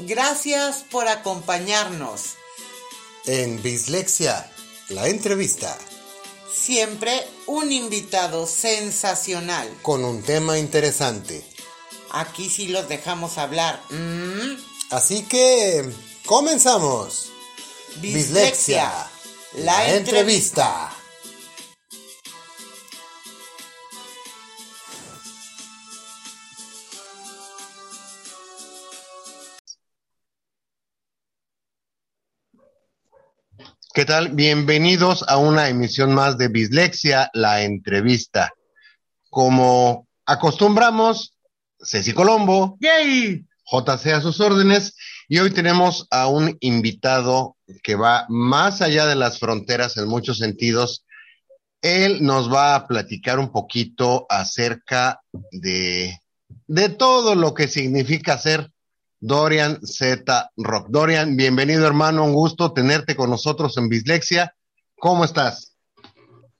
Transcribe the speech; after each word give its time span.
Gracias 0.00 0.84
por 0.90 1.08
acompañarnos. 1.08 2.34
En 3.26 3.62
Bislexia, 3.62 4.50
la 4.88 5.08
entrevista. 5.08 5.78
Siempre 6.52 7.26
un 7.46 7.70
invitado 7.72 8.46
sensacional. 8.46 9.72
Con 9.82 10.04
un 10.04 10.22
tema 10.22 10.58
interesante. 10.58 11.44
Aquí 12.10 12.50
sí 12.50 12.68
los 12.68 12.88
dejamos 12.88 13.38
hablar. 13.38 13.80
¿Mm? 13.90 14.56
Así 14.90 15.22
que, 15.22 15.88
comenzamos. 16.26 17.30
Bislexia, 17.96 19.10
la, 19.54 19.94
entrevista. 19.94 20.91
¿Qué 34.02 34.06
tal? 34.06 34.30
Bienvenidos 34.30 35.24
a 35.28 35.36
una 35.36 35.68
emisión 35.68 36.12
más 36.12 36.36
de 36.36 36.48
Bislexia, 36.48 37.30
la 37.34 37.62
entrevista. 37.62 38.52
Como 39.30 40.08
acostumbramos, 40.26 41.36
Ceci 41.78 42.12
Colombo, 42.12 42.76
¡Yay! 42.80 43.46
JC 43.64 44.06
a 44.08 44.20
sus 44.20 44.40
órdenes, 44.40 44.96
y 45.28 45.38
hoy 45.38 45.52
tenemos 45.52 46.08
a 46.10 46.26
un 46.26 46.56
invitado 46.58 47.56
que 47.84 47.94
va 47.94 48.26
más 48.28 48.82
allá 48.82 49.06
de 49.06 49.14
las 49.14 49.38
fronteras 49.38 49.96
en 49.96 50.08
muchos 50.08 50.38
sentidos. 50.38 51.06
Él 51.80 52.24
nos 52.24 52.52
va 52.52 52.74
a 52.74 52.88
platicar 52.88 53.38
un 53.38 53.52
poquito 53.52 54.26
acerca 54.28 55.20
de, 55.52 56.18
de 56.66 56.88
todo 56.88 57.36
lo 57.36 57.54
que 57.54 57.68
significa 57.68 58.36
ser 58.36 58.71
Dorian 59.26 59.78
Z 59.86 60.50
Rock. 60.56 60.88
Dorian, 60.88 61.36
bienvenido 61.36 61.86
hermano, 61.86 62.24
un 62.24 62.32
gusto 62.32 62.72
tenerte 62.72 63.14
con 63.14 63.30
nosotros 63.30 63.76
en 63.78 63.88
Bislexia. 63.88 64.52
¿Cómo 64.98 65.24
estás? 65.24 65.76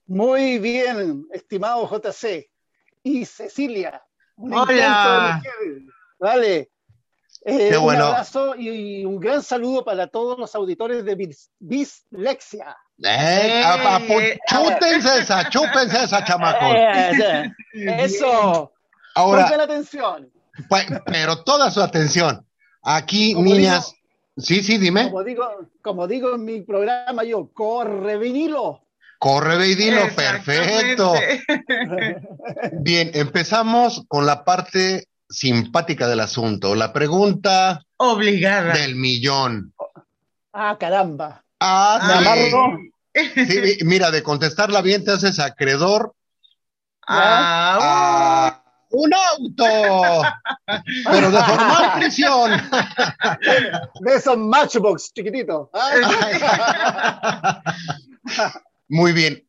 Muy 0.05 0.59
bien, 0.59 1.25
estimado 1.33 1.85
JC. 1.89 2.49
Y 3.03 3.25
Cecilia. 3.25 4.01
Un 4.37 4.53
Hola. 4.53 5.41
Vale. 6.17 6.69
Eh, 7.45 7.67
Qué 7.71 7.75
bueno. 7.77 8.05
Un 8.05 8.11
abrazo 8.11 8.55
y 8.55 9.03
un 9.03 9.19
gran 9.19 9.43
saludo 9.43 9.83
para 9.83 10.07
todos 10.07 10.39
los 10.39 10.55
auditores 10.55 11.03
de 11.03 11.15
Bis- 11.17 11.49
Bislexia. 11.59 12.77
Eh, 13.03 13.61
a- 13.65 13.95
a- 13.95 13.99
pu- 13.99 14.39
chútense 14.47 15.17
esa, 15.19 15.49
chúpense 15.49 16.01
esa, 16.05 16.23
chamacos. 16.23 16.73
Eh, 17.73 18.05
Eso. 18.05 18.71
Ahora, 19.15 19.43
Pongan 19.47 19.59
atención. 19.61 20.31
pa- 20.69 21.03
pero 21.05 21.43
toda 21.43 21.69
su 21.69 21.81
atención. 21.81 22.47
Aquí, 22.83 23.33
Como 23.33 23.45
niñas. 23.53 23.93
Sí, 24.37 24.63
sí, 24.63 24.77
dime. 24.77 25.05
Como 25.05 25.23
digo, 25.23 25.45
como 25.81 26.07
digo 26.07 26.35
en 26.35 26.43
mi 26.45 26.61
programa 26.61 27.23
yo, 27.23 27.49
corre 27.53 28.17
vinilo. 28.17 28.81
Corre, 29.19 29.55
ve 29.57 29.69
y 29.69 29.75
dilo, 29.75 30.01
Exactamente. 30.01 30.43
perfecto. 30.97 31.13
Bien, 32.73 33.11
empezamos 33.13 34.03
con 34.09 34.25
la 34.25 34.43
parte 34.43 35.07
simpática 35.29 36.07
del 36.09 36.19
asunto. 36.19 36.75
La 36.75 36.91
pregunta 36.91 37.85
Obligada. 37.97 38.73
del 38.73 38.95
millón. 38.95 39.73
Ah, 40.51 40.75
caramba. 40.77 41.41
Ah, 41.59 42.19
Me 42.21 42.49
sí. 42.51 43.45
Sí, 43.47 43.59
mi- 43.61 43.89
mira, 43.89 44.11
de 44.11 44.23
contestarla 44.23 44.81
bien 44.81 45.05
te 45.05 45.11
haces 45.11 45.39
acreedor 45.39 46.13
Ah, 47.07 47.79
a 47.81 48.62
un 48.93 49.11
auto, 49.13 49.65
pero 51.11 51.31
de 51.31 51.37
formal 51.43 51.99
prisión. 51.99 52.51
De 54.01 54.15
esos 54.15 54.37
Matchbox 54.37 55.11
chiquititos. 55.13 55.69
¿ah? 55.73 57.63
Muy 58.87 59.11
bien. 59.11 59.47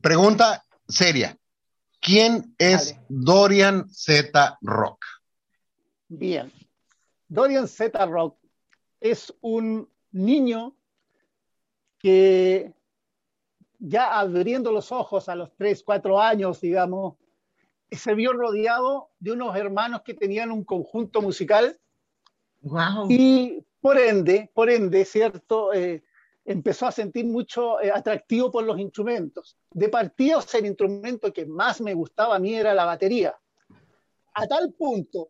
Pregunta 0.00 0.62
seria. 0.86 1.36
¿Quién 2.00 2.54
es 2.58 2.92
Vale. 2.92 3.06
Dorian 3.08 3.88
Z 3.88 4.58
Rock? 4.60 5.04
Bien. 6.08 6.52
Dorian 7.28 7.66
Z. 7.66 8.04
Rock 8.04 8.38
es 9.00 9.32
un 9.40 9.88
niño 10.12 10.76
que 11.98 12.74
ya 13.78 14.18
abriendo 14.18 14.70
los 14.70 14.92
ojos 14.92 15.30
a 15.30 15.34
los 15.34 15.56
3, 15.56 15.82
4 15.82 16.20
años, 16.20 16.60
digamos, 16.60 17.14
se 17.90 18.14
vio 18.14 18.32
rodeado 18.32 19.10
de 19.18 19.32
unos 19.32 19.56
hermanos 19.56 20.02
que 20.04 20.14
tenían 20.14 20.50
un 20.50 20.64
conjunto 20.64 21.22
musical 21.22 21.78
wow. 22.62 23.06
y 23.08 23.64
por 23.80 23.98
ende, 23.98 24.50
por 24.54 24.70
ende, 24.70 25.04
¿cierto? 25.04 25.72
Eh, 25.72 26.02
empezó 26.44 26.86
a 26.86 26.92
sentir 26.92 27.26
mucho 27.26 27.80
eh, 27.80 27.90
atractivo 27.92 28.50
por 28.50 28.64
los 28.64 28.78
instrumentos. 28.78 29.56
De 29.70 29.88
partida, 29.88 30.38
o 30.38 30.42
sea, 30.42 30.60
el 30.60 30.66
instrumento 30.66 31.32
que 31.32 31.46
más 31.46 31.80
me 31.80 31.94
gustaba 31.94 32.36
a 32.36 32.38
mí 32.38 32.54
era 32.54 32.74
la 32.74 32.84
batería. 32.84 33.34
A 34.34 34.46
tal 34.46 34.72
punto 34.72 35.28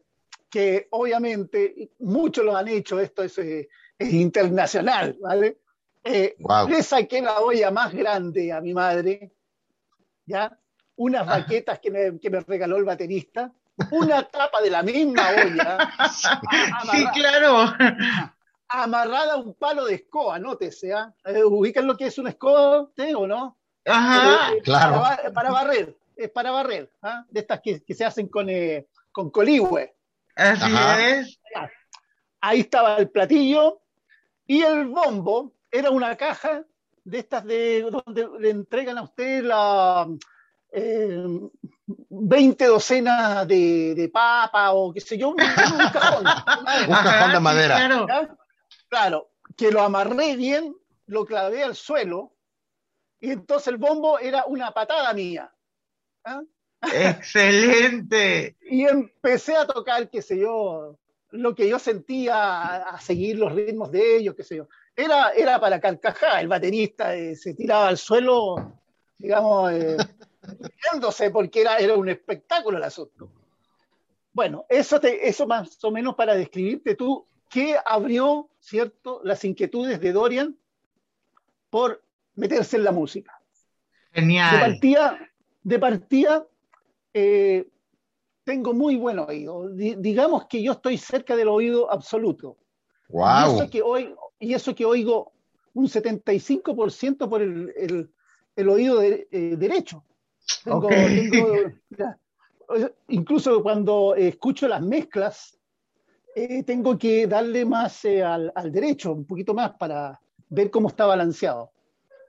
que 0.50 0.86
obviamente 0.91 1.91
muchos 1.98 2.44
lo 2.44 2.56
han 2.56 2.69
hecho, 2.69 3.00
esto 3.00 3.25
es, 3.25 3.36
eh, 3.38 3.69
es 3.98 4.12
internacional, 4.12 5.19
¿vale? 5.21 5.59
Eh, 6.04 6.36
Wow. 6.38 6.69
Le 6.69 6.82
saqué 6.82 7.22
la 7.22 7.41
olla 7.41 7.71
más 7.71 7.92
grande 7.92 8.53
a 8.53 8.60
mi 8.60 8.75
madre, 8.75 9.32
¿ya? 10.26 10.56
Unas 10.97 11.27
baquetas 11.27 11.78
que 11.81 11.91
me, 11.91 12.19
que 12.21 12.31
me 12.31 12.41
regaló 12.41 12.77
el 12.77 12.84
baterista, 12.84 13.53
una 13.91 14.22
tapa 14.22 14.60
de 14.62 14.71
la 14.71 14.82
misma 14.82 15.28
olla, 15.31 15.93
Sí, 16.93 17.05
claro. 17.15 17.72
amarrada 18.69 19.34
a 19.34 19.37
un 19.37 19.54
palo 19.54 19.84
de 19.87 19.94
escoba, 19.97 20.38
nótese, 20.38 20.93
¿ah? 20.93 21.12
Eh, 21.25 21.43
¿Ubican 21.44 21.87
lo 21.87 21.97
que 21.97 22.06
es 22.06 22.19
una 22.19 22.31
escoba, 22.31 22.88
¿sí 22.97 23.12
o 23.15 23.27
no? 23.27 23.56
Ajá. 23.84 24.53
Eh, 24.53 24.56
eh, 24.59 24.62
claro. 24.62 25.00
Para, 25.00 25.16
ba- 25.22 25.33
para 25.33 25.50
barrer, 25.50 25.97
es 26.16 26.31
para 26.31 26.50
barrer, 26.53 26.91
¿ah? 27.03 27.25
De 27.28 27.41
estas 27.41 27.60
que, 27.60 27.83
que 27.83 27.94
se 27.94 28.04
hacen 28.04 28.28
con, 28.28 28.49
eh, 28.49 28.87
con 29.12 29.31
coligüe. 29.31 29.94
Así 30.37 30.62
Ajá. 30.72 31.09
es. 31.09 31.41
Ahí 32.41 32.60
estaba 32.60 32.97
el 32.99 33.09
platillo 33.10 33.81
y 34.47 34.62
el 34.62 34.87
bombo 34.88 35.53
era 35.71 35.91
una 35.91 36.15
caja 36.16 36.62
de 37.04 37.19
estas 37.19 37.44
de 37.44 37.83
donde 37.91 38.28
le 38.38 38.50
entregan 38.50 38.99
a 38.99 39.03
usted 39.03 39.43
la 39.44 40.06
eh, 40.75 41.25
20 41.87 42.67
docenas 42.67 43.47
de, 43.47 43.95
de 43.95 44.09
papa 44.09 44.73
o 44.73 44.93
qué 44.93 45.01
sé 45.01 45.17
yo, 45.17 45.29
un, 45.29 45.41
un 45.41 45.91
cajón. 45.93 46.25
Un 46.89 46.95
cajón 46.95 47.33
de 47.33 47.41
madera. 47.41 47.77
claro. 47.77 48.39
Claro, 48.89 49.31
que 49.57 49.73
lo 49.73 49.83
amarré 49.83 50.37
bien, 50.37 50.77
lo 51.07 51.25
clavé 51.25 51.65
al 51.65 51.75
suelo 51.75 52.33
y 53.21 53.31
entonces 53.31 53.69
el 53.69 53.79
bombo 53.79 54.19
era 54.19 54.45
una 54.47 54.71
patada 54.73 55.13
mía. 55.15 55.51
¿ah? 56.25 56.43
Excelente. 56.93 58.57
Y 58.71 58.84
empecé 58.84 59.57
a 59.57 59.67
tocar, 59.67 60.11
qué 60.11 60.23
sé 60.23 60.39
yo, 60.39 60.99
lo 61.31 61.55
que 61.55 61.69
yo 61.69 61.79
sentía, 61.79 62.34
a, 62.37 62.77
a 62.91 63.01
seguir 63.01 63.39
los 63.39 63.53
ritmos 63.53 63.91
de 63.91 64.17
ellos, 64.19 64.34
qué 64.37 64.45
sé 64.45 64.57
yo. 64.57 64.69
Era, 64.95 65.31
era 65.31 65.59
para 65.59 65.81
carcajar, 65.81 66.41
el 66.41 66.49
baterista 66.49 67.17
eh, 67.17 67.34
se 67.34 67.55
tiraba 67.55 67.89
al 67.89 67.99
suelo, 67.99 68.81
digamos, 69.19 69.73
eh, 69.73 69.97
riéndose 70.47 71.31
porque 71.31 71.60
era, 71.62 71.77
era 71.78 71.94
un 71.97 72.09
espectáculo 72.09 72.78
el 72.78 72.84
asunto. 72.84 73.31
Bueno, 74.32 74.66
eso, 74.69 74.99
te, 75.00 75.28
eso 75.28 75.47
más 75.47 75.82
o 75.84 75.91
menos 75.91 76.15
para 76.16 76.34
describirte 76.34 76.94
tú 76.97 77.27
qué 77.49 77.77
abrió, 77.84 78.49
¿cierto?, 78.59 79.21
las 79.22 79.44
inquietudes 79.44 80.00
de 80.00 80.12
Dorian 80.12 80.57
por 81.71 82.03
meterse 82.34 82.77
en 82.77 82.84
la 82.84 82.92
música. 82.92 83.41
De 84.13 84.21
Genial. 84.21 84.60
partida, 84.60 85.19
de 85.63 85.78
partida 85.78 86.47
eh, 87.13 87.69
tengo 88.45 88.72
muy 88.74 88.97
buen 88.97 89.19
oído. 89.21 89.69
Di- 89.69 89.95
digamos 89.98 90.47
que 90.47 90.63
yo 90.63 90.72
estoy 90.72 90.98
cerca 90.98 91.36
del 91.36 91.48
oído 91.48 91.91
absoluto. 91.91 92.57
Y, 93.09 93.13
Wow. 93.13 93.54
eso 93.57 93.71
que 93.71 93.83
oigo, 93.83 94.33
y 94.41 94.54
eso 94.54 94.74
que 94.74 94.84
oigo 94.84 95.33
un 95.74 95.89
75% 95.89 97.28
por 97.28 97.41
el, 97.42 97.72
el- 97.77 98.10
el 98.57 98.69
oído 98.69 98.98
de- 98.98 99.28
eh, 99.30 99.54
derecho. 99.57 100.04
Tengo- 100.65 100.81
tengo- 100.91 101.73
incluso 103.09 103.63
cuando 103.63 104.15
escucho 104.15 104.67
las 104.69 104.83
mezclas, 104.83 105.59
eh, 106.35 106.63
tengo 106.65 106.99
que 106.99 107.27
darle 107.27 107.65
más 107.65 108.05
eh, 108.05 108.23
al, 108.23 108.53
al 108.55 108.73
derecho, 108.73 109.13
un 109.13 109.25
poquito 109.25 109.55
más 109.55 109.73
para 109.77 110.21
ver 110.49 110.71
cómo 110.71 110.89
está 110.89 111.07
balanceado. 111.07 111.71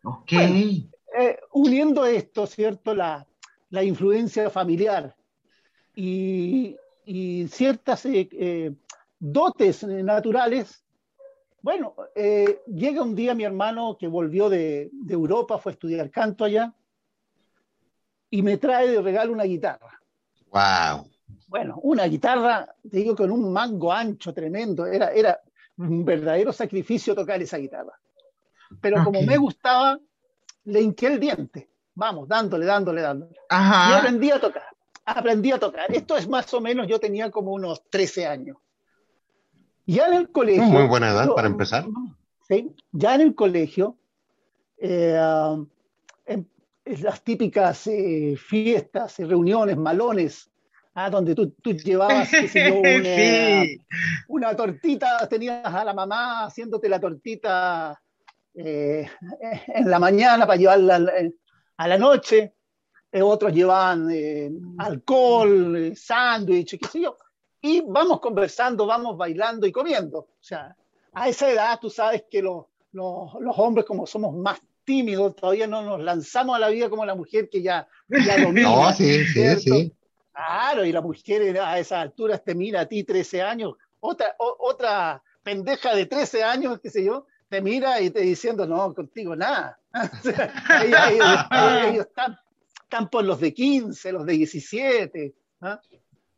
Ok. 0.03 0.33
Eh, 0.33 1.39
uniendo 1.53 2.05
esto, 2.05 2.45
¿cierto? 2.45 2.93
La, 2.93 3.25
la 3.69 3.83
influencia 3.83 4.49
familiar 4.49 5.15
y, 5.95 6.75
y 7.05 7.47
ciertas 7.47 8.05
dotes 9.19 9.83
naturales. 9.83 10.83
Bueno, 11.61 11.95
llega 12.67 13.01
un 13.01 13.15
día 13.15 13.33
mi 13.33 13.43
hermano 13.43 13.97
que 13.97 14.07
volvió 14.07 14.49
de, 14.49 14.89
de 14.91 15.13
Europa, 15.13 15.57
fue 15.57 15.71
a 15.71 15.73
estudiar 15.73 16.11
canto 16.11 16.43
allá, 16.43 16.75
y 18.29 18.41
me 18.41 18.57
trae 18.57 18.89
de 18.89 19.01
regalo 19.01 19.31
una 19.33 19.43
guitarra. 19.43 19.99
Wow. 20.51 21.09
Bueno, 21.47 21.79
una 21.83 22.05
guitarra, 22.05 22.73
te 22.89 22.97
digo, 22.97 23.15
con 23.15 23.31
un 23.31 23.51
mango 23.53 23.91
ancho 23.91 24.33
tremendo. 24.33 24.85
Era, 24.85 25.11
era 25.11 25.39
un 25.77 26.03
verdadero 26.03 26.51
sacrificio 26.51 27.15
tocar 27.15 27.41
esa 27.41 27.57
guitarra. 27.57 27.93
Pero 28.81 29.03
como 29.03 29.21
me 29.21 29.37
gustaba, 29.37 29.99
le 30.65 30.81
hinqué 30.81 31.07
el 31.07 31.19
diente. 31.19 31.69
Vamos, 31.93 32.27
dándole, 32.27 32.65
dándole, 32.65 33.01
dándole. 33.01 33.33
Y 33.33 33.37
Ajá. 33.49 33.97
aprendí 33.99 34.31
a 34.31 34.39
tocar. 34.39 34.63
Aprendí 35.05 35.51
a 35.51 35.59
tocar. 35.59 35.93
Esto 35.93 36.17
es 36.17 36.27
más 36.27 36.51
o 36.53 36.59
menos, 36.59 36.87
yo 36.87 36.99
tenía 36.99 37.29
como 37.31 37.51
unos 37.53 37.83
13 37.89 38.25
años. 38.25 38.57
Ya 39.85 40.07
en 40.07 40.13
el 40.15 40.31
colegio. 40.31 40.63
Muy 40.63 40.87
buena 40.87 41.11
edad 41.11 41.27
yo- 41.27 41.35
para 41.35 41.47
empezar. 41.47 41.85
Sí, 42.47 42.75
ya 42.91 43.15
en 43.15 43.21
el 43.21 43.35
colegio, 43.35 43.95
eh, 44.77 45.15
las 46.85 47.23
típicas 47.23 47.87
eh, 47.87 48.35
fiestas, 48.37 49.19
y 49.19 49.23
reuniones, 49.23 49.75
malones, 49.77 50.49
ah, 50.93 51.09
donde 51.09 51.33
tú, 51.35 51.49
tú 51.61 51.73
llevabas, 51.73 52.29
qué 52.29 52.47
sé 52.47 52.69
yo, 52.69 52.75
una, 52.79 53.63
Sí. 53.63 53.77
una 54.27 54.55
tortita, 54.55 55.27
tenías 55.27 55.65
a 55.65 55.83
la 55.83 55.93
mamá 55.93 56.45
haciéndote 56.45 56.87
la 56.87 56.99
tortita 56.99 57.99
eh, 58.53 59.09
en 59.67 59.89
la 59.89 59.99
mañana 59.99 60.45
para 60.45 60.57
llevarla 60.57 60.97
eh, 61.17 61.33
a 61.77 61.87
la 61.87 61.97
noche, 61.97 62.53
eh, 63.11 63.21
otros 63.21 63.53
llevaban 63.53 64.09
eh, 64.11 64.51
alcohol, 64.77 65.75
eh, 65.77 65.95
sándwich, 65.95 66.77
qué 66.79 66.87
sé 66.87 67.01
yo, 67.01 67.17
y 67.61 67.81
vamos 67.81 68.19
conversando, 68.19 68.85
vamos 68.85 69.17
bailando 69.17 69.65
y 69.65 69.71
comiendo. 69.71 70.19
O 70.19 70.37
sea, 70.39 70.75
a 71.13 71.29
esa 71.29 71.49
edad 71.49 71.79
tú 71.81 71.89
sabes 71.89 72.25
que 72.29 72.41
los, 72.41 72.65
los, 72.91 73.33
los 73.39 73.57
hombres 73.57 73.85
como 73.85 74.05
somos 74.05 74.35
más 74.35 74.59
tímidos, 74.85 75.35
todavía 75.35 75.67
no 75.67 75.81
nos 75.81 75.99
lanzamos 76.01 76.55
a 76.55 76.59
la 76.59 76.69
vida 76.69 76.89
como 76.89 77.05
la 77.05 77.15
mujer 77.15 77.49
que 77.49 77.61
ya, 77.61 77.87
ya 78.07 78.37
domina. 78.41 78.69
No, 78.69 78.93
sí, 78.93 79.25
sí, 79.25 79.33
¿cierto? 79.33 79.59
sí. 79.61 79.91
Claro, 80.31 80.85
y 80.85 80.91
la 80.91 81.01
mujer 81.01 81.59
a 81.59 81.79
esas 81.79 81.99
alturas 81.99 82.43
te 82.43 82.53
mira 82.55 82.81
a 82.81 82.85
ti 82.85 83.03
13 83.03 83.41
años, 83.41 83.73
otra, 83.99 84.35
o- 84.39 84.57
otra 84.59 85.21
pendeja 85.43 85.95
de 85.95 86.05
13 86.05 86.43
años, 86.43 86.79
qué 86.81 86.89
sé 86.89 87.03
yo, 87.03 87.25
te 87.47 87.61
mira 87.61 88.01
y 88.01 88.09
te 88.09 88.19
diciendo, 88.21 88.65
no, 88.67 88.93
contigo 88.93 89.35
nada. 89.35 89.79
Ellos, 89.93 90.99
ellos- 91.11 91.45
ellos 91.87 92.05
están, 92.07 92.37
están 92.83 93.09
por 93.09 93.23
los 93.23 93.39
de 93.39 93.53
15, 93.53 94.11
los 94.11 94.25
de 94.25 94.33
17. 94.33 95.33
¿ah? 95.61 95.79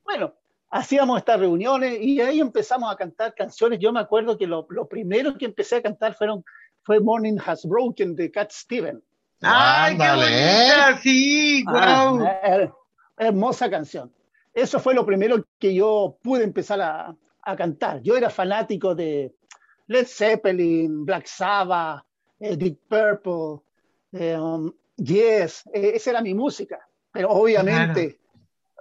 Bueno, 0.04 0.34
hacíamos 0.70 1.18
estas 1.18 1.40
reuniones 1.40 1.98
y 2.00 2.22
ahí 2.22 2.40
empezamos 2.40 2.92
a 2.94 2.98
cantar 2.98 3.34
canciones. 3.34 3.80
Yo 3.80 3.92
me 3.92 4.00
acuerdo 4.00 4.38
que 4.38 4.46
lo, 4.48 4.68
lo 4.70 4.88
primero 4.88 5.38
que 5.38 5.46
empecé 5.46 5.78
a 5.78 5.82
cantar 5.82 6.14
fueron, 6.14 6.44
fue 6.88 7.02
Morning 7.02 7.38
Has 7.46 7.66
Broken 7.66 8.16
de 8.16 8.32
Cat 8.32 8.50
Steven. 8.50 9.04
¡Ay, 9.42 9.98
qué 9.98 10.04
Ándale, 10.04 10.26
bonita! 10.26 11.00
Sí, 11.04 11.64
Ah, 11.68 12.12
wow. 12.14 12.20
her- 12.22 12.72
hermosa 13.18 13.70
canción. 13.70 14.12
Eso 14.54 14.80
fue 14.80 14.94
lo 14.96 15.06
primero 15.06 15.46
que 15.60 15.76
yo 15.76 16.18
pude 16.24 16.46
empezar 16.46 16.80
a, 16.82 17.14
a 17.44 17.56
cantar. 17.58 18.02
Yo 18.02 18.16
era 18.16 18.30
fanático 18.30 18.96
de 18.96 19.36
Led 19.88 20.08
Zeppelin, 20.08 21.04
Black 21.06 21.28
Sabbath, 21.28 22.04
eh, 22.40 22.56
Deep 22.56 22.80
Purple, 22.88 23.62
eh, 24.14 24.38
um, 24.40 24.72
Yes, 24.96 25.64
eh, 25.74 25.92
esa 25.96 26.12
era 26.12 26.22
mi 26.22 26.34
música. 26.34 26.80
Pero 27.12 27.30
obviamente 27.32 28.20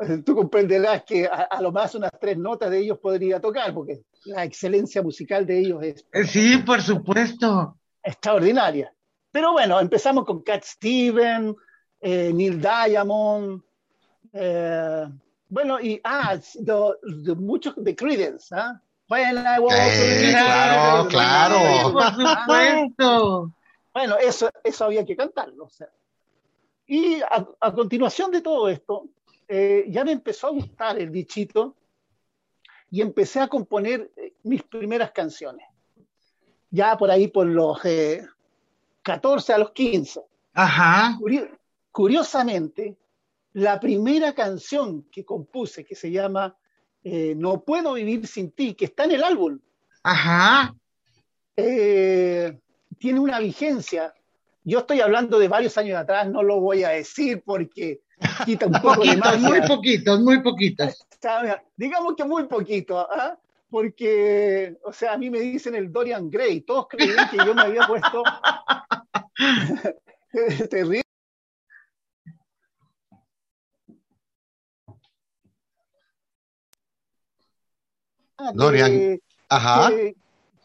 eh, 0.00 0.19
tú 0.25 0.37
comprenderás 0.37 1.02
que 1.02 1.26
a, 1.26 1.43
a 1.50 1.61
lo 1.61 1.73
más 1.73 1.94
unas 1.97 2.12
tres 2.20 2.38
notas 2.38 2.70
de 2.70 2.79
ellos 2.79 2.99
podría 3.00 3.41
tocar, 3.41 3.75
porque 3.75 4.02
la 4.26 4.44
excelencia 4.44 5.02
musical 5.02 5.44
de 5.44 5.59
ellos 5.59 5.82
es 5.82 6.06
Eh, 6.12 6.25
Sí, 6.25 6.59
por 6.59 6.81
supuesto. 6.81 7.76
Extraordinaria. 8.06 8.93
Pero 9.31 9.53
bueno, 9.53 9.81
empezamos 9.81 10.25
con 10.25 10.43
Cat 10.43 10.62
Steven, 10.64 11.55
eh, 12.00 12.32
Neil 12.32 12.61
Diamond, 12.61 13.62
eh, 14.32 15.06
bueno, 15.49 15.81
y 15.81 16.00
ah, 16.03 16.38
de, 16.55 17.35
muchos 17.35 17.75
de 17.76 17.94
Creedence, 17.94 18.55
¿ah? 18.55 18.81
Eh, 19.08 20.31
claro, 20.32 21.08
claro. 21.08 21.93
Por 21.93 22.03
supuesto. 22.14 23.53
Bueno, 23.93 24.17
eso, 24.19 24.50
eso 24.64 24.85
había 24.85 25.05
que 25.05 25.17
cantarlo. 25.17 25.64
o 25.64 25.70
sea. 25.70 25.88
Y 26.87 27.20
a, 27.20 27.47
a 27.61 27.73
continuación 27.73 28.31
de 28.31 28.41
todo 28.41 28.69
esto, 28.69 29.09
eh, 29.49 29.85
ya 29.88 30.05
me 30.05 30.12
empezó 30.12 30.49
a 30.49 30.50
gustar 30.50 30.99
el 30.99 31.11
bichito 31.11 31.76
y 32.91 33.00
empecé 33.00 33.41
a 33.41 33.49
componer 33.49 34.11
eh, 34.17 34.35
mis 34.43 34.62
primeras 34.64 35.12
canciones. 35.12 35.67
Ya 36.76 36.96
por 36.99 37.11
ahí 37.11 37.28
por 37.28 37.46
los 37.46 37.82
eh, 37.84 38.26
14 39.02 39.52
a 39.55 39.58
los 39.58 39.70
15. 39.73 40.20
Ajá. 40.52 41.17
Curio- 41.19 41.49
curiosamente, 41.90 42.96
la 43.55 43.81
primera 43.81 44.34
canción 44.34 45.05
que 45.11 45.25
compuse, 45.25 45.84
que 45.84 45.94
se 45.94 46.11
llama 46.11 46.55
eh, 47.02 47.34
No 47.37 47.62
puedo 47.62 47.94
vivir 47.94 48.26
sin 48.26 48.50
ti, 48.50 48.75
que 48.75 48.84
está 48.87 49.05
en 49.05 49.12
el 49.12 49.23
álbum, 49.25 49.58
Ajá. 50.02 50.75
eh, 51.56 52.58
tiene 52.99 53.20
una 53.20 53.38
vigencia. 53.38 54.12
Yo 54.64 54.81
estoy 54.81 55.00
hablando 55.00 55.38
de 55.38 55.49
varios 55.49 55.78
años 55.78 55.96
atrás, 55.99 56.28
no 56.28 56.43
lo 56.43 56.61
voy 56.61 56.84
a 56.84 56.90
decir 56.90 57.43
porque 57.44 58.00
quita 58.44 58.67
un 58.67 58.73
poco 58.82 59.02
de 59.02 59.17
Poquitos, 59.17 59.38
muy 59.40 59.50
magia. 59.61 59.67
poquitos, 59.76 60.20
muy 60.20 60.43
poquitos. 60.43 61.06
Digamos 61.76 62.14
que 62.17 62.25
muy 62.25 62.44
poquito, 62.44 62.99
¿ah? 62.99 63.38
Porque, 63.71 64.77
o 64.85 64.93
sea, 64.93 65.13
a 65.15 65.19
mí 65.19 65.31
me 65.31 65.41
dicen 65.41 65.75
el 65.75 65.93
Dorian 65.93 66.31
Gray, 66.31 66.61
todos 66.63 66.87
creían 66.89 67.29
que 67.31 67.37
yo 67.39 67.55
me 67.55 67.63
había 67.63 67.87
puesto 67.87 68.23
terrible. 70.71 71.03
Ah, 78.39 78.51
que- 78.53 78.57
Dorian. 78.57 79.19
Ajá. 79.49 79.89
quiere, 79.89 80.17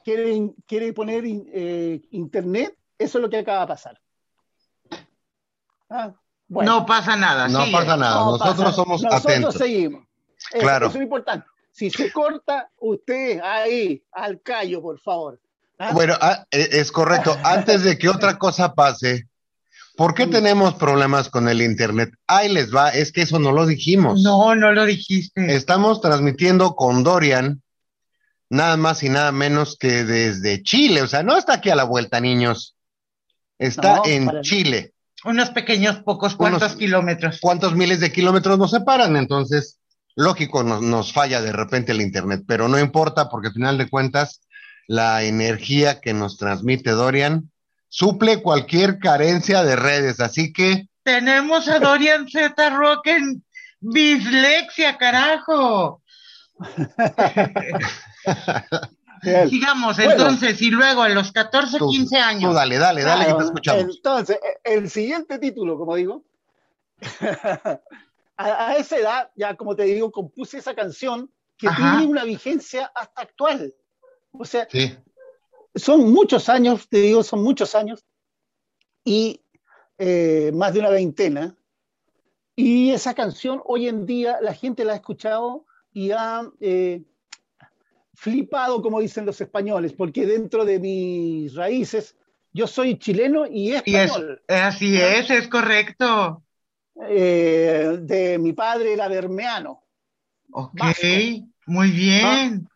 quiere, 0.03 0.53
quiere 0.67 0.93
poner 0.93 1.25
in- 1.25 1.47
eh, 1.53 2.01
internet, 2.11 2.75
eso 2.97 3.17
es 3.17 3.21
lo 3.21 3.29
que 3.29 3.37
acaba 3.37 3.61
de 3.61 3.67
pasar. 3.67 4.01
Ah, 5.89 6.13
bueno, 6.47 6.79
No 6.79 6.85
pasa 6.85 7.15
nada. 7.15 7.47
No 7.47 7.61
sigue. 7.65 7.71
pasa 7.77 7.97
nada, 7.97 8.15
no 8.15 8.31
nosotros 8.31 8.57
pasa. 8.57 8.71
somos 8.73 9.03
Nosotros 9.03 9.25
atentos. 9.25 9.55
seguimos. 9.55 10.05
Eso- 10.51 10.59
Claro. 10.61 10.87
Eso 10.87 10.97
es 10.97 11.03
importante. 11.03 11.45
Si 11.71 11.89
se 11.89 12.11
corta, 12.11 12.69
usted 12.79 13.39
ahí, 13.41 14.03
al 14.11 14.41
callo, 14.41 14.81
por 14.81 14.99
favor. 14.99 15.39
¿Ah? 15.79 15.91
Bueno, 15.93 16.15
ah, 16.21 16.45
eh, 16.51 16.69
es 16.73 16.91
correcto. 16.91 17.37
Antes 17.43 17.83
de 17.83 17.97
que 17.97 18.09
otra 18.09 18.37
cosa 18.37 18.73
pase, 18.75 19.27
¿por 19.95 20.13
qué 20.13 20.27
tenemos 20.27 20.75
problemas 20.75 21.29
con 21.29 21.47
el 21.49 21.61
Internet? 21.61 22.11
Ahí 22.27 22.49
les 22.49 22.73
va, 22.75 22.89
es 22.89 23.11
que 23.11 23.21
eso 23.23 23.39
no 23.39 23.51
lo 23.51 23.65
dijimos. 23.65 24.21
No, 24.21 24.53
no 24.53 24.71
lo 24.73 24.85
dijiste. 24.85 25.55
Estamos 25.55 26.01
transmitiendo 26.01 26.75
con 26.75 27.03
Dorian, 27.03 27.61
nada 28.49 28.77
más 28.77 29.01
y 29.03 29.09
nada 29.09 29.31
menos 29.31 29.77
que 29.77 30.03
desde 30.03 30.61
Chile. 30.61 31.01
O 31.01 31.07
sea, 31.07 31.23
no 31.23 31.37
está 31.37 31.53
aquí 31.53 31.69
a 31.69 31.75
la 31.75 31.85
vuelta, 31.85 32.19
niños. 32.19 32.75
Está 33.57 33.97
No, 33.97 34.05
en 34.05 34.25
para- 34.25 34.41
Chile. 34.41 34.93
Unos 35.23 35.51
pequeños 35.51 35.97
pocos 35.99 36.35
cuantos 36.35 36.63
Unos- 36.63 36.75
kilómetros. 36.77 37.39
¿Cuántos 37.39 37.75
miles 37.75 37.99
de 37.99 38.11
kilómetros 38.11 38.57
nos 38.59 38.71
separan? 38.71 39.15
Entonces, 39.15 39.77
lógico, 40.15 40.63
nos, 40.63 40.81
nos 40.81 41.13
falla 41.13 41.41
de 41.41 41.51
repente 41.51 41.91
el 41.91 42.01
Internet, 42.01 42.43
pero 42.47 42.67
no 42.67 42.79
importa 42.79 43.29
porque 43.29 43.47
al 43.47 43.53
final 43.53 43.77
de 43.77 43.89
cuentas, 43.89 44.41
la 44.87 45.23
energía 45.23 46.01
que 46.01 46.13
nos 46.13 46.37
transmite 46.37 46.91
Dorian 46.91 47.49
suple 47.89 48.41
cualquier 48.41 48.99
carencia 48.99 49.63
de 49.63 49.75
redes. 49.75 50.19
Así 50.19 50.51
que, 50.53 50.87
Tenemos 51.03 51.67
a 51.67 51.79
Dorian 51.79 52.27
Z 52.29 52.69
Rock 52.69 53.07
en 53.07 53.43
dislexia, 53.79 54.97
carajo. 54.97 56.01
Bien. 59.23 59.49
Sigamos 59.49 59.97
Bueno. 59.97 60.11
entonces, 60.11 60.61
y 60.61 60.71
luego 60.71 61.03
a 61.03 61.09
los 61.09 61.31
14, 61.31 61.77
tú, 61.77 61.89
15 61.89 62.15
tú 62.15 62.21
años. 62.23 62.53
dale, 62.55 62.77
dale, 62.77 63.03
dale, 63.03 63.25
que 63.25 63.25
Claro, 63.25 63.37
te 63.37 63.45
escuchamos. 63.45 63.95
Entonces, 63.97 64.39
el 64.63 64.89
siguiente 64.89 65.37
título, 65.37 65.77
como 65.77 65.95
digo, 65.95 66.23
a, 68.37 68.69
a 68.69 68.75
esa 68.77 68.97
edad, 68.97 69.31
ya 69.35 69.55
como 69.55 69.75
te 69.75 69.83
digo, 69.83 70.11
compuse 70.11 70.57
esa 70.57 70.73
canción 70.75 71.31
que 71.57 71.67
Ajá. 71.67 71.97
tiene 71.97 72.11
una 72.11 72.23
vigencia 72.23 72.91
hasta 72.95 73.21
actual. 73.21 73.73
O 74.31 74.45
sea, 74.45 74.67
Sí, 74.69 74.95
son 75.75 76.11
muchos 76.11 76.49
años, 76.49 76.87
te 76.89 76.97
digo, 76.97 77.23
son 77.23 77.43
muchos 77.43 77.75
años, 77.75 78.03
y 79.03 79.41
eh, 79.97 80.51
más 80.53 80.73
de 80.73 80.79
una 80.79 80.89
veintena. 80.89 81.55
Y 82.55 82.91
esa 82.91 83.13
canción 83.13 83.61
hoy 83.65 83.87
en 83.87 84.05
día 84.05 84.39
la 84.41 84.53
gente 84.53 84.83
la 84.85 84.93
ha 84.93 84.95
escuchado 84.95 85.65
y 85.93 86.11
ha 86.11 86.43
eh, 86.59 87.03
flipado, 88.13 88.81
como 88.81 88.99
dicen 88.99 89.25
los 89.25 89.39
españoles, 89.41 89.93
porque 89.93 90.25
dentro 90.25 90.65
de 90.65 90.79
mis 90.79 91.55
raíces 91.55 92.15
yo 92.53 92.67
soy 92.67 92.97
chileno 92.99 93.47
y 93.47 93.69
Y 93.69 93.73
es, 93.73 93.83
español. 93.85 94.41
así 94.47 94.99
es, 94.99 95.29
es 95.29 95.47
correcto. 95.47 96.43
Eh, 97.07 97.97
de 98.01 98.37
mi 98.37 98.53
padre 98.53 98.93
era 98.93 99.07
bermeano. 99.07 99.83
Ok, 100.51 100.71
Vasco. 100.73 101.07
muy 101.65 101.91
bien. 101.91 102.67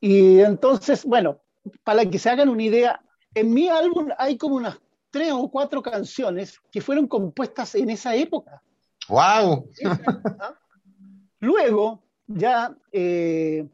Y 0.00 0.40
entonces, 0.40 1.04
bueno, 1.04 1.40
para 1.84 2.04
que 2.04 2.18
se 2.18 2.30
hagan 2.30 2.48
una 2.48 2.62
idea, 2.62 3.00
en 3.34 3.54
mi 3.54 3.68
álbum 3.68 4.08
hay 4.18 4.36
como 4.36 4.56
unas 4.56 4.78
tres 5.10 5.32
o 5.32 5.48
cuatro 5.50 5.82
canciones 5.82 6.60
que 6.70 6.80
fueron 6.80 7.06
compuestas 7.06 7.74
en 7.74 7.90
esa 7.90 8.14
época. 8.14 8.62
wow. 9.08 9.68
¿Ah? 9.84 10.54
Luego 11.40 12.02
ya 12.26 12.76
eh, 12.92 13.68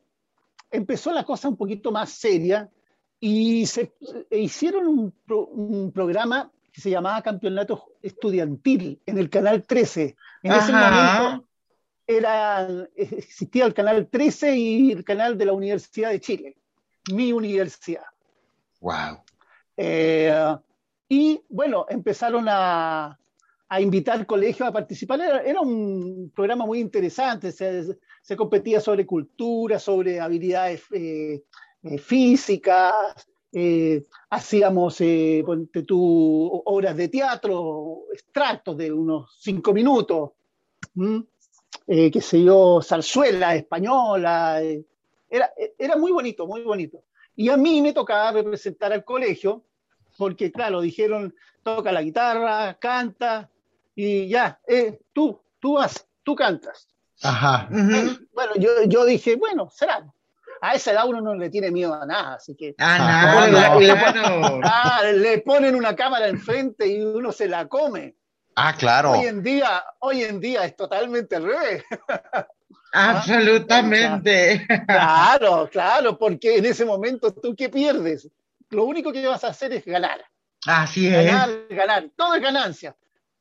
empezó 0.70 1.12
la 1.12 1.24
cosa 1.24 1.48
un 1.48 1.56
poquito 1.56 1.92
más 1.92 2.10
seria 2.10 2.70
y 3.20 3.66
se 3.66 3.94
e 4.30 4.38
hicieron 4.38 4.86
un, 4.86 5.10
pro, 5.26 5.46
un, 5.46 5.92
programa 5.92 6.50
que 6.78 6.82
se 6.82 6.90
llamaba 6.90 7.20
Campeonato 7.23 7.97
Estudiantil 8.00 9.02
en 9.04 9.18
el 9.18 9.28
Canal 9.28 9.64
13. 9.64 10.16
En 10.44 10.52
Ajá. 10.52 10.62
ese 10.62 10.73
momento 10.73 11.49
era, 12.06 12.88
existía 12.94 13.64
el 13.64 13.75
Canal 13.75 14.06
13 14.06 14.56
y 14.56 14.92
el 14.92 15.02
canal 15.02 15.37
de 15.37 15.47
la 15.47 15.54
Universidad 15.54 16.11
de 16.11 16.20
Chile, 16.20 16.56
mi 17.12 17.32
universidad. 17.32 18.04
Wow. 18.80 19.25
Eh, 19.76 20.56
y 21.08 21.42
bueno, 21.49 21.85
empezaron 21.88 22.47
a, 22.49 23.18
a, 23.68 23.80
invitar 23.80 24.25
colegios 24.25 24.68
a 24.68 24.73
participar. 24.73 25.20
Era, 25.20 25.42
era 25.42 25.61
un 25.61 26.30
programa 26.32 26.64
muy 26.64 26.78
interesante, 26.78 27.50
se, 27.50 27.99
se, 28.23 28.37
competía 28.37 28.80
sobre 28.80 29.04
cultura, 29.04 29.80
sobre 29.80 30.20
habilidades 30.20 30.85
eh, 30.92 31.42
eh, 31.82 31.99
físicas, 31.99 32.94
eh, 33.52 34.02
hacíamos, 34.31 35.00
eh, 35.00 35.43
ponte 35.45 35.83
tú, 35.83 36.62
obras 36.64 36.97
de 36.97 37.09
teatro, 37.09 38.05
extractos 38.12 38.76
de 38.76 38.93
unos 38.93 39.37
cinco 39.40 39.73
minutos, 39.73 40.31
eh, 41.87 42.11
qué 42.11 42.21
sé 42.21 42.43
yo, 42.43 42.81
zarzuela 42.83 43.55
española, 43.55 44.62
eh, 44.62 44.85
era, 45.31 45.50
era 45.78 45.97
muy 45.97 46.12
bonito, 46.12 46.47
muy 46.47 46.62
bonito. 46.62 47.05
Y 47.37 47.49
a 47.50 47.57
mí 47.57 47.81
me 47.81 47.93
tocaba 47.93 48.33
representar 48.33 48.93
al 48.93 49.05
colegio, 49.05 49.64
porque 50.17 50.50
claro, 50.50 50.81
dijeron, 50.81 51.35
toca 51.62 51.93
la 51.93 52.02
guitarra, 52.02 52.76
canta, 52.78 53.50
y 53.95 54.28
ya, 54.28 54.61
eh, 54.67 55.00
tú, 55.12 55.40
tú 55.59 55.75
vas, 55.75 56.07
tú 56.23 56.35
cantas. 56.35 56.88
Ajá. 57.23 57.69
Uh 57.71 57.75
-huh. 57.75 58.28
Bueno, 58.33 58.52
yo, 58.57 58.71
yo 58.87 59.05
dije, 59.05 59.37
bueno, 59.37 59.71
será 59.71 60.12
a 60.60 60.74
esa 60.74 60.92
edad 60.92 61.06
uno 61.06 61.20
no 61.20 61.34
le 61.34 61.50
tiene 61.50 61.70
miedo 61.70 61.94
a 61.94 62.06
nada, 62.06 62.34
así 62.34 62.54
que 62.54 62.74
ah, 62.78 63.48
no, 63.50 63.74
no, 63.74 63.80
le, 63.80 63.88
no. 63.88 64.60
Ah, 64.64 65.02
le, 65.12 65.38
ponen 65.38 65.74
una 65.74 65.94
cámara 65.94 66.28
enfrente 66.28 66.86
y 66.86 67.02
uno 67.02 67.32
se 67.32 67.48
la 67.48 67.66
come. 67.68 68.16
Ah, 68.56 68.74
claro. 68.76 69.12
Hoy 69.12 69.26
en 69.26 69.42
día, 69.42 69.84
hoy 70.00 70.24
en 70.24 70.40
día 70.40 70.64
es 70.64 70.74
totalmente 70.74 71.36
al 71.36 71.44
revés. 71.44 71.84
Absolutamente. 72.92 74.66
Claro, 74.86 75.68
claro, 75.70 76.18
porque 76.18 76.56
en 76.56 76.66
ese 76.66 76.84
momento 76.84 77.32
tú 77.32 77.54
qué 77.54 77.68
pierdes. 77.68 78.28
Lo 78.70 78.84
único 78.84 79.12
que 79.12 79.26
vas 79.26 79.44
a 79.44 79.48
hacer 79.48 79.72
es 79.72 79.84
ganar. 79.84 80.24
Así 80.66 81.08
ganar, 81.10 81.50
es. 81.50 81.76
Ganar, 81.76 82.10
todo 82.16 82.34
es 82.34 82.42
ganancia. 82.42 82.96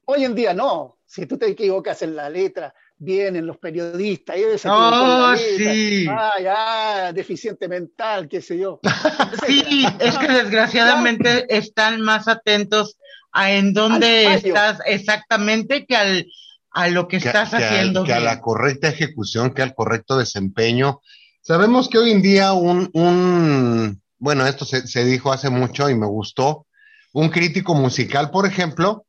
Hoy 0.06 0.24
en 0.24 0.36
día 0.36 0.54
no. 0.54 0.98
Si 1.06 1.26
tú 1.26 1.38
te 1.38 1.48
equivocas 1.48 2.02
en 2.02 2.16
la 2.16 2.30
letra, 2.30 2.74
vienen 2.98 3.46
los 3.46 3.58
periodistas. 3.58 4.38
Y 4.38 4.44
oh, 4.66 5.36
sí. 5.38 6.08
Ah, 6.10 6.34
ya, 6.42 7.14
deficiente 7.14 7.68
mental, 7.68 8.28
qué 8.28 8.42
sé 8.42 8.58
yo. 8.58 8.80
sí, 9.48 9.86
es 10.00 10.18
que 10.18 10.28
desgraciadamente 10.28 11.46
están 11.56 12.02
más 12.02 12.28
atentos 12.28 12.98
a 13.32 13.52
en 13.52 13.74
dónde 13.74 14.34
estás 14.34 14.80
exactamente 14.86 15.86
que 15.86 15.96
al 15.96 16.28
a 16.72 16.90
lo 16.90 17.08
que, 17.08 17.20
que 17.20 17.28
estás 17.28 17.50
que 17.50 17.58
haciendo. 17.58 18.02
Al, 18.02 18.06
que 18.06 18.14
a 18.14 18.20
la 18.20 18.40
correcta 18.40 18.88
ejecución, 18.88 19.54
que 19.54 19.62
al 19.62 19.74
correcto 19.74 20.18
desempeño. 20.18 21.02
Sabemos 21.42 21.90
que 21.90 21.98
hoy 21.98 22.12
en 22.12 22.22
día 22.22 22.54
un, 22.54 22.90
un 22.94 24.02
bueno, 24.20 24.46
esto 24.46 24.66
se, 24.66 24.88
se 24.88 25.06
dijo 25.06 25.32
hace 25.32 25.50
mucho 25.50 25.90
y 25.90 25.96
me 25.96 26.08
gustó, 26.08 26.68
un 27.14 27.30
crítico 27.30 27.74
musical, 27.74 28.32
por 28.32 28.46
ejemplo, 28.46 29.06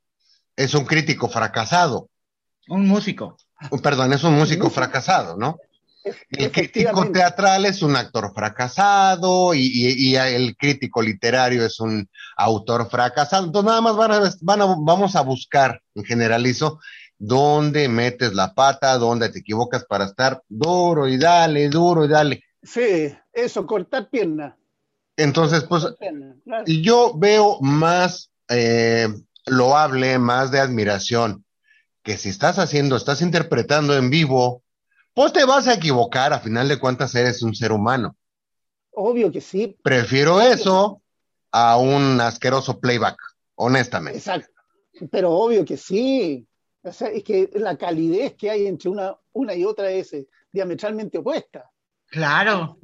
es 0.56 0.74
un 0.74 0.84
crítico 0.84 1.28
fracasado. 1.28 2.08
Un 2.68 2.86
músico. 2.86 3.36
Perdón, 3.82 4.12
es 4.12 4.24
un 4.24 4.34
músico 4.34 4.70
fracasado, 4.70 5.36
¿no? 5.36 5.58
El 6.30 6.52
crítico 6.52 7.10
teatral 7.10 7.66
es 7.66 7.82
un 7.82 7.96
actor 7.96 8.32
fracasado 8.34 9.52
y, 9.54 9.60
y, 9.60 10.10
y, 10.10 10.16
el 10.16 10.56
crítico 10.56 11.02
literario 11.02 11.64
es 11.66 11.80
un 11.80 12.08
autor 12.36 12.88
fracasado. 12.88 13.46
Entonces 13.46 13.68
nada 13.68 13.80
más 13.80 13.96
van 13.96 14.12
a, 14.12 14.32
van 14.40 14.62
a, 14.62 14.66
vamos 14.78 15.16
a 15.16 15.22
buscar, 15.22 15.82
en 15.94 16.04
generalizo, 16.04 16.80
dónde 17.18 17.88
metes 17.88 18.32
la 18.34 18.54
pata, 18.54 18.96
dónde 18.96 19.28
te 19.28 19.40
equivocas 19.40 19.84
para 19.84 20.06
estar 20.06 20.42
duro 20.48 21.08
y 21.08 21.18
dale, 21.18 21.68
duro 21.68 22.04
y 22.04 22.08
dale. 22.08 22.44
Sí, 22.62 23.14
eso, 23.32 23.66
cortar 23.66 24.08
pierna. 24.08 24.56
Entonces, 25.16 25.64
pues, 25.64 25.84
pierna, 25.98 26.36
claro. 26.44 26.64
yo 26.66 27.12
veo 27.16 27.58
más 27.60 28.30
eh, 28.48 29.08
loable, 29.46 30.18
más 30.18 30.52
de 30.52 30.60
admiración 30.60 31.44
que 32.08 32.16
si 32.16 32.30
estás 32.30 32.58
haciendo, 32.58 32.96
estás 32.96 33.20
interpretando 33.20 33.94
en 33.94 34.08
vivo, 34.08 34.62
pues 35.12 35.30
te 35.30 35.44
vas 35.44 35.68
a 35.68 35.74
equivocar, 35.74 36.32
a 36.32 36.40
final 36.40 36.66
de 36.66 36.78
cuentas 36.78 37.14
eres 37.14 37.42
un 37.42 37.54
ser 37.54 37.70
humano. 37.70 38.16
Obvio 38.92 39.30
que 39.30 39.42
sí. 39.42 39.76
Prefiero 39.82 40.36
obvio 40.36 40.50
eso 40.50 41.02
a 41.52 41.76
un 41.76 42.18
asqueroso 42.22 42.80
playback, 42.80 43.18
honestamente. 43.56 44.20
Exacto. 44.20 44.50
Pero 45.10 45.32
obvio 45.32 45.66
que 45.66 45.76
sí. 45.76 46.48
O 46.82 46.90
sea, 46.90 47.08
es 47.08 47.22
que 47.22 47.50
la 47.52 47.76
calidez 47.76 48.36
que 48.36 48.48
hay 48.48 48.66
entre 48.66 48.88
una, 48.88 49.14
una 49.34 49.54
y 49.54 49.66
otra 49.66 49.90
es 49.90 50.14
eh, 50.14 50.26
diametralmente 50.50 51.18
opuesta. 51.18 51.70
Claro. 52.06 52.78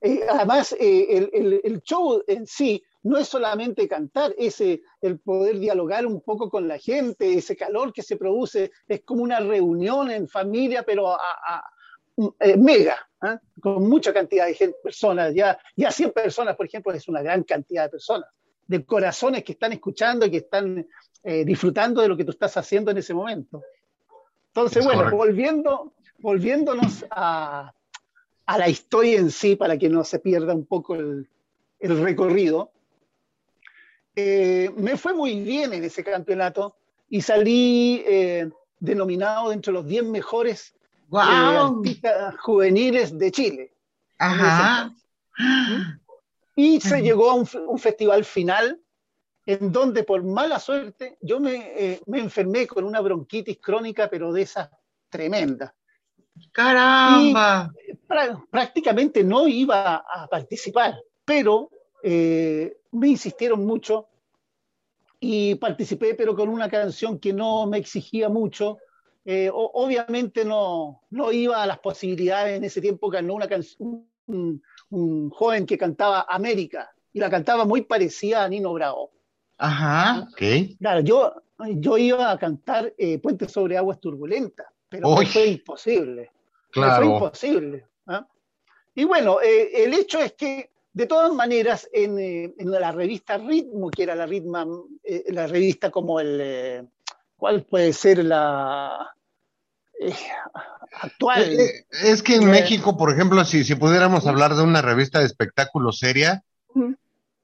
Eh, 0.00 0.22
además, 0.28 0.72
eh, 0.80 1.06
el, 1.10 1.30
el, 1.32 1.60
el, 1.62 1.80
show 1.82 2.24
en 2.26 2.44
sí 2.44 2.82
no 3.08 3.16
es 3.16 3.26
solamente 3.26 3.88
cantar, 3.88 4.34
es 4.36 4.60
el 4.60 5.18
poder 5.20 5.58
dialogar 5.58 6.04
un 6.06 6.20
poco 6.20 6.50
con 6.50 6.68
la 6.68 6.78
gente, 6.78 7.32
ese 7.32 7.56
calor 7.56 7.92
que 7.92 8.02
se 8.02 8.16
produce, 8.16 8.70
es 8.86 9.02
como 9.02 9.22
una 9.22 9.40
reunión 9.40 10.10
en 10.10 10.28
familia, 10.28 10.82
pero 10.82 11.12
a, 11.12 11.18
a, 11.18 11.64
eh, 12.40 12.56
mega, 12.58 12.98
¿eh? 13.22 13.38
con 13.60 13.88
mucha 13.88 14.12
cantidad 14.12 14.46
de 14.46 14.54
gente, 14.54 14.76
personas, 14.82 15.34
ya, 15.34 15.58
ya 15.74 15.90
100 15.90 16.12
personas, 16.12 16.54
por 16.54 16.66
ejemplo, 16.66 16.92
es 16.92 17.08
una 17.08 17.22
gran 17.22 17.44
cantidad 17.44 17.84
de 17.84 17.88
personas, 17.88 18.28
de 18.66 18.84
corazones 18.84 19.42
que 19.42 19.52
están 19.52 19.72
escuchando 19.72 20.26
y 20.26 20.30
que 20.30 20.38
están 20.38 20.86
eh, 21.22 21.44
disfrutando 21.46 22.02
de 22.02 22.08
lo 22.08 22.16
que 22.16 22.24
tú 22.24 22.32
estás 22.32 22.56
haciendo 22.58 22.90
en 22.90 22.98
ese 22.98 23.14
momento. 23.14 23.62
Entonces, 24.48 24.78
es 24.78 24.84
bueno, 24.84 25.00
correcto. 25.00 25.16
volviendo, 25.16 25.94
volviéndonos 26.18 27.06
a, 27.10 27.72
a, 28.44 28.58
la 28.58 28.68
historia 28.68 29.18
en 29.18 29.30
sí, 29.30 29.56
para 29.56 29.78
que 29.78 29.88
no 29.88 30.04
se 30.04 30.18
pierda 30.18 30.54
un 30.54 30.66
poco 30.66 30.94
el, 30.94 31.28
el 31.78 32.02
recorrido, 32.02 32.72
eh, 34.20 34.70
me 34.76 34.96
fue 34.96 35.14
muy 35.14 35.40
bien 35.42 35.72
en 35.72 35.84
ese 35.84 36.02
campeonato 36.02 36.74
y 37.08 37.22
salí 37.22 38.02
eh, 38.04 38.50
denominado 38.80 39.50
dentro 39.50 39.72
de 39.72 39.78
los 39.78 39.86
10 39.86 40.04
mejores 40.06 40.74
wow. 41.06 41.22
eh, 41.22 41.78
artistas 41.78 42.36
juveniles 42.40 43.16
de 43.16 43.30
Chile. 43.30 43.72
Ajá. 44.18 44.92
Y 46.56 46.80
se 46.80 47.00
llegó 47.00 47.30
a 47.30 47.34
un, 47.34 47.48
un, 47.68 47.78
festival 47.78 48.24
final 48.24 48.80
en 49.46 49.70
donde 49.70 50.02
por 50.02 50.24
mala 50.24 50.58
suerte 50.58 51.16
yo 51.20 51.38
me, 51.38 51.54
eh, 51.76 52.00
me 52.06 52.18
enfermé 52.18 52.66
con 52.66 52.82
una 52.82 53.00
bronquitis 53.00 53.58
crónica, 53.60 54.10
pero 54.10 54.32
de 54.32 54.42
esas 54.42 54.68
tremendas. 55.08 55.72
¡Caramba! 56.50 57.72
prácticamente 58.50 59.22
no 59.22 59.46
iba 59.46 59.96
a 59.96 60.26
participar, 60.26 60.98
pero 61.24 61.70
eh, 62.02 62.78
me 62.92 63.08
insistieron 63.08 63.64
mucho 63.66 64.07
y 65.20 65.54
participé, 65.56 66.14
pero 66.14 66.34
con 66.34 66.48
una 66.48 66.68
canción 66.68 67.18
que 67.18 67.32
no 67.32 67.66
me 67.66 67.78
exigía 67.78 68.28
mucho. 68.28 68.78
Eh, 69.24 69.50
obviamente 69.52 70.44
no, 70.44 71.02
no 71.10 71.32
iba 71.32 71.62
a 71.62 71.66
las 71.66 71.80
posibilidades 71.80 72.56
en 72.56 72.64
ese 72.64 72.80
tiempo, 72.80 73.10
ganó 73.10 73.34
una 73.34 73.46
canción, 73.46 74.06
un, 74.26 74.62
un, 74.90 75.30
joven 75.30 75.66
que 75.66 75.76
cantaba 75.76 76.26
América 76.28 76.90
y 77.12 77.20
la 77.20 77.28
cantaba 77.28 77.66
muy 77.66 77.82
parecida 77.82 78.44
a 78.44 78.48
Nino 78.48 78.72
Bravo. 78.72 79.10
Ajá. 79.58 80.28
Okay. 80.32 80.76
Claro, 80.76 81.00
yo, 81.00 81.34
yo 81.74 81.98
iba 81.98 82.30
a 82.30 82.38
cantar 82.38 82.94
eh, 82.96 83.18
Puente 83.18 83.48
sobre 83.48 83.76
Aguas 83.76 84.00
Turbulentas, 84.00 84.66
pero 84.88 85.10
Uy. 85.10 85.26
fue 85.26 85.46
imposible. 85.48 86.30
Claro. 86.70 87.04
Fue 87.04 87.14
imposible. 87.14 87.86
¿eh? 88.08 88.20
Y 88.94 89.04
bueno, 89.04 89.40
eh, 89.42 89.84
el 89.84 89.92
hecho 89.94 90.20
es 90.20 90.32
que 90.32 90.70
de 90.98 91.06
todas 91.06 91.32
maneras, 91.32 91.88
en, 91.92 92.18
eh, 92.18 92.52
en, 92.58 92.72
la 92.72 92.90
revista 92.90 93.38
Ritmo, 93.38 93.88
que 93.88 94.02
era 94.02 94.16
la, 94.16 94.26
ritma, 94.26 94.66
eh, 95.04 95.26
la 95.28 95.46
revista 95.46 95.92
como 95.92 96.18
el... 96.18 96.40
Eh, 96.42 96.84
¿Cuál 97.36 97.62
puede 97.62 97.92
ser 97.92 98.24
la 98.24 99.14
eh, 100.00 100.12
actual? 101.00 101.56
es 102.02 102.20
que 102.24 102.34
en 102.34 102.50
México, 102.50 102.96
por 102.96 103.12
ejemplo, 103.12 103.44
si, 103.44 103.62
si 103.62 103.76
pudiéramos 103.76 104.26
hablar 104.26 104.56
de 104.56 104.64
una 104.64 104.82
revista 104.82 105.20
de 105.20 105.26
espectáculo 105.26 105.92
seria, 105.92 106.42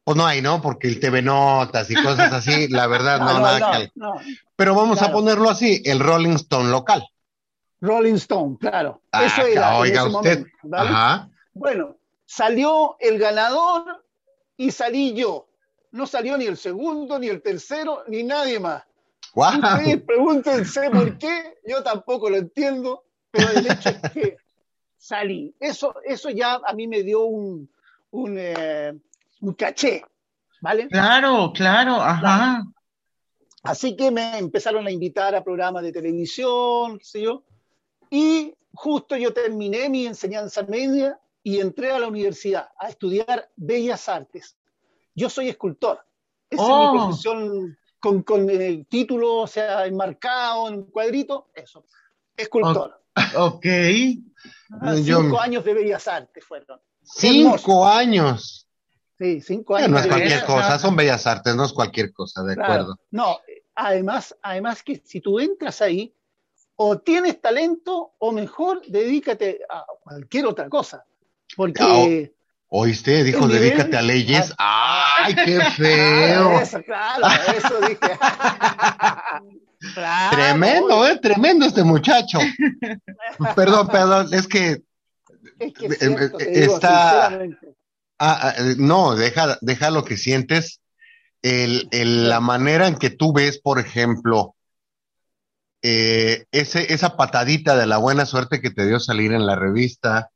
pues 0.03 0.17
no 0.17 0.27
hay, 0.27 0.43
¿no? 0.43 0.61
Porque 0.61 0.89
el 0.89 0.99
TV 0.99 1.23
Notas 1.23 1.89
y 1.93 1.95
cosas 1.95 2.33
así, 2.33 2.67
la 2.71 2.89
verdad, 2.89 3.21
no, 3.21 3.27
no, 3.27 3.33
no 3.35 3.41
nada 3.41 3.79
que... 3.79 3.93
Pero 4.57 4.75
vamos 4.75 4.99
claro. 4.99 5.13
a 5.13 5.17
ponerlo 5.17 5.49
así, 5.49 5.81
el 5.85 6.01
Rolling 6.01 6.35
Stone 6.35 6.73
local. 6.73 7.05
Rolling 7.81 8.15
Stone, 8.15 8.57
claro. 8.59 9.01
Ah, 9.13 9.27
Eso 9.27 9.47
era 9.47 9.77
oiga 9.77 10.07
usted. 10.07 10.39
Momento, 10.41 10.59
¿vale? 10.65 10.91
Ajá. 10.91 11.29
Bueno, 11.53 11.99
salió 12.27 12.97
el 13.01 13.19
ganador 13.19 14.05
y 14.57 14.71
salí 14.71 15.15
yo. 15.15 15.49
No 15.91 16.07
salió 16.07 16.37
ni 16.37 16.47
el 16.47 16.57
segundo, 16.57 17.19
ni 17.19 17.29
el 17.29 17.41
tercero, 17.43 18.03
ni 18.09 18.23
nadie 18.23 18.59
más. 18.59 18.83
Wow. 19.35 19.59
Ustedes 19.59 20.03
pregúntense 20.03 20.91
por 20.91 21.19
qué, 21.19 21.59
yo 21.67 21.83
tampoco 21.83 22.31
lo 22.31 22.37
entiendo. 22.37 23.05
pero 23.31 23.51
el 23.51 23.67
hecho 23.67 23.89
es 23.91 24.11
que 24.13 24.37
salí. 24.97 25.55
Eso, 25.61 25.95
eso 26.05 26.31
ya 26.31 26.61
a 26.65 26.73
mí 26.73 26.87
me 26.87 27.03
dio 27.03 27.25
un, 27.25 27.69
un, 28.11 28.37
eh, 28.39 28.93
un 29.41 29.55
caché, 29.55 30.05
¿vale? 30.61 30.89
Claro, 30.89 31.53
claro, 31.55 31.95
ajá. 31.95 32.65
Así 33.63 33.97
que 33.97 34.11
me 34.11 34.39
empezaron 34.39 34.87
a 34.87 34.91
invitar 34.91 35.35
a 35.35 35.43
programas 35.43 35.83
de 35.83 35.93
televisión, 35.93 36.99
qué 36.99 37.05
sé 37.05 37.23
yo, 37.23 37.43
y 38.11 38.55
justo 38.73 39.17
yo 39.17 39.33
terminé 39.33 39.89
mi 39.89 40.07
enseñanza 40.07 40.63
media 40.65 41.19
y 41.45 41.61
entré 41.61 41.93
a 41.93 41.99
la 42.01 42.09
universidad 42.09 42.69
a 42.79 42.89
estudiar 42.89 43.49
Bellas 43.55 44.09
Artes. 44.09 44.57
Yo 45.15 45.31
soy 45.31 45.49
escultor. 45.51 46.05
Esa 46.51 46.63
es 46.63 46.69
mi 46.69 46.75
Oh. 46.75 46.93
profesión 47.07 47.79
con, 48.01 48.23
con 48.23 48.51
el 48.51 48.87
título, 48.87 49.37
o 49.43 49.47
sea, 49.47 49.87
enmarcado 49.87 50.67
en 50.69 50.75
un 50.75 50.91
cuadrito, 50.91 51.51
eso. 51.55 51.85
Escultor. 52.37 53.01
Ok. 53.37 53.67
Ah, 54.81 54.97
Yo- 54.97 55.21
Cinco 55.21 55.39
años 55.41 55.65
de 55.65 55.75
Bellas 55.75 56.09
Artes 56.09 56.45
fueron. 56.45 56.81
Cinco 57.03 57.87
años. 57.87 58.67
Sí, 59.19 59.41
cinco 59.41 59.77
años. 59.77 59.91
no 59.91 59.99
es 59.99 60.07
cualquier 60.07 60.29
Bellas 60.31 60.45
cosa, 60.45 60.67
Artes. 60.67 60.81
son 60.81 60.97
bellas 60.97 61.27
artes, 61.27 61.55
no 61.55 61.65
es 61.65 61.73
cualquier 61.73 62.13
cosa, 62.13 62.43
de 62.43 62.55
Claro. 62.57 62.73
acuerdo. 62.73 62.99
No, 63.13 63.39
además, 63.77 64.37
además 64.43 64.83
que 64.83 65.01
si 65.05 65.21
tú 65.21 65.39
entras 65.39 65.81
ahí, 65.83 66.13
o 66.77 66.99
tienes 66.99 67.41
talento, 67.41 68.15
o 68.19 68.33
mejor, 68.33 68.83
dedícate 68.89 69.61
a 69.71 69.87
cualquier 70.03 70.47
otra 70.47 70.69
cosa. 70.69 71.05
Porque. 71.57 72.33
¿Oíste? 72.69 73.23
Dijo, 73.25 73.47
nivel- 73.47 73.61
dedícate 73.61 73.97
a 73.97 74.03
leyes. 74.03 74.53
¡Ay, 74.59 75.35
qué 75.37 75.61
feo! 75.77 76.57
Ah, 76.59 76.63
eso, 76.63 76.83
claro, 76.83 77.27
eso 77.57 77.81
dije. 77.81 77.99
Claro, 79.93 80.35
Tremendo, 80.37 81.07
¿eh? 81.07 81.19
Tremendo 81.21 81.67
este 81.67 81.85
muchacho. 81.85 82.39
Perdón, 83.55 83.87
perdón, 83.89 84.29
es 84.33 84.49
que 84.49 84.83
Es 85.59 85.75
que 85.75 85.87
es 85.87 85.93
Eh, 85.93 85.97
cierto, 86.17 86.41
eh, 86.41 86.61
digo, 86.61 86.75
está-. 86.75 87.27
Ah, 88.19 88.39
ah, 88.49 88.55
eh, 88.57 88.75
no, 88.79 89.15
deja, 89.15 89.59
deja 89.61 89.91
lo 89.91 90.03
que 90.05 90.17
sientes. 90.17 90.81
El, 91.43 91.87
el- 91.91 92.31
la 92.31 92.41
manera 92.41 92.87
en 92.89 92.97
que 92.97 93.11
tú 93.11 93.35
ves, 93.35 93.59
por 93.61 93.79
ejemplo, 93.79 94.55
eh, 95.83 96.47
ese, 96.51 96.95
esa 96.95 97.17
patadita 97.17 97.77
de 97.77 97.87
la 97.87 97.99
buena 97.99 98.25
suerte 98.25 98.63
que 98.63 98.71
te 98.71 98.87
dio 98.87 98.99
salir 99.01 99.33
en 99.33 99.45
la 99.45 99.55
revista, 99.55 100.31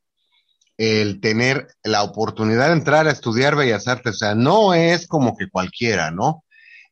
el 0.79 1.19
tener 1.19 1.67
la 1.83 2.03
oportunidad 2.03 2.67
de 2.67 2.73
entrar 2.73 3.05
a 3.05 3.11
estudiar 3.11 3.57
Bellas 3.57 3.89
Artes, 3.89 4.15
o 4.15 4.17
sea, 4.17 4.33
no 4.33 4.73
es 4.73 5.07
como 5.07 5.35
que 5.35 5.49
cualquiera, 5.49 6.09
¿no? 6.09 6.45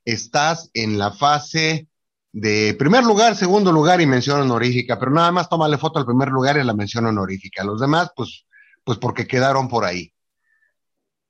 Estás 0.03 0.70
en 0.74 0.98
la 0.98 1.12
fase 1.13 1.88
de 2.34 2.75
primer 2.77 3.06
lugar, 3.06 3.38
segundo 3.38 3.72
lugar 3.72 4.01
y 4.01 4.06
mención 4.06 4.41
honorífica, 4.41 5.00
pero 5.00 5.12
nada 5.12 5.32
más 5.32 5.48
tómale 5.48 5.77
foto 5.77 6.00
al 6.00 6.06
primer 6.06 6.27
lugar 6.27 6.58
y 6.58 6.65
la 6.65 6.74
mención 6.74 7.06
honorífica. 7.06 7.63
Los 7.63 7.79
demás, 7.79 8.12
pues, 8.13 8.46
pues 8.84 8.98
porque 8.98 9.25
quedaron 9.25 9.70
por 9.70 9.86
ahí. 9.86 10.13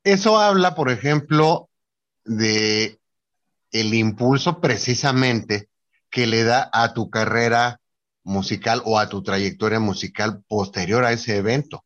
Eso 0.03 0.39
habla, 0.39 0.73
por 0.73 0.89
ejemplo, 0.89 1.69
de 2.25 2.99
el 3.71 3.93
impulso 3.93 4.59
precisamente 4.61 5.69
que 6.09 6.25
le 6.25 6.43
da 6.43 6.71
a 6.73 6.95
tu 6.95 7.11
carrera 7.11 7.81
musical 8.23 8.81
o 8.83 8.97
a 8.97 9.09
tu 9.09 9.21
trayectoria 9.21 9.79
musical 9.79 10.41
posterior 10.47 11.05
a 11.05 11.11
ese 11.11 11.37
evento. 11.37 11.83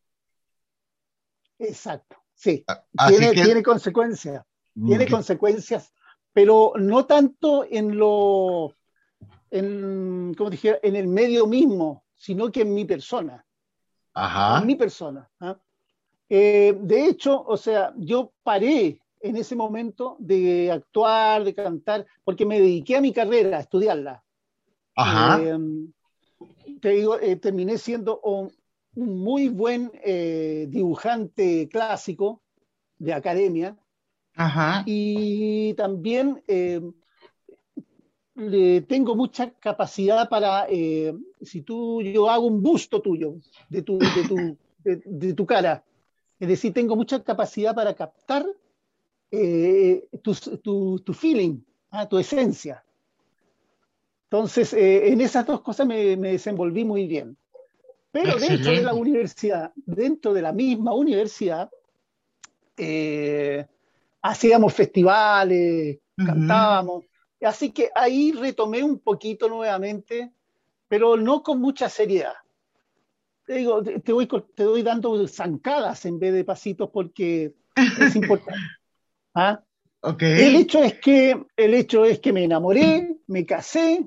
Exacto, 1.62 2.18
sí. 2.34 2.64
Así 2.98 3.18
Tiene, 3.18 3.34
que 3.34 3.44
tiene 3.44 3.64
consecuencias. 3.64 4.44
Tiene 4.74 5.08
consecuencias, 5.08 5.94
pero 6.34 6.74
no 6.78 7.06
tanto 7.06 7.66
en 7.70 7.98
lo, 7.98 8.74
en, 9.50 10.34
¿cómo 10.38 10.50
dijera? 10.50 10.80
en 10.82 10.96
el 10.96 11.08
medio 11.08 11.46
mismo, 11.46 12.06
sino 12.16 12.52
que 12.52 12.62
en 12.62 12.74
mi 12.74 12.86
persona. 12.86 13.46
Ajá. 14.14 14.60
En 14.60 14.68
mi 14.68 14.76
persona. 14.76 15.30
¿ah? 15.42 15.58
Eh, 16.30 16.78
de 16.80 17.06
hecho, 17.06 17.44
o 17.46 17.58
sea, 17.58 17.94
yo 17.98 18.32
paré 18.44 19.02
en 19.20 19.36
ese 19.36 19.56
momento 19.56 20.16
de 20.20 20.72
actuar, 20.72 21.44
de 21.44 21.54
cantar, 21.54 22.08
porque 22.24 22.46
me 22.46 22.60
dediqué 22.60 22.96
a 22.96 23.02
mi 23.02 23.14
carrera, 23.14 23.58
a 23.58 23.62
estudiarla. 23.62 24.24
Ajá. 24.96 25.42
Eh, 25.42 25.60
te 26.82 26.90
digo, 26.90 27.20
eh, 27.20 27.36
terminé 27.36 27.78
siendo 27.78 28.20
un, 28.96 29.20
muy 29.20 29.50
buen 29.50 29.92
eh, 30.04 30.66
dibujante 30.70 31.68
clásico 31.70 32.42
de 32.98 33.14
academia 33.14 33.78
Ajá. 34.36 34.84
y 34.86 35.74
también 35.76 36.44
eh, 36.48 36.82
le 38.36 38.82
tengo 38.82 39.16
mucha 39.16 39.52
capacidad 39.52 40.30
para, 40.30 40.66
eh, 40.70 41.14
si 41.42 41.62
tú, 41.62 42.02
yo 42.02 42.30
hago 42.30 42.48
un 42.48 42.62
busto 42.62 43.02
tuyo, 43.02 43.36
de 43.70 43.82
tu, 43.82 43.98
de 44.00 44.24
tu, 44.28 44.58
de, 44.84 45.02
de 45.06 45.34
tu 45.34 45.46
cara, 45.46 45.84
es 46.40 46.48
decir, 46.48 46.74
tengo 46.74 46.96
mucha 46.96 47.24
capacidad 47.24 47.76
para 47.76 47.94
captar 47.94 48.46
tu, 49.30 50.34
tu, 50.62 51.00
tu 51.00 51.14
feeling, 51.14 51.60
ah, 51.92 52.08
tu 52.10 52.18
esencia. 52.18 52.84
Entonces, 54.26 54.74
en 54.74 55.22
esas 55.22 55.46
dos 55.46 55.62
cosas 55.62 55.86
me, 55.88 56.18
me 56.18 56.32
desenvolví 56.32 56.84
muy 56.84 57.06
bien. 57.06 57.38
Pero 58.12 58.34
dentro 58.34 58.48
de 58.50 58.56
Excelente. 58.56 58.84
la 58.84 58.94
universidad, 58.94 59.72
dentro 59.76 60.34
de 60.34 60.42
la 60.42 60.52
misma 60.52 60.94
universidad, 60.94 61.70
eh, 62.78 63.66
hacíamos 64.22 64.74
festivales, 64.74 66.00
Ujú. 66.18 66.28
cantábamos. 66.28 67.06
Así 67.42 67.72
que 67.72 67.90
ahí 67.96 68.34
retomé 68.34 68.84
un 68.84 69.00
poquito 69.00 69.48
nuevamente, 69.48 70.32
pero 70.88 71.16
no 71.16 71.42
con 71.42 71.60
mucha 71.60 71.90
seriedad. 71.90 72.34
Te 73.46 73.54
digo, 73.54 73.82
te, 73.82 74.14
voy, 74.14 74.28
te 74.28 74.64
doy 74.64 74.84
dando 74.84 75.28
zancadas 75.28 76.06
en 76.06 76.20
vez 76.20 76.34
de 76.34 76.44
pasitos 76.44 76.90
porque 76.92 77.54
es 78.00 78.16
importante. 78.16 78.62
¿Ah? 79.34 79.64
Ok. 80.02 80.22
El 80.22 80.56
hecho 80.56 80.84
es 80.84 81.00
que, 81.00 81.46
el 81.56 81.74
hecho 81.74 82.06
es 82.06 82.20
que 82.20 82.34
me 82.34 82.44
enamoré, 82.44 83.18
me 83.28 83.46
casé 83.46 84.06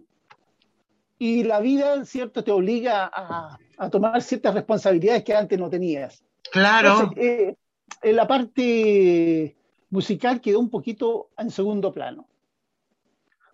y 1.24 1.42
la 1.44 1.60
vida, 1.60 2.04
cierto, 2.04 2.44
te 2.44 2.50
obliga 2.52 3.10
a, 3.12 3.58
a 3.78 3.90
tomar 3.90 4.20
ciertas 4.20 4.52
responsabilidades 4.54 5.24
que 5.24 5.34
antes 5.34 5.58
no 5.58 5.70
tenías. 5.70 6.22
Claro. 6.52 6.90
Entonces, 7.00 7.24
eh, 7.24 7.56
en 8.02 8.16
la 8.16 8.26
parte 8.26 9.56
musical 9.88 10.40
quedó 10.42 10.60
un 10.60 10.68
poquito 10.68 11.30
en 11.38 11.50
segundo 11.50 11.92
plano. 11.92 12.26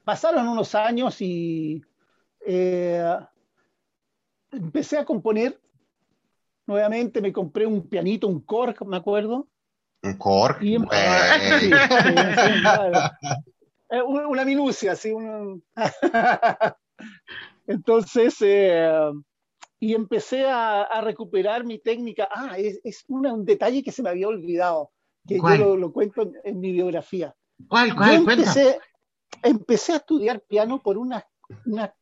Pasaron 0.04 0.48
unos 0.48 0.74
años 0.74 1.20
y 1.20 1.80
eh, 2.44 3.16
empecé 4.50 4.98
a 4.98 5.04
componer. 5.04 5.60
Nuevamente 6.66 7.20
me 7.20 7.32
compré 7.32 7.66
un 7.66 7.88
pianito, 7.88 8.26
un 8.26 8.40
Korg, 8.40 8.84
me 8.86 8.96
acuerdo. 8.96 9.46
Un 10.02 10.14
cork. 10.16 10.60
Y. 10.62 10.76
Sí, 11.60 11.70
sí, 11.70 12.60
claro. 12.62 13.10
Eh, 13.90 14.02
una, 14.02 14.26
una 14.28 14.44
minucia, 14.44 14.92
así. 14.92 15.10
un- 15.12 15.62
Entonces, 17.70 18.34
eh, 18.40 19.12
y 19.78 19.94
empecé 19.94 20.44
a, 20.44 20.82
a 20.82 21.00
recuperar 21.02 21.64
mi 21.64 21.78
técnica. 21.78 22.28
Ah, 22.30 22.58
es, 22.58 22.80
es 22.82 23.04
una- 23.06 23.32
un 23.32 23.44
detalle 23.44 23.82
que 23.84 23.92
se 23.92 24.02
me 24.02 24.10
había 24.10 24.26
olvidado, 24.26 24.90
que 25.26 25.38
¿Cuál? 25.38 25.58
yo 25.58 25.64
lo, 25.66 25.76
lo 25.76 25.92
cuento 25.92 26.22
en, 26.22 26.32
en 26.42 26.60
mi 26.60 26.72
biografía. 26.72 27.32
¿Cuál, 27.68 27.90
Yo 27.90 27.94
cuál? 27.94 28.24
Cuenta. 28.24 28.42
empecé, 28.42 28.80
empecé 29.42 29.92
a 29.92 29.96
estudiar 29.96 30.40
piano 30.40 30.82
por 30.82 30.98
una, 30.98 31.24
una, 31.64 31.94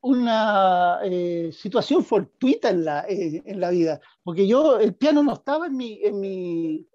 una 0.00 1.00
eh, 1.04 1.50
situación 1.52 2.02
fortuita 2.02 2.70
en 2.70 2.84
la, 2.86 3.04
eh, 3.06 3.42
en 3.44 3.60
la 3.60 3.68
vida, 3.70 4.00
porque 4.24 4.46
yo, 4.46 4.78
el 4.78 4.94
piano 4.94 5.22
no 5.22 5.34
estaba 5.34 5.66
en, 5.66 5.76
mi, 5.76 6.00
en, 6.02 6.20
mi, 6.20 6.88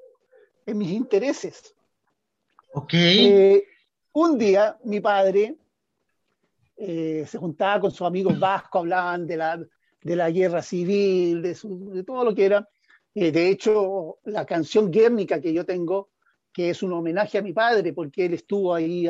en 0.66 0.78
mis 0.78 0.90
intereses. 0.90 1.76
Ok. 2.74 2.94
Eh, 2.96 3.64
un 4.14 4.38
día 4.40 4.78
mi 4.86 5.00
padre 5.02 5.56
eh, 6.86 7.26
se 7.26 7.38
juntaba 7.38 7.80
con 7.80 7.92
sus 7.92 8.06
amigos 8.06 8.38
vascos, 8.38 8.82
hablaban 8.82 9.26
de 9.26 9.38
la, 9.38 9.58
de 9.58 10.16
la 10.18 10.30
guerra 10.30 10.62
civil, 10.62 11.42
de, 11.42 12.04
todo 12.04 12.26
lo 12.26 12.36
que 12.36 12.46
era. 12.46 12.68
Eh, 13.16 13.32
de 13.32 13.50
hecho, 13.50 14.18
la 14.26 14.46
canción 14.46 14.92
Guernica 14.92 15.40
que 15.40 15.54
yo 15.54 15.66
tengo, 15.66 16.10
que 16.52 16.72
es 16.72 16.84
un 16.84 16.92
homenaje 16.92 17.38
a 17.38 17.42
mi 17.42 17.54
padre, 17.54 17.94
porque 17.94 18.26
él 18.26 18.34
estuvo 18.34 18.74
ahí. 18.74 19.08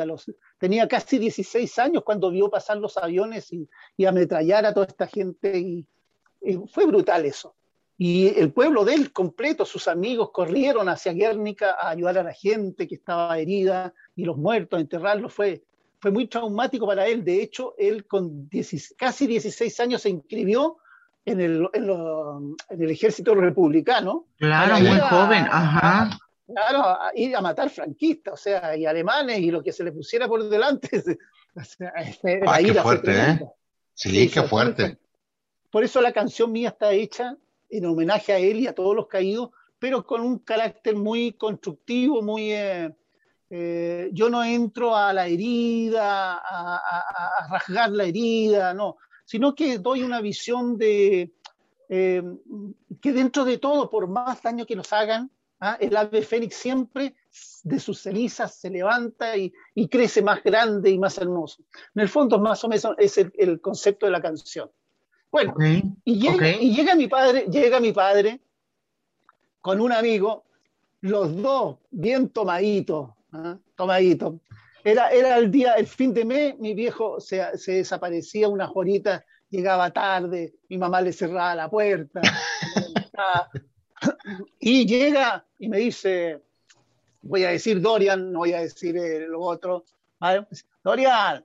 Tenía 0.56 0.86
casi 0.86 1.18
16 1.18 1.76
años 1.80 2.04
cuando 2.04 2.30
vio 2.30 2.48
pasar 2.48 2.76
los 2.76 2.96
aviones 2.96 3.52
y, 3.52 3.68
ametrallar 4.06 4.64
a 4.66 4.72
toda 4.72 4.86
esta 4.86 5.08
gente. 5.08 5.58
Y, 5.58 5.86
fue 6.68 6.86
brutal 6.86 7.24
eso. 7.24 7.56
Y 7.98 8.38
el 8.38 8.52
pueblo 8.52 8.84
de 8.84 8.94
él 8.94 9.12
completo, 9.12 9.64
sus 9.64 9.88
amigos, 9.88 10.30
corrieron 10.30 10.88
hacia 10.88 11.12
Guernica 11.12 11.72
a 11.72 11.90
ayudar 11.90 12.18
a 12.18 12.22
la 12.22 12.34
gente 12.34 12.86
que 12.86 12.94
estaba 12.94 13.36
herida 13.36 13.92
y 14.14 14.24
los 14.24 14.36
muertos, 14.36 14.78
a 14.78 14.80
enterrarlos. 14.80 15.32
Fue, 15.32 15.64
fue 16.04 16.10
muy 16.10 16.26
traumático 16.26 16.86
para 16.86 17.06
él. 17.06 17.24
De 17.24 17.40
hecho, 17.42 17.74
él 17.78 18.06
con 18.06 18.46
10 18.50 18.94
casi 18.98 19.26
16 19.26 19.80
años 19.80 20.02
se 20.02 20.10
inscribió 20.10 20.76
en 21.24 21.40
el, 21.40 21.66
en 21.72 21.86
lo- 21.86 22.38
en 22.68 22.82
el 22.82 22.90
ejército 22.90 23.34
republicano. 23.34 24.26
Claro, 24.36 24.78
muy 24.80 24.98
a- 24.98 25.08
joven. 25.08 25.46
Ajá. 25.50 26.18
Claro, 26.46 26.80
a 26.84 27.10
ir 27.14 27.34
a 27.34 27.40
matar 27.40 27.70
franquistas, 27.70 28.34
o 28.34 28.36
sea, 28.36 28.76
y 28.76 28.84
alemanes 28.84 29.38
y 29.38 29.50
lo 29.50 29.62
que 29.62 29.72
se 29.72 29.82
le 29.82 29.92
pusiera 29.92 30.28
por 30.28 30.46
delante. 30.46 30.88
O 31.56 31.64
sea, 31.64 31.88
este, 32.00 32.40
Ah, 32.46 32.58
qué 32.62 32.74
fuerte, 32.74 33.12
¿eh? 33.12 33.40
Sí, 33.94 34.10
Sí, 34.10 34.28
qué 34.28 34.40
fue 34.40 34.48
fuerte. 34.48 34.98
por 35.70 35.84
eso 35.84 36.00
la 36.02 36.12
canción 36.12 36.52
mía 36.52 36.68
está 36.70 36.92
hecha 36.92 37.36
en 37.70 37.86
homenaje 37.86 38.32
a 38.34 38.38
él 38.38 38.58
y 38.60 38.66
a 38.66 38.74
todos 38.74 38.94
los 38.94 39.06
caídos, 39.06 39.50
pero 39.78 40.04
con 40.04 40.20
un 40.20 40.40
carácter 40.40 40.96
muy 40.96 41.32
constructivo, 41.32 42.20
muy... 42.22 42.52
Eh, 42.52 42.92
eh, 43.56 44.10
yo 44.12 44.28
no 44.28 44.42
entro 44.42 44.96
a 44.96 45.12
la 45.12 45.28
herida, 45.28 46.42
a, 46.44 47.48
rasgar 47.48 47.92
la 47.92 48.02
herida, 48.02 48.74
no, 48.74 48.96
sino 49.24 49.54
que 49.54 49.78
doy 49.78 50.02
una 50.02 50.20
visión 50.20 50.76
de 50.76 51.32
eh, 51.88 52.22
que 53.00 53.12
dentro 53.12 53.44
de 53.44 53.58
todo, 53.58 53.88
por 53.88 54.08
más 54.08 54.42
daño 54.42 54.66
que 54.66 54.74
nos 54.74 54.92
hagan, 54.92 55.30
¿ah? 55.60 55.76
el 55.78 55.96
ave 55.96 56.22
fénix 56.22 56.56
siempre 56.56 57.14
de 57.62 57.78
sus 57.78 58.00
cenizas 58.00 58.56
se 58.56 58.70
levanta 58.70 59.36
y, 59.36 59.52
crece 59.88 60.20
más 60.20 60.42
grande 60.42 60.90
y 60.90 60.98
más 60.98 61.16
hermoso. 61.18 61.62
En 61.94 62.02
el 62.02 62.08
fondo, 62.08 62.40
más 62.40 62.64
o 62.64 62.68
menos, 62.68 62.96
es 62.98 63.18
el, 63.18 63.60
concepto 63.60 64.06
de 64.06 64.12
la 64.12 64.20
canción. 64.20 64.68
Bueno, 65.30 65.54
y, 66.04 66.18
llega, 66.18 66.48
y 66.48 66.74
llega 66.74 66.96
mi 66.96 67.06
padre, 67.06 67.46
llega 67.48 67.78
mi 67.78 67.92
padre 67.92 68.40
con 69.60 69.80
un 69.80 69.92
amigo, 69.92 70.42
los 71.02 71.40
dos 71.40 71.76
bien 71.92 72.30
tomaditos, 72.30 73.10
tomaditos. 73.74 74.34
Era, 74.82 75.10
era 75.10 75.38
el 75.38 75.50
día, 75.50 75.74
el 75.74 75.86
fin 75.86 76.12
de 76.12 76.24
mes, 76.24 76.58
mi 76.58 76.74
viejo 76.74 77.18
se, 77.18 77.42
desaparecía 77.66 78.48
unas 78.48 78.70
horitas, 78.74 79.24
llegaba 79.48 79.90
tarde, 79.90 80.54
mi 80.68 80.76
mamá 80.76 81.00
le 81.00 81.12
cerraba 81.12 81.54
la 81.54 81.70
puerta. 81.70 82.20
y 84.60 84.86
llega 84.86 85.44
y 85.58 85.68
me 85.68 85.78
dice, 85.78 86.42
voy 87.22 87.44
a 87.44 87.50
decir 87.50 87.80
Dorian, 87.80 88.30
no 88.30 88.40
voy 88.40 88.52
a 88.52 88.60
decir 88.60 88.94
lo 89.28 89.40
otro. 89.40 89.84
Dorian, 90.82 91.44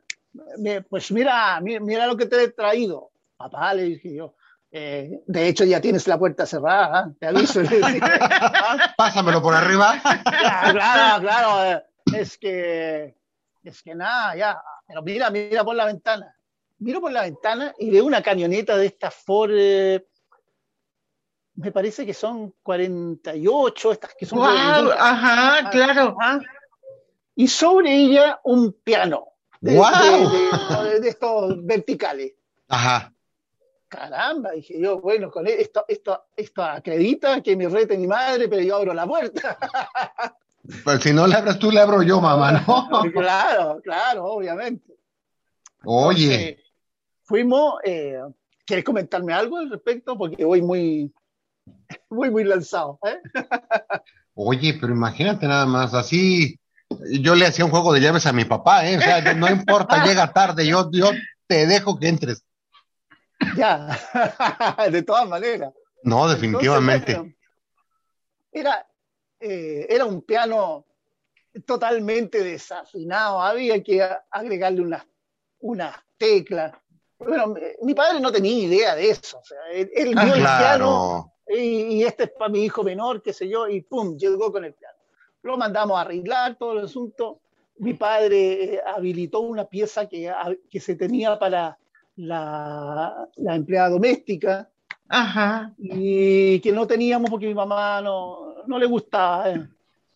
pues 0.89 1.11
mira, 1.11 1.61
mira, 1.61 2.07
lo 2.07 2.17
que 2.17 2.25
te 2.25 2.43
he 2.43 2.47
traído. 2.49 3.11
Papá, 3.37 3.73
le 3.73 3.83
dije 3.83 4.13
yo, 4.13 4.35
eh, 4.71 5.21
de 5.25 5.47
hecho, 5.47 5.63
ya 5.63 5.81
tienes 5.81 6.07
la 6.07 6.19
puerta 6.19 6.45
cerrada, 6.45 7.11
te 7.19 7.25
aviso. 7.27 7.61
Pásamelo 8.97 9.41
por 9.41 9.55
arriba. 9.55 9.99
Claro, 10.71 11.21
claro, 11.21 11.65
eh, 11.65 11.83
es 12.15 12.37
que, 12.37 13.15
es 13.63 13.81
que 13.81 13.95
nada, 13.95 14.35
ya. 14.35 14.61
Pero 14.87 15.01
mira, 15.01 15.31
mira 15.31 15.63
por 15.63 15.75
la 15.75 15.85
ventana. 15.85 16.35
Miro 16.79 16.99
por 17.01 17.11
la 17.11 17.23
ventana 17.23 17.73
y 17.79 17.89
veo 17.89 18.05
una 18.05 18.21
camioneta 18.21 18.77
de 18.77 18.85
estas 18.85 19.13
Ford, 19.13 19.51
me 19.51 20.01
parece 21.73 22.05
que 22.05 22.13
son 22.13 22.53
48, 22.63 23.91
estas 23.91 24.15
que 24.17 24.25
son. 24.25 24.39
ajá, 24.39 24.95
ah, 24.97 25.69
claro. 25.71 26.15
Y 27.35 27.47
sobre 27.47 27.93
ella 27.95 28.39
un 28.43 28.73
piano. 28.83 29.25
De, 29.59 29.73
de 31.01 31.09
estos 31.09 31.65
verticales. 31.65 32.33
Ajá 32.69 33.13
caramba, 33.89 34.51
dije 34.51 34.79
yo, 34.79 35.01
bueno, 35.01 35.29
con 35.29 35.47
e-, 35.47 35.61
esto, 35.61 35.83
esto, 35.87 36.25
esto 36.37 36.63
acredita 36.63 37.41
que 37.41 37.57
me 37.57 37.67
rete 37.67 37.97
mi 37.97 38.07
madre, 38.07 38.47
pero 38.47 38.61
yo 38.61 38.77
abro 38.77 38.93
la 38.93 39.05
puerta. 39.05 39.57
Pues 40.83 41.01
si 41.01 41.13
no 41.13 41.25
le 41.25 41.35
abres 41.35 41.57
tú, 41.57 41.71
le 41.71 41.79
abro 41.79 42.03
yo, 42.03 42.21
mamá, 42.21 42.51
¿no? 42.51 42.89
claro, 43.13 43.81
claro, 43.81 44.25
obviamente. 44.25 44.93
Oye. 45.83 46.59
fuimos, 47.23 47.75
eh, 47.83 48.19
¿quieres 48.65 48.85
comentarme 48.85 49.33
algo 49.33 49.57
al 49.57 49.69
respecto? 49.69 50.17
Porque 50.17 50.45
voy 50.45 50.61
muy, 50.61 51.11
muy, 52.09 52.29
muy 52.29 52.43
lanzado. 52.43 52.99
¿eh? 53.03 53.19
Oye, 54.35 54.77
pero 54.79 54.93
imagínate 54.93 55.47
nada 55.47 55.65
más, 55.65 55.93
así 55.93 56.59
yo 57.19 57.35
le 57.35 57.45
hacía 57.45 57.65
un 57.65 57.71
juego 57.71 57.93
de 57.93 58.01
llaves 58.01 58.25
a 58.25 58.33
mi 58.33 58.45
papá, 58.45 58.87
¿eh? 58.87 58.97
O 58.97 59.01
sea, 59.01 59.33
no 59.33 59.49
importa, 59.49 60.05
llega 60.05 60.33
tarde, 60.33 60.67
yo, 60.67 60.89
yo 60.91 61.11
te 61.47 61.65
dejo 61.67 61.97
que 61.97 62.09
entres. 62.09 62.43
Ya, 63.55 63.97
de 64.91 65.03
todas 65.03 65.27
maneras. 65.27 65.73
No, 66.03 66.27
definitivamente. 66.27 67.35
era, 68.51 68.87
eh, 69.39 69.87
era 69.89 70.05
un 70.05 70.21
piano 70.21 70.85
totalmente 71.65 72.43
desafinado, 72.43 73.41
había 73.41 73.81
que 73.83 74.07
agregarle 74.29 74.81
unas, 74.81 75.05
unas 75.59 75.95
teclas. 76.17 76.73
Bueno, 77.17 77.53
mi 77.81 77.93
padre 77.93 78.19
no 78.19 78.31
tenía 78.31 78.65
idea 78.65 78.95
de 78.95 79.09
eso, 79.09 79.39
o 79.39 79.43
sea, 79.43 79.57
él, 79.73 80.15
vio 80.15 80.35
el 80.35 80.45
ah, 80.45 80.57
piano 80.59 81.33
y, 81.49 82.03
este 82.03 82.25
es 82.25 82.31
para 82.31 82.49
mi 82.49 82.63
hijo 82.63 82.83
menor, 82.83 83.21
qué 83.21 83.33
sé 83.33 83.49
yo, 83.49 83.67
y 83.67 83.81
pum, 83.81 84.17
llegó 84.17 84.51
con 84.51 84.63
el 84.63 84.73
piano. 84.73 84.97
Lo 85.41 85.57
mandamos 85.57 85.97
a 85.97 86.01
arreglar 86.01 86.57
todo 86.57 86.73
el 86.73 86.85
asunto. 86.85 87.41
Mi 87.77 87.93
padre 87.93 88.75
eh, 88.75 88.81
habilitó 88.85 89.39
una 89.39 89.65
pieza 89.65 90.07
que, 90.07 90.31
que 90.69 90.79
se 90.79 90.95
tenía 90.95 91.39
para 91.39 91.77
la, 92.19 93.27
empleada 93.37 93.89
doméstica, 93.89 94.69
y 95.77 96.59
que 96.59 96.71
no 96.71 96.85
teníamos 96.85 97.29
porque 97.29 97.47
mi 97.47 97.53
mamá 97.53 98.01
no, 98.01 98.55
no 98.67 98.77
le 98.77 98.85
gustaba, 98.85 99.49
eh, 99.49 99.67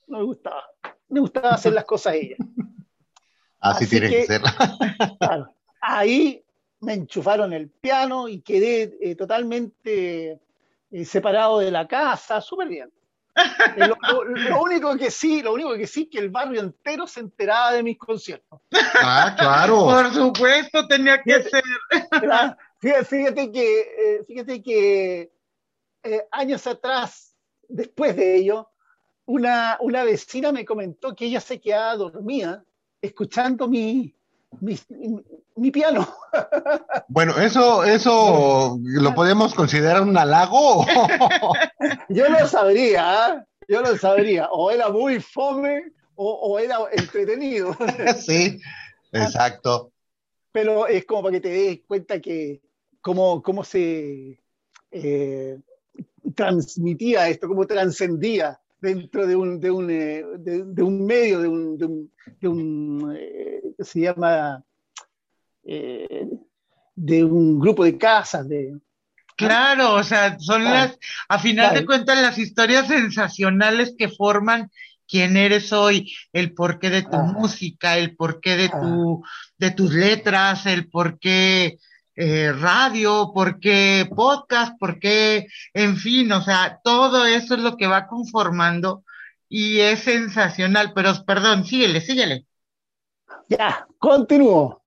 no 0.07 0.19
le 0.19 0.25
gustaba, 0.25 0.63
le 1.09 1.19
gustaba 1.19 1.49
hacer 1.51 1.73
las 1.73 1.85
cosas 1.85 2.15
ella. 2.15 2.35
Así, 3.59 3.87
tiene 3.87 4.09
que, 4.09 4.25
ser. 4.25 4.41
ahí 5.81 6.43
me 6.81 6.93
enchufaron 6.93 7.53
el 7.53 7.69
piano 7.69 8.27
y 8.27 8.41
quedé 8.41 8.97
eh, 9.01 9.15
totalmente 9.15 10.41
eh, 10.91 11.05
separado 11.05 11.59
de 11.59 11.71
la 11.71 11.87
casa, 11.87 12.41
súper 12.41 12.67
bien. 12.67 12.91
Lo, 13.77 14.61
único 14.61 14.95
que 14.97 15.09
sí, 15.09 15.41
lo 15.41 15.53
único 15.53 15.75
que 15.75 15.87
sí, 15.87 16.07
que 16.07 16.19
el 16.19 16.29
barrio 16.29 16.61
entero 16.61 17.07
se 17.07 17.21
enteraba 17.21 17.73
de 17.73 17.83
mis 17.83 17.97
conciertos. 17.97 18.61
Ah, 18.95 19.35
claro. 19.37 19.85
Por 19.85 20.13
supuesto, 20.13 20.87
tenía 20.87 21.21
que 21.21 21.43
ser. 21.43 21.63
Fíjate, 22.79 23.51
que, 23.51 23.79
eh, 23.81 24.23
fíjate 24.27 24.61
que 24.61 25.31
eh, 26.03 26.27
años 26.31 26.67
atrás, 26.67 27.35
después 27.67 28.15
de 28.15 28.35
ello, 28.35 28.69
una, 29.25 29.77
una 29.79 30.03
vecina 30.03 30.51
me 30.51 30.65
comentó 30.65 31.15
que 31.15 31.25
ella 31.25 31.39
se 31.39 31.61
quedaba 31.61 31.95
dormida 31.95 32.65
escuchando 33.01 33.67
mi, 33.67 34.15
mi, 34.61 35.71
piano. 35.71 36.07
Bueno, 37.07 37.37
eso, 37.37 37.83
eso 37.83 38.79
lo 38.81 39.13
podemos 39.15 39.53
considerar 39.53 40.01
un 40.01 40.17
halago. 40.17 40.85
yo 42.09 42.29
lo 42.29 42.47
sabría, 42.47 43.25
¿ah? 43.25 43.45
yo 43.67 43.81
lo 43.81 43.97
sabría. 43.97 44.47
O 44.51 44.71
era 44.71 44.89
muy 44.89 45.19
fome 45.19 45.91
o, 46.15 46.59
era 46.59 46.77
entretenido. 46.91 47.75
sí, 48.19 48.59
exacto. 49.11 49.91
Pero 50.51 50.87
es 50.87 51.05
como 51.05 51.23
para 51.23 51.33
que 51.33 51.41
te 51.41 51.49
des 51.49 51.79
cuenta 51.87 52.19
que 52.19 52.61
cómo, 53.01 53.41
cómo 53.41 53.63
se 53.63 54.39
eh, 54.91 55.59
transmitía 56.35 57.27
esto, 57.27 57.47
cómo 57.47 57.65
trascendía 57.65 58.59
dentro 58.83 59.25
de 59.25 59.35
un, 59.37 59.61
de 59.61 59.71
un, 59.71 59.89
eh, 59.89 60.23
de, 60.39 60.83
un 60.83 61.05
medio, 61.05 61.39
de 61.39 61.47
un, 61.47 61.77
de 61.77 62.47
un, 62.49 63.15
eh, 63.17 63.61
se 63.79 64.01
llama, 64.01 64.61
eh, 65.63 66.27
de 66.93 67.23
un 67.23 67.59
grupo 67.59 67.85
de 67.85 67.97
casas, 67.97 68.47
de... 68.49 68.77
Claro, 69.37 69.95
o 69.95 70.03
sea, 70.03 70.37
son 70.37 70.65
las, 70.65 70.99
a 71.29 71.39
final 71.39 71.73
de 71.73 71.85
cuentas, 71.85 72.21
las 72.21 72.37
historias 72.37 72.87
sensacionales 72.87 73.95
que 73.97 74.09
forman 74.09 74.69
quién 75.07 75.37
eres 75.37 75.71
hoy, 75.71 76.13
el 76.33 76.53
porqué 76.53 76.89
de 76.89 77.03
tu 77.03 77.17
música, 77.17 77.97
el 77.97 78.15
porqué 78.15 78.57
de, 78.57 78.69
tu, 78.69 79.23
de 79.57 79.71
tus 79.71 79.93
letras, 79.93 80.65
el 80.65 80.89
porqué 80.89 81.79
eh, 82.15 82.51
radio, 82.53 83.31
por 83.33 83.59
qué 83.59 84.07
podcast, 84.15 84.77
por 84.79 84.99
qué, 84.99 85.47
en 85.73 85.97
fin, 85.97 86.31
o 86.31 86.41
sea, 86.41 86.79
todo 86.83 87.25
eso 87.25 87.55
es 87.55 87.61
lo 87.61 87.75
que 87.75 87.87
va 87.87 88.07
conformando 88.07 89.03
y 89.49 89.79
es 89.79 89.99
sensacional, 90.01 90.93
pero 90.93 91.13
perdón, 91.25 91.65
síguele, 91.65 92.01
síguele. 92.01 92.45
Ya, 93.49 93.87
continúo. 93.97 94.83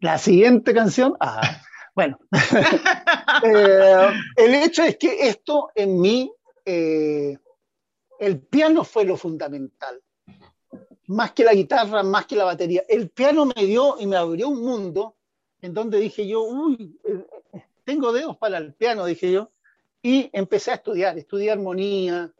La 0.00 0.18
siguiente 0.18 0.74
canción, 0.74 1.16
ah, 1.20 1.60
bueno, 1.94 2.18
eh, 3.44 4.08
el 4.36 4.54
hecho 4.54 4.82
es 4.82 4.96
que 4.96 5.28
esto 5.28 5.70
en 5.74 6.00
mí, 6.00 6.32
eh, 6.64 7.36
el 8.18 8.40
piano 8.40 8.84
fue 8.84 9.04
lo 9.04 9.16
fundamental, 9.16 10.02
más 11.06 11.32
que 11.32 11.44
la 11.44 11.54
guitarra, 11.54 12.02
más 12.02 12.26
que 12.26 12.36
la 12.36 12.44
batería. 12.44 12.82
El 12.88 13.10
piano 13.10 13.46
me 13.46 13.64
dio 13.64 13.96
y 14.00 14.06
me 14.06 14.16
abrió 14.16 14.48
un 14.48 14.62
mundo 14.62 15.16
en 15.64 15.72
donde 15.72 15.98
dije 15.98 16.26
yo, 16.26 16.42
uy, 16.42 17.00
eh, 17.04 17.64
tengo 17.84 18.12
dedos 18.12 18.36
para 18.36 18.58
el 18.58 18.74
piano, 18.74 19.06
dije 19.06 19.32
yo, 19.32 19.50
y 20.02 20.28
empecé 20.34 20.72
a 20.72 20.74
estudiar, 20.74 21.16
estudié 21.16 21.52
armonía, 21.52 22.30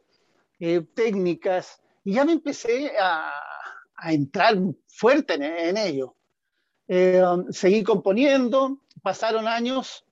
eh, 0.59 0.85
técnicas, 0.93 1.81
y 2.03 2.13
ya 2.13 2.23
me 2.23 2.33
empecé 2.33 2.91
a, 2.99 3.33
entrar 4.03 4.55
fuerte 4.85 5.33
en, 5.33 5.75
ello. 5.75 6.15
Eh, 6.87 7.23
um, 7.23 7.51
seguí 7.51 7.81
componiendo, 7.81 8.77
pasaron 9.01 9.47
años, 9.47 10.05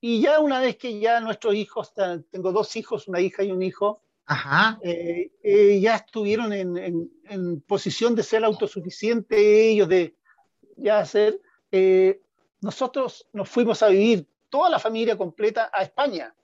y 0.00 0.20
ya 0.20 0.38
una 0.38 0.60
vez 0.60 0.76
que 0.76 1.00
ya 1.00 1.18
nuestros 1.18 1.56
hijos, 1.56 1.92
tengo 2.30 2.52
dos 2.52 2.76
hijos, 2.76 3.08
una 3.08 3.20
hija 3.20 3.42
y 3.42 3.50
un 3.50 3.62
hijo, 3.62 4.02
ya 4.28 5.96
estuvieron 5.96 6.52
en, 6.52 7.10
en, 7.28 7.60
posición 7.62 8.14
de 8.14 8.22
ser 8.22 8.44
autosuficientes 8.44 9.36
ellos, 9.36 9.88
de 9.88 10.14
ya 10.76 11.04
ser, 11.04 11.40
nosotros 12.62 13.26
nos 13.32 13.48
fuimos 13.48 13.82
a 13.82 13.88
vivir 13.88 14.26
toda 14.48 14.70
la 14.70 14.78
familia 14.78 15.18
completa 15.18 15.70
a 15.72 15.82
España. 15.82 16.34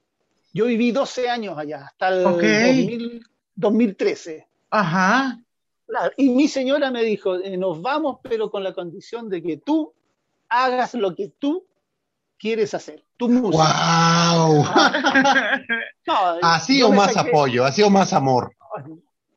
Yo 0.53 0.67
viví 0.67 0.91
12 0.91 1.29
años 1.29 1.57
allá, 1.57 1.87
hasta 1.87 2.09
el 2.09 3.23
2013. 3.55 4.49
Ajá. 4.71 5.41
Y 6.17 6.31
mi 6.31 6.49
señora 6.49 6.91
me 6.91 7.03
dijo, 7.03 7.37
eh, 7.37 7.57
nos 7.57 7.81
vamos, 7.81 8.19
pero 8.23 8.51
con 8.51 8.63
la 8.63 8.75
condición 8.75 9.29
de 9.29 9.43
que 9.43 9.57
tú 9.59 9.95
hagas 10.49 10.95
lo 10.95 11.15
que 11.15 11.29
tú 11.29 11.65
quieres 12.39 12.75
hacer, 12.75 13.05
tu 13.17 13.29
música. 13.29 14.35
¡Wow! 14.37 14.65
así 16.43 16.83
o 16.83 16.91
más 16.91 17.17
apoyo, 17.17 17.65
así 17.65 17.83
o 17.83 17.91
más 17.91 18.13
amor. 18.13 18.55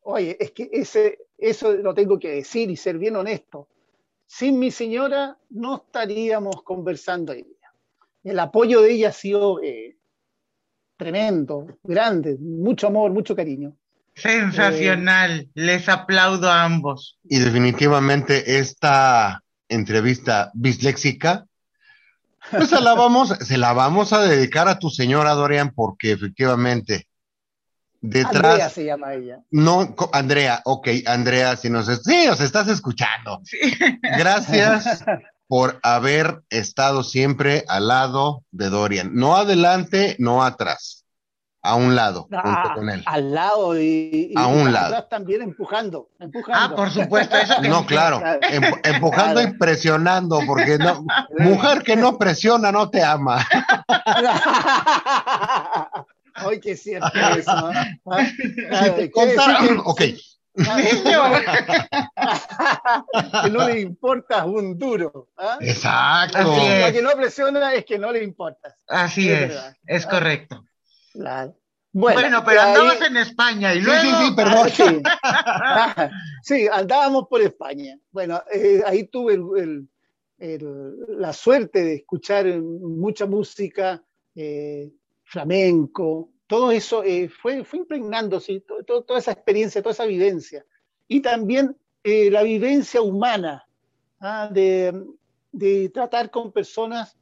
Oye, 0.04 0.36
es 0.40 0.52
que 0.52 0.70
ese, 0.72 1.20
eso 1.38 1.74
lo 1.74 1.94
tengo 1.94 2.20
que 2.20 2.30
decir 2.30 2.70
y 2.72 2.76
ser 2.76 2.98
bien 2.98 3.16
honesto. 3.16 3.68
Sin 4.34 4.60
mi 4.60 4.72
señora 4.72 5.38
no 5.50 5.76
estaríamos 5.76 6.64
conversando 6.64 7.34
hoy 7.34 7.44
día. 7.44 7.74
El 8.24 8.40
apoyo 8.40 8.82
de 8.82 8.94
ella 8.94 9.10
ha 9.10 9.12
sido 9.12 9.62
eh, 9.62 9.98
tremendo, 10.96 11.68
grande, 11.84 12.38
mucho 12.40 12.88
amor, 12.88 13.12
mucho 13.12 13.36
cariño. 13.36 13.76
Sensacional, 14.16 15.50
les 15.54 15.90
aplaudo 15.90 16.50
a 16.50 16.64
ambos. 16.64 17.20
Y 17.26 17.40
definitivamente 17.40 18.58
esta 18.58 19.44
entrevista 19.68 20.50
bisléxica, 20.54 21.46
pues 22.52 22.70
se 22.70 22.80
la 22.80 22.94
vamos, 22.94 23.32
se 23.32 23.58
la 23.58 23.74
vamos 23.74 24.14
a 24.14 24.22
dedicar 24.22 24.70
a 24.70 24.80
tu 24.80 24.90
señora 24.90 25.34
Dorian, 25.34 25.72
porque 25.72 26.14
efectivamente 26.14 27.06
detrás. 28.02 28.54
Andrea 28.54 28.70
se 28.70 28.86
llama 28.86 29.14
ella. 29.14 29.40
No, 29.52 29.96
Andrea, 30.12 30.62
ok, 30.66 30.88
Andrea, 31.06 31.56
si 31.56 31.70
nos, 31.70 31.86
sí, 31.86 32.26
nos 32.28 32.42
estás 32.42 32.68
escuchando. 32.68 33.42
Gracias 34.02 35.04
por 35.48 35.80
haber 35.84 36.42
estado 36.50 37.04
siempre 37.04 37.64
al 37.68 37.88
lado 37.88 38.44
de 38.52 38.70
Dorian. 38.70 39.14
No 39.14 39.36
adelante, 39.36 40.16
no 40.20 40.44
atrás 40.44 41.02
a 41.64 41.76
un 41.76 41.96
lado, 41.96 42.24
junto 42.24 42.40
ah, 42.44 42.74
con 42.74 42.90
él. 42.90 43.04
Al 43.06 43.34
lado 43.34 43.80
y, 43.80 44.34
a 44.36 44.48
un 44.48 44.74
lado. 44.74 45.04
también 45.04 45.44
empujando, 45.44 46.10
empujando. 46.20 46.60
Ah, 46.60 46.76
por 46.76 46.90
supuesto, 46.90 47.38
eso. 47.38 47.62
no, 47.62 47.86
claro, 47.86 48.22
empujando 48.84 49.42
y 49.42 49.54
presionando, 49.58 50.40
porque 50.48 50.80
no, 50.80 51.06
mujer 51.38 51.84
que 51.84 51.96
no 51.96 52.18
presiona 52.18 52.72
no 52.72 52.90
te 52.90 53.04
ama. 53.04 53.46
Ay, 56.48 56.60
qué 56.60 56.76
cierto 56.76 57.08
eso. 57.38 57.72
¿eh? 57.72 58.00
ok. 59.84 60.02
que 63.44 63.50
no 63.52 63.68
le 63.68 63.80
importa 63.80 64.46
un 64.46 64.78
duro. 64.78 65.30
¿ah? 65.38 65.58
Exacto. 65.62 66.38
que 66.92 67.02
no 67.02 67.12
presiona 67.12 67.74
es 67.74 67.86
que 67.86 67.98
no 67.98 68.12
le 68.12 68.22
importa. 68.24 68.76
Así 68.88 69.30
es, 69.30 69.54
es 69.86 70.06
correcto. 70.06 70.66
Bueno, 71.94 72.44
pero 72.46 72.62
andabas 72.62 73.02
en 73.02 73.18
España 73.18 73.74
y 73.74 73.82
luego... 73.82 74.02
Sí, 74.02 74.10
sí, 74.26 74.34
perdón. 74.36 74.70
Sí, 76.42 76.68
andábamos 76.72 77.28
por 77.30 77.42
España. 77.42 77.98
Bueno, 78.12 78.42
eh, 78.52 78.82
ahí 78.86 79.08
tuve 79.08 79.40
la 80.38 81.34
suerte 81.34 81.84
de 81.84 81.96
escuchar 81.96 82.48
mucha 82.48 83.26
música, 83.26 84.02
eh, 84.36 84.92
flamenco, 85.24 86.31
todo 86.52 86.70
eso 86.70 87.02
eh, 87.02 87.30
fue, 87.30 87.64
fue 87.64 87.80
impregnándose, 87.80 88.62
toda 88.86 89.18
esa 89.18 89.32
experiencia, 89.32 89.82
toda 89.82 89.94
esa 89.94 90.04
vivencia. 90.04 90.66
Y 91.08 91.22
también 91.22 91.78
la 92.04 92.44
vivencia 92.44 93.02
humana, 93.02 93.66
¿ah? 94.20 94.50
de, 94.52 95.02
de, 95.54 95.88
tratar 95.88 96.30
con 96.30 96.52
personas, 96.52 97.16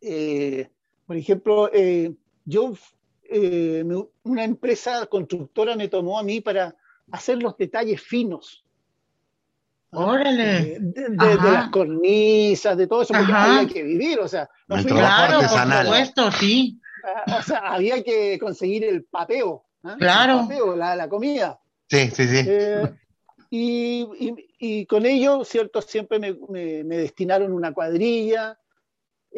por 0.00 1.16
ejemplo, 1.16 1.68
yo 2.44 2.74
eh, 3.28 3.84
una 4.22 4.44
empresa 4.44 5.04
constructora 5.06 5.74
me 5.74 5.88
tomó 5.88 6.16
a 6.16 6.22
mí 6.22 6.40
para 6.40 6.76
hacer 7.10 7.42
los 7.42 7.56
detalles 7.56 8.00
finos. 8.00 8.64
Órale. 9.90 10.78
De, 10.80 11.08
las 11.16 11.70
cornisas, 11.70 12.76
de 12.76 12.86
todo 12.86 13.02
eso, 13.02 13.14
porque 13.14 13.32
había 13.32 13.66
que 13.66 13.82
vivir, 13.82 14.20
o 14.20 14.28
sea. 14.28 14.48
No 14.68 14.76
claro, 14.84 15.40
por 15.40 15.84
supuesto, 15.84 16.30
sí. 16.32 16.78
O 17.38 17.42
sea, 17.42 17.58
había 17.58 18.02
que 18.02 18.38
conseguir 18.38 18.84
el 18.84 19.04
papeo. 19.04 19.64
¿ah? 19.84 19.96
Claro. 19.98 20.40
El 20.40 20.48
papeo, 20.48 20.76
la, 20.76 21.08
comida. 21.08 21.60
Sí, 21.88 22.10
sí, 22.10 22.26
sí. 22.26 22.44
Eh, 22.48 22.92
y, 23.50 24.86
con 24.86 25.06
ello, 25.06 25.44
¿cierto? 25.44 25.80
Siempre 25.80 26.18
me, 26.18 26.34
me 26.84 26.96
destinaron 26.98 27.52
una 27.52 27.72
cuadrilla, 27.72 28.58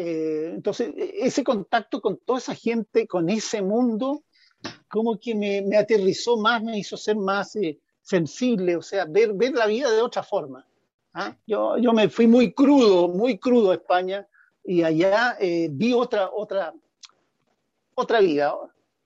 eh, 0.01 0.53
entonces, 0.55 0.95
e, 0.97 1.27
ese 1.27 1.43
contacto 1.43 2.01
con 2.01 2.19
toda 2.19 2.39
esa 2.39 2.55
gente, 2.55 3.09
con 3.09 3.29
ese 3.29 3.63
mundo, 3.63 4.23
como 4.89 5.19
que 5.19 5.35
me, 5.35 5.77
aterrizó 5.77 6.37
más, 6.37 6.63
me 6.63 6.79
hizo 6.79 6.97
ser 6.97 7.17
más 7.17 7.57
eh, 7.57 7.81
sensible, 8.01 8.77
o 8.77 8.83
sea, 8.83 9.07
ver, 9.07 9.33
ver 9.35 9.55
la 9.55 9.67
vida 9.67 9.91
de 9.91 10.01
otra 10.01 10.23
forma. 10.23 10.65
¿ah? 11.15 11.37
Yo, 11.49 11.79
yo 11.79 11.93
me 11.93 12.09
fui 12.09 12.29
muy 12.29 12.53
crudo, 12.53 13.09
muy 13.09 13.39
crudo 13.39 13.73
a 13.73 13.75
España 13.75 14.25
y 14.63 14.85
allá 14.85 15.37
eh, 15.41 15.69
vi 15.69 15.93
otra, 15.93 16.31
otra, 16.31 16.73
otra 18.01 18.21
vida. 18.21 18.55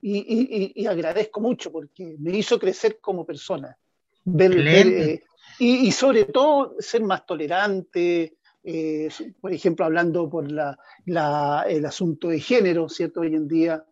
Y, 0.00 0.84
agradezco 0.86 1.40
mucho 1.40 1.70
porque 1.70 2.16
me 2.18 2.36
hizo 2.36 2.58
crecer 2.58 2.98
como 3.00 3.24
persona. 3.24 3.76
Ver, 4.24 5.22
y, 5.58 5.86
y, 5.86 5.92
sobre 5.92 6.24
todo 6.24 6.76
ser 6.80 7.02
más 7.02 7.24
tolerante, 7.24 8.36
eh, 8.64 9.08
por 9.40 9.52
ejemplo, 9.52 9.84
hablando 9.84 10.30
por 10.30 10.46
el 10.46 11.86
asunto 11.86 12.28
de 12.28 12.38
género, 12.40 12.88
¿cierto? 12.88 13.20
Hoy 13.20 13.34
en 13.34 13.48
día, 13.48 13.84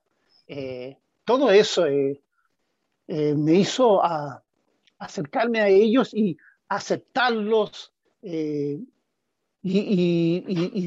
eh, 0.46 0.96
todo 1.24 1.50
eso 1.50 1.86
eh, 1.86 2.20
me 3.08 3.54
hizo 3.54 4.00
acercarme 4.98 5.60
a 5.60 5.68
ellos 5.68 6.14
y 6.14 6.36
aceptarlos 6.68 7.92
y, 8.22 8.86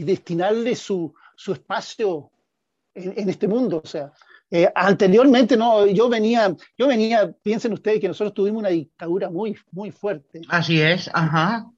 destinarles 0.03 0.79
su, 0.79 1.13
espacio 1.47 2.31
en, 2.95 3.29
este 3.29 3.47
mundo. 3.47 3.81
O 3.83 3.87
sea, 3.87 4.11
anteriormente 4.75 5.57
no, 5.57 5.85
yo 5.87 6.09
venía, 6.09 6.55
yo 6.77 6.87
venía, 6.87 7.31
piensen 7.41 7.73
ustedes 7.73 7.99
que 7.99 8.07
nosotros 8.07 8.33
tuvimos 8.33 8.59
una 8.59 8.69
dictadura 8.69 9.29
muy, 9.29 9.55
muy 9.71 9.91
fuerte. 9.91 10.41
Así 10.49 10.81
es, 10.81 11.09
ajá 11.13 11.73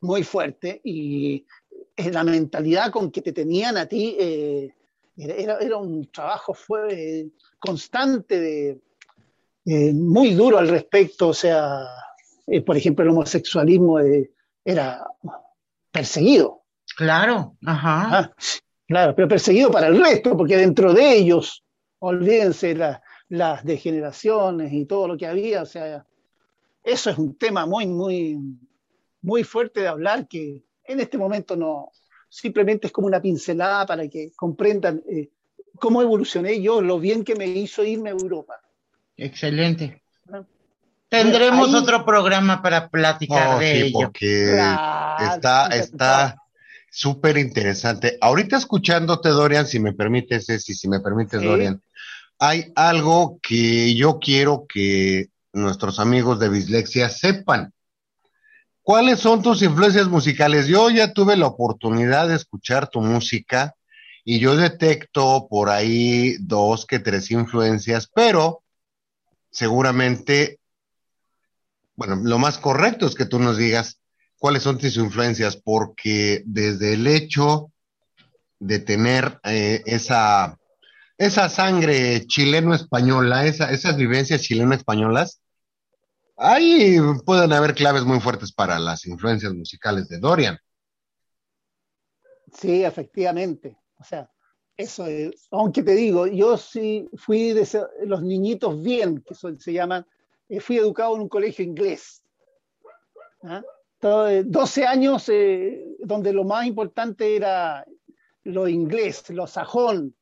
muy 0.00 0.22
fuerte 0.22 0.80
y 0.84 1.44
la 1.96 2.24
mentalidad 2.24 2.90
con 2.90 3.10
que 3.10 3.22
te 3.22 3.32
tenían 3.32 3.76
a 3.76 3.86
ti 3.86 4.16
eh, 4.18 4.74
era, 5.16 5.58
era, 5.58 5.76
un 5.76 6.10
trabajo 6.10 6.52
fue 6.52 7.26
constante, 7.58 8.38
de, 8.38 8.80
eh, 9.64 9.92
muy 9.94 10.34
duro 10.34 10.58
al 10.58 10.68
respecto, 10.68 11.28
o 11.28 11.34
sea, 11.34 11.86
eh, 12.46 12.60
por 12.60 12.76
ejemplo, 12.76 13.02
el 13.02 13.10
homosexualismo 13.10 13.98
era 14.62 15.06
perseguido. 15.90 16.62
Claro, 16.96 17.56
ajá. 17.64 18.18
Ah, 18.18 18.34
claro, 18.86 19.14
pero 19.14 19.28
perseguido 19.28 19.70
para 19.70 19.88
el 19.88 19.98
resto, 19.98 20.36
porque 20.36 20.56
dentro 20.56 20.92
de 20.92 21.16
ellos, 21.16 21.64
olvídense 21.98 22.76
las 23.28 23.64
degeneraciones 23.64 24.72
y 24.72 24.84
todo 24.86 25.08
lo 25.08 25.16
que 25.16 25.26
había, 25.26 25.62
o 25.62 25.66
sea, 25.66 26.04
eso 26.82 27.10
es 27.10 27.18
un 27.18 27.36
tema 27.36 27.66
muy, 27.66 27.86
muy, 27.86 28.38
muy 29.22 29.44
fuerte 29.44 29.80
de 29.80 29.88
hablar 29.88 30.28
que 30.28 30.62
en 30.84 31.00
este 31.00 31.18
momento 31.18 31.56
no, 31.56 31.90
simplemente 32.28 32.86
es 32.86 32.92
como 32.92 33.06
una 33.06 33.20
pincelada 33.20 33.86
para 33.86 34.06
que 34.08 34.32
comprendan 34.36 35.02
eh, 35.08 35.30
cómo 35.78 36.02
evolucioné 36.02 36.60
yo, 36.60 36.80
lo 36.80 36.98
bien 36.98 37.24
que 37.24 37.34
me 37.34 37.46
hizo 37.46 37.82
irme 37.84 38.10
a 38.10 38.12
Europa. 38.12 38.54
Excelente. 39.16 40.02
Ah. 40.32 40.44
Tendremos 41.08 41.72
otro 41.74 42.04
programa 42.04 42.60
para 42.60 42.88
platicar 42.88 43.56
oh, 43.56 43.58
de 43.58 43.86
ello. 43.86 43.92
Porque 43.92 44.50
está, 44.50 45.68
está 45.72 46.36
súper 46.96 47.36
interesante. 47.36 48.16
Ahorita 48.22 48.56
escuchándote, 48.56 49.28
Dorian, 49.28 49.66
si 49.66 49.78
me 49.78 49.92
permites, 49.92 50.48
y 50.48 50.74
si 50.74 50.88
me 50.88 51.00
permites, 51.00 51.42
Dorian, 51.42 51.82
hay 52.38 52.72
algo 52.74 53.38
que 53.42 53.94
yo 53.94 54.18
quiero 54.18 54.64
que 54.66 55.26
nuestros 55.52 56.00
amigos 56.00 56.40
de 56.40 56.48
Bislexia 56.48 57.10
sepan. 57.10 57.74
¿Cuáles 58.80 59.20
son 59.20 59.42
tus 59.42 59.60
influencias 59.60 60.08
musicales? 60.08 60.68
Yo 60.68 60.88
ya 60.88 61.12
tuve 61.12 61.36
la 61.36 61.48
oportunidad 61.48 62.28
de 62.28 62.36
escuchar 62.36 62.88
tu 62.88 63.02
música 63.02 63.74
y 64.24 64.38
yo 64.38 64.56
detecto 64.56 65.48
por 65.50 65.68
ahí 65.68 66.36
dos 66.40 66.86
que 66.86 66.98
tres 66.98 67.30
influencias, 67.30 68.08
pero 68.14 68.62
seguramente, 69.50 70.60
bueno, 71.94 72.16
lo 72.24 72.38
más 72.38 72.56
correcto 72.56 73.06
es 73.06 73.14
que 73.14 73.26
tú 73.26 73.38
nos 73.38 73.58
digas 73.58 73.98
cuáles 74.38 74.62
son 74.62 74.78
tus 74.78 74.96
influencias, 74.96 75.56
porque 75.56 76.42
desde 76.44 76.94
el 76.94 77.06
hecho 77.06 77.72
de 78.58 78.78
tener 78.78 79.40
eh, 79.44 79.82
esa, 79.86 80.58
esa 81.18 81.48
sangre 81.48 82.26
chileno-española, 82.26 83.46
esa, 83.46 83.70
esas 83.70 83.96
vivencias 83.96 84.42
chileno-españolas, 84.42 85.40
Ahí 86.36 86.98
pueden 87.24 87.52
haber 87.54 87.74
claves 87.74 88.04
muy 88.04 88.20
fuertes 88.20 88.52
para 88.52 88.78
las 88.78 89.06
influencias 89.06 89.54
musicales 89.54 90.06
de 90.08 90.18
Dorian. 90.18 90.58
Sí, 92.52 92.84
efectivamente. 92.84 93.76
O 93.98 94.04
sea, 94.04 94.30
Eso 94.76 95.06
es. 95.06 95.48
Aunque 95.50 95.82
te 95.82 95.92
digo, 95.92 96.26
yo 96.26 96.58
sí 96.58 97.08
fui 97.16 97.54
de 97.54 97.66
los 98.04 98.22
niñitos 98.22 98.82
bien, 98.82 99.24
que 99.26 99.34
se 99.34 99.72
llaman, 99.72 100.06
eh, 100.50 100.60
fui 100.60 100.76
educado 100.76 101.16
en 101.16 101.22
un 101.22 101.28
colegio 101.30 101.64
inglés. 101.64 102.22
12 104.06 104.84
¿ah? 104.84 104.90
años 104.90 105.28
eh, 105.28 105.96
donde 106.00 106.32
lo 106.32 106.44
más 106.44 106.66
importante 106.66 107.36
era 107.36 107.84
lo 108.44 108.68
inglés, 108.68 109.28
lo 109.30 109.46
sajón. 109.46 110.14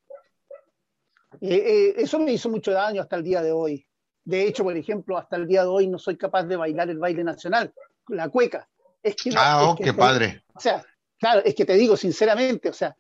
Eh, 1.41 1.95
eso 1.97 2.19
me 2.19 2.33
hizo 2.33 2.49
mucho 2.49 2.73
daño 2.73 3.03
hasta 3.03 3.17
el 3.17 3.25
día 3.25 3.43
de 3.43 3.53
hoy. 3.53 3.87
De 4.25 4.47
hecho, 4.47 4.65
por 4.65 4.77
ejemplo, 4.77 5.19
hasta 5.19 5.37
el 5.37 5.47
día 5.47 5.63
de 5.63 5.69
hoy 5.69 5.87
no 5.87 5.99
soy 5.99 6.17
capaz 6.17 6.45
de 6.45 6.57
bailar 6.57 6.89
el 6.89 6.99
baile 6.99 7.23
nacional, 7.23 7.73
la 8.09 8.29
cueca. 8.29 8.69
Es 9.03 9.17
que, 9.17 9.31
ah, 9.37 9.69
oh, 9.69 9.77
qué 9.77 9.93
padre. 9.93 10.45
O 10.55 10.61
sea, 10.61 10.83
claro, 11.19 11.43
es 11.45 11.55
que 11.55 11.67
te 11.67 11.75
digo 11.75 11.97
sinceramente, 11.97 12.71
o 12.71 12.73
sea, 12.73 12.97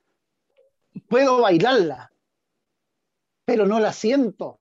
puedo 1.09 1.41
bailarla, 1.41 2.13
pero 3.45 3.67
no 3.67 3.81
la 3.81 3.93
siento. 3.93 4.59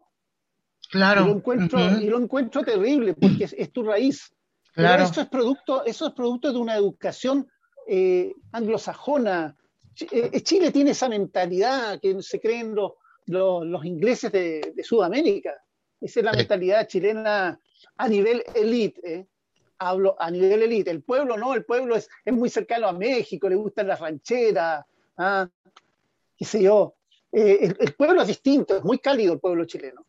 Claro. 0.90 1.24
Y 1.24 1.26
lo 1.26 1.34
encuentro, 1.34 2.00
y 2.00 2.06
lo 2.06 2.18
encuentro 2.20 2.64
terrible 2.64 3.14
porque 3.14 3.50
es, 3.52 3.72
tu 3.74 3.84
raíz. 3.84 4.33
Claro. 4.74 5.04
eso 5.04 5.22
es 5.22 5.28
producto, 5.28 5.86
eso 5.86 6.08
es 6.08 6.14
producto 6.14 6.52
de 6.52 6.58
una 6.58 6.76
educación 6.76 7.48
eh, 7.88 8.34
anglosajona. 8.52 9.56
Eh, 10.12 10.42
Chile 10.42 10.72
tiene 10.72 10.92
esa 10.92 11.08
mentalidad 11.08 12.00
que 12.02 12.22
se 12.22 12.40
creen 12.40 12.74
los, 12.74 12.94
los, 13.28 13.86
ingleses 13.86 14.32
de, 14.32 14.74
Sudamérica. 14.84 15.54
Esa 16.02 16.20
es 16.20 16.26
la 16.26 16.34
mentalidad 16.34 16.88
chilena 16.88 17.60
a 17.98 18.08
nivel 18.08 18.44
elite. 18.56 19.14
¿eh? 19.14 19.28
Hablo 19.78 20.16
a 20.20 20.32
nivel 20.32 20.64
elite. 20.64 20.90
El 20.90 21.04
pueblo 21.04 21.38
no, 21.38 21.54
el 21.54 21.66
pueblo 21.66 21.96
es, 21.96 22.10
es 22.26 22.34
muy 22.34 22.50
cercano 22.50 22.88
a 22.88 22.94
México, 22.94 23.48
le 23.48 23.56
gustan 23.56 23.88
las 23.88 24.00
rancheras, 24.00 24.86
¿ah? 25.18 25.48
qué 26.38 26.46
sé 26.46 26.64
yo. 26.64 26.96
Eh, 27.32 27.74
el, 27.80 27.94
pueblo 27.96 28.22
es 28.22 28.28
distinto, 28.28 28.78
es 28.78 28.84
muy 28.84 29.00
cálido 29.00 29.34
el 29.34 29.40
pueblo 29.40 29.66
chileno. 29.66 30.06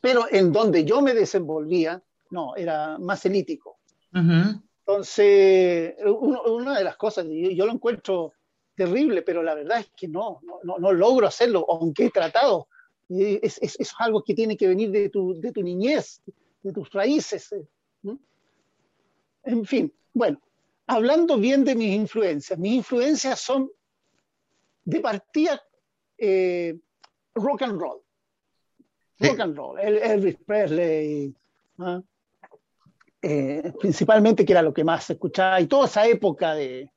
Pero 0.00 0.26
en 0.30 0.52
donde 0.52 0.84
yo 0.84 1.00
me 1.00 1.14
desenvolvía, 1.14 2.02
no, 2.30 2.56
era 2.56 2.98
más 2.98 3.24
elítico. 3.26 3.78
Entonces, 4.12 5.94
una 6.04 6.78
de 6.78 6.84
las 6.84 6.96
cosas, 6.96 7.26
yo, 7.28 7.66
lo 7.66 7.72
encuentro 7.72 8.32
terrible, 8.74 9.22
pero 9.22 9.42
la 9.42 9.54
verdad 9.54 9.80
es 9.80 9.90
que 9.96 10.08
no, 10.08 10.40
no, 10.62 10.78
no 10.78 10.92
logro 10.92 11.26
hacerlo, 11.26 11.66
aunque 11.68 12.06
he 12.06 12.10
tratado. 12.10 12.68
Es, 13.08 13.58
es, 13.62 13.80
es, 13.80 13.92
algo 13.98 14.22
que 14.22 14.34
tiene 14.34 14.56
que 14.56 14.68
venir 14.68 14.90
de 14.90 15.08
tu, 15.08 15.38
de 15.40 15.52
tu 15.52 15.62
niñez, 15.62 16.22
de 16.62 16.72
tus 16.72 16.90
raíces. 16.92 17.52
Eh, 17.52 17.66
en 19.44 19.64
fin, 19.64 19.92
bueno, 20.12 20.40
hablando 20.86 21.38
bien 21.38 21.64
de 21.64 21.74
mis 21.74 21.94
influencias, 21.94 22.58
mis 22.58 22.74
influencias 22.74 23.40
son 23.40 23.70
de 24.84 25.00
partida 25.00 25.62
eh, 26.18 26.78
rock 27.34 27.62
and 27.62 27.80
roll. 27.80 28.02
Rock 29.20 29.40
and 29.40 29.56
roll, 29.56 29.78
Elvis 29.78 30.36
Presley, 30.46 31.34
eh, 33.22 33.72
principalmente 33.80 34.44
que 34.44 34.52
era 34.52 34.62
lo 34.62 34.72
que 34.72 34.84
más 34.84 35.04
se 35.04 35.14
escuchaba, 35.14 35.60
y 35.60 35.66
toda 35.66 35.86
esa 35.86 36.06
época 36.06 36.54
de, 36.54 36.92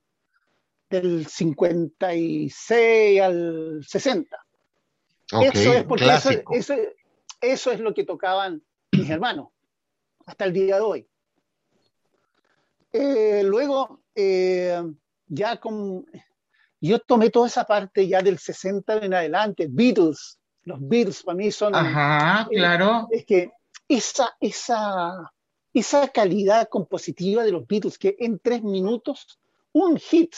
del 0.89 1.25
56 1.25 3.21
al 3.21 3.81
60. 3.83 4.37
eso 5.41 5.73
es 5.73 5.83
porque 5.83 6.05
eso, 7.41 7.71
es 7.71 7.79
lo 7.79 7.93
que 7.93 8.03
tocaban 8.03 8.61
mis 8.91 9.09
hermanos 9.09 9.49
hasta 10.25 10.45
el 10.45 10.53
día 10.53 10.75
de 10.75 10.81
hoy. 10.81 11.07
Eh, 12.93 13.41
luego, 13.43 14.01
ya 15.27 15.57
con, 15.57 16.05
yo 16.81 16.99
tomé 16.99 17.29
toda 17.29 17.47
esa 17.47 17.63
parte 17.65 18.07
ya 18.07 18.21
del 18.21 18.39
60 18.39 18.97
en 18.97 19.13
adelante, 19.13 19.67
Beatles, 19.69 20.39
los 20.63 20.79
Beatles 20.81 21.21
para 21.23 21.37
mí 21.37 21.51
son... 21.51 21.75
Ajá, 21.75 22.47
eh, 22.49 22.55
claro. 22.55 23.07
Es 23.11 23.23
que 23.25 23.51
esa, 23.87 24.35
esa, 24.39 25.31
esa 25.73 26.07
calidad 26.09 26.69
compositiva 26.69 27.43
de 27.43 27.51
los 27.51 27.67
Beatles, 27.67 27.97
que 27.97 28.15
en 28.19 28.39
tres 28.39 28.63
minutos, 28.63 29.39
un 29.71 29.97
hit. 29.97 30.33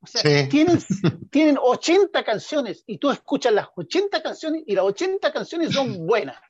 O 0.00 0.06
sea, 0.06 0.22
tienen, 0.48 0.78
tienen 1.30 1.58
80 1.60 2.24
canciones 2.24 2.84
y 2.86 2.98
tú 2.98 3.10
escuchas 3.10 3.52
las 3.52 3.68
80 3.76 4.22
canciones 4.22 4.62
y 4.66 4.74
las 4.74 4.84
80 4.84 5.32
canciones 5.32 5.72
son 5.72 6.06
buenas. 6.06 6.40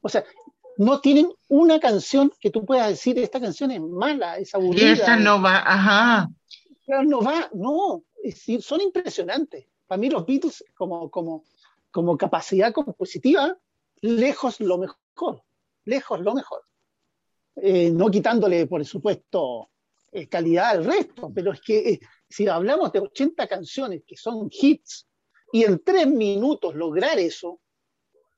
O 0.00 0.08
sea, 0.08 0.24
no 0.78 1.00
tienen 1.00 1.32
una 1.48 1.80
canción 1.80 2.32
que 2.38 2.50
tú 2.50 2.64
puedas 2.64 2.88
decir, 2.88 3.18
esta 3.18 3.40
canción 3.40 3.70
es 3.70 3.80
mala, 3.80 4.38
es 4.38 4.54
aburrida. 4.54 4.88
Y 4.88 4.92
esa 4.92 5.16
no 5.16 5.40
va, 5.40 5.62
ajá 5.64 6.28
no 7.04 7.20
va, 7.20 7.48
no, 7.52 8.04
son 8.60 8.80
impresionantes. 8.80 9.66
Para 9.86 9.98
mí 9.98 10.10
los 10.10 10.26
Beatles 10.26 10.64
como, 10.74 11.10
como, 11.10 11.44
como 11.90 12.16
capacidad 12.16 12.72
compositiva, 12.72 13.56
lejos 14.00 14.60
lo 14.60 14.78
mejor, 14.78 15.42
lejos 15.84 16.20
lo 16.20 16.34
mejor. 16.34 16.62
Eh, 17.56 17.90
no 17.90 18.10
quitándole, 18.10 18.66
por 18.66 18.84
supuesto, 18.84 19.70
eh, 20.12 20.28
calidad 20.28 20.70
al 20.70 20.84
resto, 20.84 21.32
pero 21.34 21.52
es 21.52 21.60
que 21.62 21.78
eh, 21.90 22.00
si 22.28 22.46
hablamos 22.46 22.92
de 22.92 23.00
80 23.00 23.46
canciones 23.46 24.02
que 24.06 24.16
son 24.16 24.50
hits 24.50 25.06
y 25.52 25.64
en 25.64 25.82
tres 25.82 26.06
minutos 26.06 26.74
lograr 26.74 27.18
eso, 27.18 27.60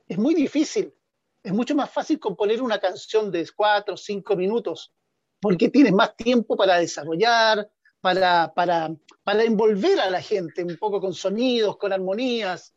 es 0.07 0.19
muy 0.19 0.35
difícil. 0.35 0.95
Es 1.43 1.53
mucho 1.53 1.75
más 1.75 1.91
fácil 1.91 2.21
componer 2.21 2.63
una 2.63 2.79
canción 2.79 3.31
de 3.31 3.49
cuatro 3.55 3.95
o 3.95 3.97
cinco 3.97 4.37
minutos, 4.37 4.93
porque 5.41 5.69
tienes 5.69 5.93
más 5.93 6.15
tiempo 6.17 6.57
para 6.57 6.79
desarrollar, 6.79 7.69
para, 8.01 8.53
para, 8.55 8.95
para 9.25 9.43
envolver 9.43 9.99
a 9.99 10.11
la 10.11 10.23
gente 10.23 10.63
un 10.63 10.77
poco 10.77 11.01
con 11.01 11.13
sonidos, 11.13 11.77
con 11.77 11.93
armonías. 11.93 12.75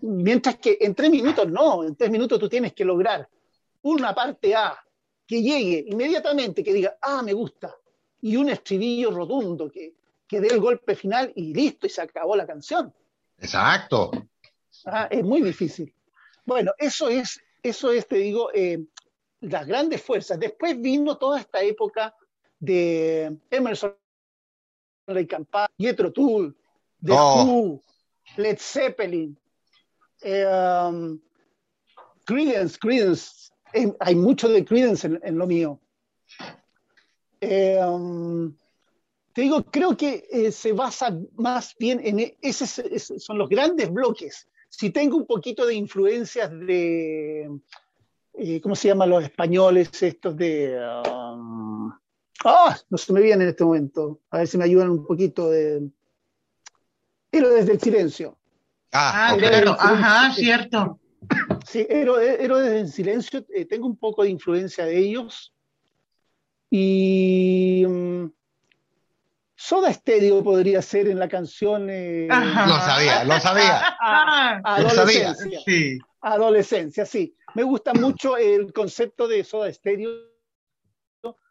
Mientras 0.00 0.56
que 0.58 0.78
en 0.80 0.94
tres 0.94 1.10
minutos 1.10 1.50
no, 1.50 1.84
en 1.84 1.94
tres 1.94 2.10
minutos 2.10 2.38
tú 2.38 2.48
tienes 2.48 2.72
que 2.72 2.84
lograr 2.84 3.28
una 3.90 4.14
parte 4.14 4.54
A 4.54 4.78
que 5.26 5.42
llegue 5.42 5.84
inmediatamente, 5.88 6.62
que 6.62 6.72
diga, 6.72 6.96
ah, 7.02 7.22
me 7.22 7.32
gusta, 7.32 7.74
y 8.20 8.36
un 8.36 8.48
estribillo 8.48 9.10
rotundo 9.10 9.70
que, 9.70 9.94
que 10.26 10.40
dé 10.40 10.48
el 10.48 10.60
golpe 10.60 10.94
final 10.94 11.32
y 11.34 11.52
listo, 11.52 11.86
y 11.86 11.90
se 11.90 12.02
acabó 12.02 12.36
la 12.36 12.46
canción. 12.46 12.94
Exacto. 13.38 14.10
Ah, 14.84 15.08
es 15.10 15.24
muy 15.24 15.42
difícil. 15.42 15.92
Bueno, 16.44 16.72
eso 16.78 17.08
es, 17.08 17.40
eso 17.62 17.90
es, 17.90 18.06
te 18.06 18.16
digo, 18.16 18.50
eh, 18.54 18.84
las 19.40 19.66
grandes 19.66 20.02
fuerzas. 20.02 20.38
Después 20.38 20.80
vino 20.80 21.18
toda 21.18 21.40
esta 21.40 21.60
época 21.60 22.14
de 22.58 23.36
Emerson 23.50 23.96
Campbell, 25.06 25.66
Jethro 25.78 26.12
Tull, 26.12 26.56
The 27.02 27.12
oh. 27.12 27.82
Led 28.36 28.58
Zeppelin, 28.58 29.38
eh, 30.22 30.46
um, 30.46 31.20
Creedence, 32.24 32.78
Creedence, 32.78 33.45
hay 34.00 34.14
mucho 34.14 34.48
de 34.48 34.64
Creedence 34.64 35.06
en, 35.22 35.38
lo 35.38 35.46
mío. 35.46 35.80
Eh, 37.40 37.78
um, 37.84 38.54
te 39.32 39.42
digo, 39.42 39.62
creo 39.64 39.96
que 39.96 40.26
eh, 40.30 40.50
se 40.50 40.72
basa 40.72 41.16
más 41.36 41.74
bien 41.78 42.00
en 42.02 42.20
e, 42.20 42.38
esos 42.40 42.82
son 43.18 43.38
los 43.38 43.48
grandes 43.48 43.92
bloques. 43.92 44.48
Si 44.68 44.90
tengo 44.90 45.16
un 45.16 45.26
poquito 45.26 45.66
de 45.66 45.74
influencias 45.74 46.50
de, 46.50 47.50
¿cómo 48.62 48.74
se 48.74 48.88
llaman 48.88 49.10
los 49.10 49.24
españoles 49.24 50.02
estos 50.02 50.36
de... 50.36 50.78
Um, 51.10 51.92
Ah, 52.44 52.76
no 52.90 52.98
se 52.98 53.12
me 53.12 53.20
viene 53.20 53.44
en 53.44 53.50
este 53.50 53.64
momento. 53.64 54.20
A 54.30 54.38
ver 54.38 54.48
si 54.48 54.56
me 54.58 54.64
ayudan 54.64 54.90
un 54.90 55.04
poquito 55.04 55.50
de. 55.50 55.90
Héroes 57.32 57.66
del 57.66 57.80
silencio. 57.80 58.38
Ah, 58.92 59.30
ah 59.30 59.36
claro, 59.36 59.72
ajá, 59.72 60.32
cierto. 60.32 61.00
Sí, 61.66 61.86
Héroes 61.88 62.70
del 62.70 62.88
silencio, 62.88 63.44
eh, 63.54 63.64
tengo 63.64 63.86
un 63.86 63.96
poco 63.96 64.22
de 64.22 64.30
influencia 64.30 64.84
de 64.84 64.98
ellos. 64.98 65.52
Y. 66.70 67.84
Um, 67.84 68.32
Soda 69.58 69.92
Stereo 69.92 70.44
podría 70.44 70.82
ser 70.82 71.08
en 71.08 71.18
la 71.18 71.28
canción. 71.28 71.88
Eh, 71.90 72.28
lo 72.28 72.78
sabía, 72.80 73.24
lo 73.24 73.40
sabía. 73.40 73.96
adolescencia. 74.62 75.60
Sí. 75.64 75.98
Adolescencia, 76.20 77.06
sí. 77.06 77.34
Me 77.54 77.62
gusta 77.62 77.94
mucho 77.94 78.36
el 78.36 78.72
concepto 78.72 79.26
de 79.26 79.42
Soda 79.44 79.72
Stereo 79.72 80.10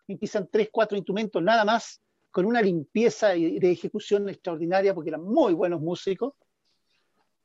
empiezan 0.07 0.47
tres, 0.51 0.69
cuatro 0.71 0.97
instrumentos 0.97 1.41
nada 1.41 1.65
más, 1.65 2.01
con 2.31 2.45
una 2.45 2.61
limpieza 2.61 3.29
de 3.29 3.71
ejecución 3.71 4.27
extraordinaria, 4.29 4.93
porque 4.93 5.09
eran 5.09 5.23
muy 5.23 5.53
buenos 5.53 5.81
músicos. 5.81 6.33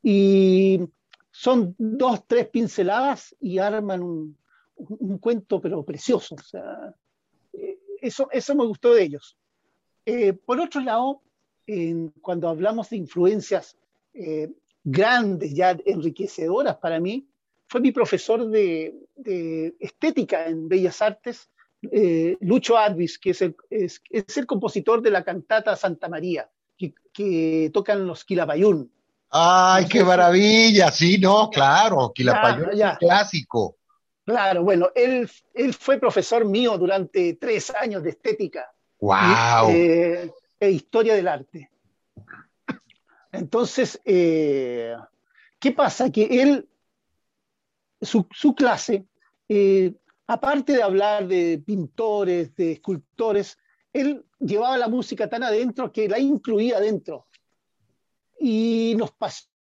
Y 0.03 0.81
son 1.41 1.75
dos, 1.79 2.27
tres 2.27 2.49
pinceladas 2.49 3.35
y 3.41 3.57
arman 3.57 4.03
un, 4.03 4.37
cuento, 5.19 5.59
pero 5.59 5.83
precioso. 5.83 6.35
O 6.35 6.43
sea, 6.43 6.95
eh, 7.55 7.79
eso, 8.03 8.29
eso 8.31 8.55
me 8.55 8.67
gustó 8.67 8.93
de 8.93 9.05
ellos. 9.05 9.39
Eh, 10.05 10.35
por 10.35 10.61
otro 10.61 10.83
lado, 10.83 11.23
cuando 12.21 12.47
hablamos 12.47 12.91
de 12.91 12.99
influencias 12.99 13.79
eh, 14.13 14.53
grandes, 14.85 15.55
ya 15.55 15.79
enriquecedoras 15.87 16.77
para 16.77 17.01
mí, 17.01 17.27
fue 17.69 17.81
mi 17.81 17.91
profesor 17.91 18.47
de, 18.47 18.95
estética 19.79 20.47
en 20.47 20.69
Bellas 20.69 21.01
Artes, 21.01 21.49
Lucho 22.41 22.77
Advis, 22.77 23.19
que 23.19 23.31
es 23.31 23.41
el, 23.41 23.57
es, 23.71 24.03
el, 24.11 24.45
compositor 24.45 25.01
de 25.01 25.11
la 25.11 25.25
cantata 25.25 25.75
Santa 25.75 26.11
María, 26.11 26.51
que, 26.77 27.71
tocan 27.73 28.07
los 28.07 28.27
Quilapayún. 28.27 28.93
¡Ay, 29.31 29.87
qué 29.87 30.03
maravilla! 30.03 30.91
Sí, 30.91 31.19
no, 31.19 31.51
claro, 31.51 32.13
Quilapayún 32.13 32.71
es 32.73 32.99
clásico. 32.99 33.77
Claro, 34.25 34.63
bueno, 34.63 34.91
él, 34.95 35.31
él 35.55 35.75
fue 35.75 35.99
profesor 35.99 36.45
mío 36.45 36.77
durante 36.79 37.35
tres 37.35 37.71
años 37.71 38.03
de 38.03 38.11
estética. 38.11 38.71
¡Wow! 39.01 39.71
Eh, 39.71 40.31
e 40.61 40.71
historia 40.71 41.15
del 41.15 41.27
arte. 41.27 41.71
Entonces, 43.33 44.01
eh, 44.05 44.95
¿qué 45.59 45.73
pasa? 45.73 46.11
Que 46.11 46.43
él, 46.43 46.69
su, 48.01 48.55
clase, 48.55 49.07
eh, 49.49 49.95
aparte 50.27 50.75
de 50.75 50.83
hablar 50.83 51.27
de 51.27 51.63
pintores, 51.65 52.55
de 52.57 52.73
escultores, 52.73 53.57
él 53.93 54.25
llevaba 54.39 54.77
la 54.77 54.89
música 54.89 55.29
tan 55.29 55.43
adentro 55.43 55.91
que 55.91 56.09
la 56.09 56.19
incluía 56.19 56.77
adentro. 56.77 57.27
Y 58.41 58.95
nos 58.97 59.13
pasó 59.13 59.51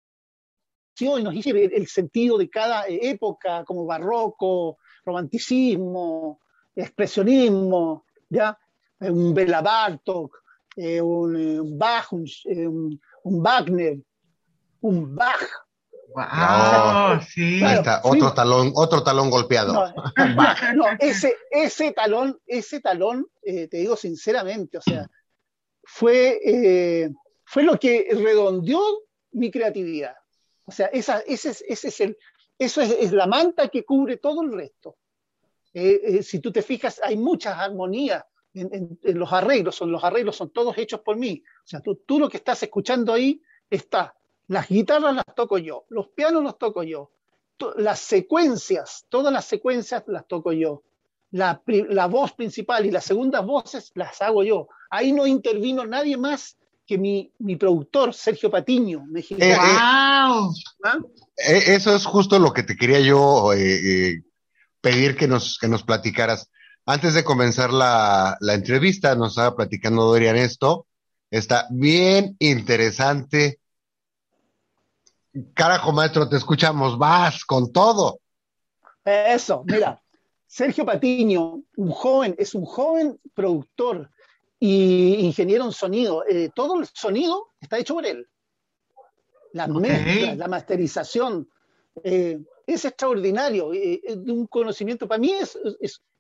y 1.01 1.23
nos 1.23 1.35
hizo 1.35 1.51
el 1.51 1.87
sentido 1.87 2.39
de 2.39 2.49
cada 2.49 2.85
época, 2.89 3.65
como 3.65 3.87
barroco, 3.87 4.79
romanticismo, 5.05 6.41
expresionismo, 6.75 8.05
¿ya? 8.29 8.59
un 9.01 9.33
Bela 9.33 9.63
Bartok, 9.63 10.43
eh, 10.77 11.01
un, 11.01 11.79
Bach, 11.79 12.13
un, 12.13 12.27
un 13.25 13.43
Wagner, 13.43 13.99
un 14.83 15.15
Bach. 15.15 15.49
Wow, 16.13 17.21
sí. 17.23 17.63
otro 18.03 18.35
talón, 18.35 18.73
otro 18.75 19.03
talón 19.03 19.31
golpeado. 19.31 19.95
No, 20.75 20.85
ese, 20.99 21.37
ese 21.51 21.93
talón, 21.93 22.39
ese 22.47 22.81
talón, 22.81 23.27
eh, 23.43 23.69
te 23.69 23.79
digo 23.79 23.97
sinceramente, 23.97 24.79
o 24.79 24.83
sea, 24.83 25.09
fue, 25.85 26.41
eh, 26.45 27.11
fue 27.51 27.65
lo 27.65 27.81
que 27.81 28.07
redondeó 28.13 28.81
mi 29.33 29.51
creatividad. 29.51 30.15
O 30.67 30.71
sea, 30.71 30.87
esa, 30.87 31.19
ese, 31.27 31.51
ese 31.67 31.89
es 31.89 32.01
el, 32.01 32.17
eso 32.57 32.81
es, 32.81 33.11
la 33.11 33.27
manta 33.27 33.69
que 33.69 33.85
cubre 33.85 34.19
todo 34.19 34.43
el 34.43 34.53
resto. 34.53 34.99
Eh, 35.75 36.23
si 36.23 36.39
tú 36.39 36.53
te 36.53 36.63
fijas, 36.63 37.01
hay 37.03 37.17
muchas 37.17 37.59
armonías 37.59 38.25
en, 38.55 39.01
los 39.03 39.33
arreglos, 39.33 39.75
son, 39.75 39.91
los 39.91 40.05
arreglos 40.05 40.37
son 40.37 40.51
todos 40.51 40.79
hechos 40.79 41.01
por 41.01 41.17
mí. 41.17 41.43
O 41.65 41.67
sea, 41.67 41.81
tú, 41.81 41.97
tú 42.07 42.21
lo 42.21 42.29
que 42.29 42.37
estás 42.37 42.63
escuchando 42.63 43.13
ahí 43.13 43.43
está. 43.69 44.15
Las 44.47 44.69
guitarras 44.69 45.17
las 45.17 45.35
toco 45.35 45.59
yo, 45.59 45.87
los 45.89 46.07
pianos 46.11 46.45
los 46.45 46.57
toco 46.57 46.85
yo, 46.85 47.11
las 47.79 47.99
secuencias, 47.99 49.07
todas 49.09 49.33
las 49.33 49.45
secuencias 49.45 50.05
las 50.07 50.25
toco 50.29 50.53
yo. 50.53 50.85
La, 51.33 51.61
la, 51.67 52.07
voz 52.07 52.33
principal 52.33 52.87
y 52.87 52.93
las 52.93 53.05
segundas 53.05 53.45
voces 53.45 53.91
las 53.95 54.23
hago 54.23 54.45
yo. 54.45 54.69
Ahí 54.89 55.13
no 55.13 55.27
intervino 55.27 55.85
nadie 55.85 56.17
más 56.17 56.57
que 56.91 56.99
mi, 56.99 57.33
mi 57.39 57.55
productor, 57.55 58.13
Sergio 58.13 58.51
Patiño, 58.51 59.05
mexicano. 59.07 59.45
Eh, 59.45 59.55
eh, 59.55 59.59
¿Ah? 59.61 60.51
eh, 61.37 61.63
eso 61.69 61.95
es 61.95 62.05
justo 62.05 62.37
lo 62.41 62.53
que 62.53 62.65
te 62.65 62.75
quería 62.75 62.99
yo 62.99 63.51
pedir 64.81 65.17
que 65.17 65.29
nos, 65.29 65.57
que 65.61 65.69
nos 65.69 65.85
platicaras. 65.85 66.51
Antes 66.85 67.15
de 67.15 67.23
comenzar 67.23 67.73
la, 67.73 68.37
entrevista, 68.41 69.15
nos 69.15 69.31
estaba 69.31 69.55
platicando 69.55 70.03
Dorian 70.03 70.35
esto. 70.35 70.89
Está 71.31 71.69
bien 71.71 72.35
interesante. 72.41 73.61
Carajo, 75.55 75.93
maestro, 75.93 76.29
te 76.29 76.39
escuchamos. 76.39 76.99
Vas 76.99 77.45
con 77.45 77.73
todo. 77.73 78.19
Eso, 79.05 79.63
mira. 79.65 80.03
Sergio 80.49 80.85
Patiño, 80.85 81.63
un 81.77 81.91
joven, 81.93 82.35
es 82.37 82.57
un 82.57 82.65
joven 82.65 83.21
productor 83.33 84.11
y 84.61 85.15
ingeniero 85.15 85.65
en 85.65 85.73
sonido. 85.73 86.25
Eh, 86.29 86.51
todo 86.55 86.79
el 86.79 86.87
sonido 86.87 87.49
está 87.61 87.79
hecho 87.79 87.95
por 87.95 88.07
él. 88.07 88.29
La 89.53 89.67
la 89.67 90.47
masterización, 90.47 91.49
eh, 92.05 92.39
es 92.67 92.85
extraordinario, 92.85 93.73
eh, 93.75 94.01
de 94.17 94.33
un 94.33 94.47
conocimiento, 94.47 95.09
para 95.09 95.19
mí 95.19 95.33
es, 95.33 95.59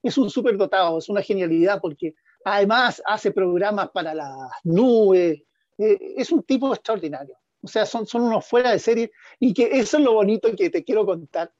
es 0.02 0.18
un 0.18 0.28
superdotado, 0.28 0.98
es 0.98 1.08
una 1.08 1.22
genialidad 1.22 1.80
porque 1.80 2.14
además 2.44 3.00
hace 3.06 3.30
programas 3.30 3.90
para 3.90 4.14
las 4.14 4.50
nubes, 4.64 5.42
eh, 5.78 5.98
es 6.16 6.32
un 6.32 6.42
tipo 6.42 6.74
extraordinario. 6.74 7.36
O 7.62 7.68
sea, 7.68 7.86
son, 7.86 8.06
son 8.06 8.22
unos 8.22 8.46
fuera 8.46 8.72
de 8.72 8.78
serie 8.78 9.12
y 9.38 9.54
que 9.54 9.68
eso 9.78 9.98
es 9.98 10.02
lo 10.02 10.14
bonito 10.14 10.54
que 10.56 10.70
te 10.70 10.82
quiero 10.82 11.04
contar. 11.04 11.52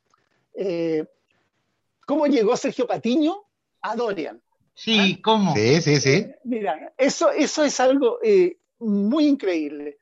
¿Cómo 2.06 2.26
llegó 2.26 2.56
Sergio 2.56 2.86
Patiño 2.86 3.44
a 3.82 3.94
Dorian? 3.94 4.42
Sí, 4.74 5.16
¿Ah? 5.16 5.20
¿cómo? 5.22 5.54
Sí, 5.54 5.80
sí, 5.82 6.00
sí. 6.00 6.26
mira, 6.44 6.92
eso, 6.96 7.30
eso 7.30 7.64
es 7.64 7.78
algo 7.80 8.18
eh, 8.22 8.56
muy 8.78 9.26
increíble. 9.26 9.98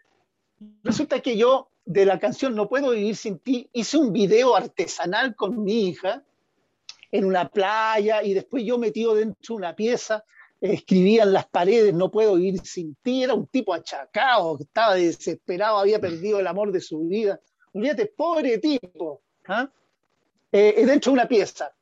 Resulta 0.82 1.20
que 1.20 1.36
yo 1.36 1.70
de 1.88 2.04
la 2.04 2.18
canción 2.18 2.54
No 2.54 2.68
puedo 2.68 2.90
vivir 2.90 3.16
sin 3.16 3.38
ti 3.38 3.68
hice 3.72 3.96
un 3.96 4.12
video 4.12 4.54
artesanal 4.54 5.34
con 5.34 5.64
mi 5.64 5.88
hija 5.88 6.22
en 7.10 7.24
una 7.24 7.48
playa 7.48 8.22
y 8.22 8.34
después 8.34 8.62
yo 8.64 8.76
metido 8.76 9.14
dentro 9.14 9.54
de 9.54 9.58
una 9.58 9.74
pieza, 9.74 10.22
escribía 10.60 11.22
en 11.22 11.32
las 11.32 11.46
paredes, 11.46 11.94
no 11.94 12.10
puedo 12.10 12.34
vivir 12.34 12.60
sin 12.66 12.94
ti, 12.96 13.22
era 13.22 13.32
un 13.32 13.46
tipo 13.46 13.72
achacado, 13.72 14.58
estaba 14.60 14.94
desesperado, 14.94 15.78
había 15.78 15.98
perdido 15.98 16.38
el 16.38 16.46
amor 16.46 16.70
de 16.70 16.82
su 16.82 17.00
vida. 17.06 17.40
Olvídate, 17.72 18.12
pobre 18.14 18.58
tipo, 18.58 19.22
¿ah? 19.46 19.70
eh, 20.52 20.84
dentro 20.84 21.12
de 21.12 21.14
una 21.14 21.28
pieza, 21.28 21.74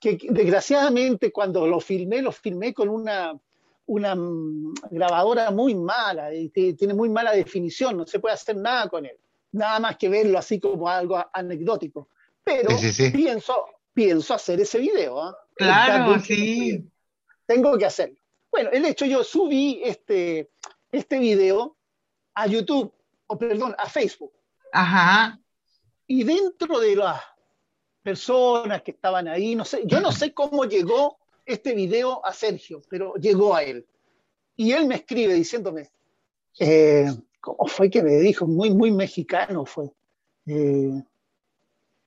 que 0.00 0.18
desgraciadamente 0.30 1.32
cuando 1.32 1.66
lo 1.66 1.80
filmé, 1.80 2.22
lo 2.22 2.32
filmé 2.32 2.72
con 2.72 2.88
una, 2.88 3.38
una 3.86 4.14
mm, 4.14 4.74
grabadora 4.90 5.50
muy 5.50 5.74
mala, 5.74 6.32
y 6.32 6.48
tiene 6.48 6.94
muy 6.94 7.08
mala 7.08 7.32
definición, 7.32 7.96
no 7.96 8.06
se 8.06 8.20
puede 8.20 8.34
hacer 8.34 8.56
nada 8.56 8.88
con 8.88 9.06
él, 9.06 9.16
nada 9.52 9.80
más 9.80 9.96
que 9.96 10.08
verlo 10.08 10.38
así 10.38 10.60
como 10.60 10.88
algo 10.88 11.22
anecdótico. 11.32 12.08
Pero 12.44 12.70
pienso, 13.12 13.66
pienso 13.92 14.34
hacer 14.34 14.60
ese 14.60 14.78
video. 14.78 15.20
¿ah? 15.20 15.36
Claro, 15.54 16.18
sí. 16.20 16.82
Tengo 17.44 17.76
que 17.76 17.84
hacerlo. 17.84 18.16
Bueno, 18.50 18.70
el 18.72 18.84
hecho, 18.86 19.04
yo 19.04 19.22
subí 19.22 19.80
este, 19.84 20.50
este 20.90 21.18
video 21.18 21.76
a 22.34 22.46
YouTube, 22.46 22.92
o 23.26 23.36
perdón, 23.36 23.74
a 23.76 23.86
Facebook. 23.86 24.32
Ajá. 24.72 25.38
Y 26.06 26.24
dentro 26.24 26.78
de 26.78 26.96
las 26.96 27.20
personas 28.08 28.80
que 28.80 28.92
estaban 28.92 29.28
ahí, 29.28 29.54
no 29.54 29.66
sé, 29.66 29.82
yo 29.84 30.00
no 30.00 30.12
sé 30.12 30.32
cómo 30.32 30.64
llegó 30.64 31.18
este 31.44 31.74
video 31.74 32.24
a 32.24 32.32
Sergio, 32.32 32.80
pero 32.88 33.12
llegó 33.16 33.54
a 33.54 33.62
él. 33.62 33.86
Y 34.56 34.72
él 34.72 34.86
me 34.86 34.94
escribe 34.94 35.34
diciéndome, 35.34 35.90
eh, 36.58 37.06
¿cómo 37.38 37.66
fue 37.66 37.90
que 37.90 38.02
me 38.02 38.16
dijo? 38.16 38.46
Muy, 38.46 38.70
muy 38.70 38.92
mexicano 38.92 39.66
fue. 39.66 39.90
Eh, 40.46 41.02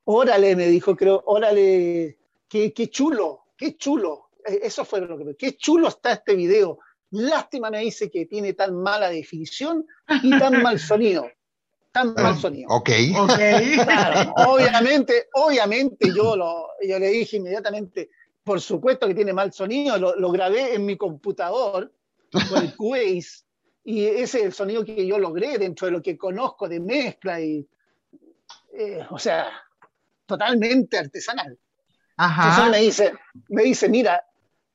órale, 0.05 0.55
me 0.55 0.69
dijo, 0.69 0.95
creo, 0.95 1.21
órale, 1.27 2.17
qué, 2.49 2.73
qué 2.73 2.89
chulo, 2.89 3.43
qué 3.55 3.77
chulo. 3.77 4.29
Eh, 4.43 4.61
eso 4.63 4.83
fue 4.83 5.01
lo 5.01 5.19
que 5.19 5.35
qué 5.35 5.55
chulo 5.55 5.87
está 5.87 6.13
este 6.13 6.35
video. 6.35 6.79
Lástima 7.11 7.69
me 7.69 7.81
dice 7.81 8.09
que 8.09 8.25
tiene 8.25 8.53
tan 8.53 8.73
mala 8.75 9.09
definición 9.09 9.85
y 10.23 10.31
tan 10.39 10.63
mal 10.63 10.79
sonido. 10.91 11.29
Tan 11.91 12.13
mal 12.13 12.37
sonido. 12.37 12.69
Ok. 12.69 12.89
okay. 13.19 13.77
obviamente, 14.47 15.27
obviamente 15.33 16.07
yo, 16.15 16.35
lo, 16.35 16.69
yo 16.81 16.99
le 16.99 17.09
dije 17.09 17.37
inmediatamente, 17.37 18.09
por 18.43 18.61
supuesto 18.61 19.07
que 19.07 19.15
tiene 19.15 19.33
mal 19.33 19.51
sonido, 19.51 19.97
lo, 19.97 20.15
lo 20.15 20.31
grabé 20.31 20.75
en 20.75 20.85
mi 20.85 20.97
computador 20.97 21.91
con 22.49 22.63
el 22.63 22.75
Cubase 22.77 23.43
y 23.83 24.05
ese 24.05 24.39
es 24.39 24.45
el 24.45 24.53
sonido 24.53 24.85
que 24.85 25.05
yo 25.05 25.17
logré 25.17 25.57
dentro 25.57 25.87
de 25.87 25.91
lo 25.91 26.01
que 26.01 26.17
conozco 26.17 26.69
de 26.69 26.79
mezcla 26.79 27.41
y, 27.41 27.67
eh, 28.73 29.05
o 29.09 29.17
sea, 29.17 29.47
totalmente 30.25 30.97
artesanal. 30.97 31.57
Entonces 32.17 32.69
me 32.69 32.77
dice, 32.77 33.13
me 33.49 33.63
dice, 33.63 33.89
mira, 33.89 34.23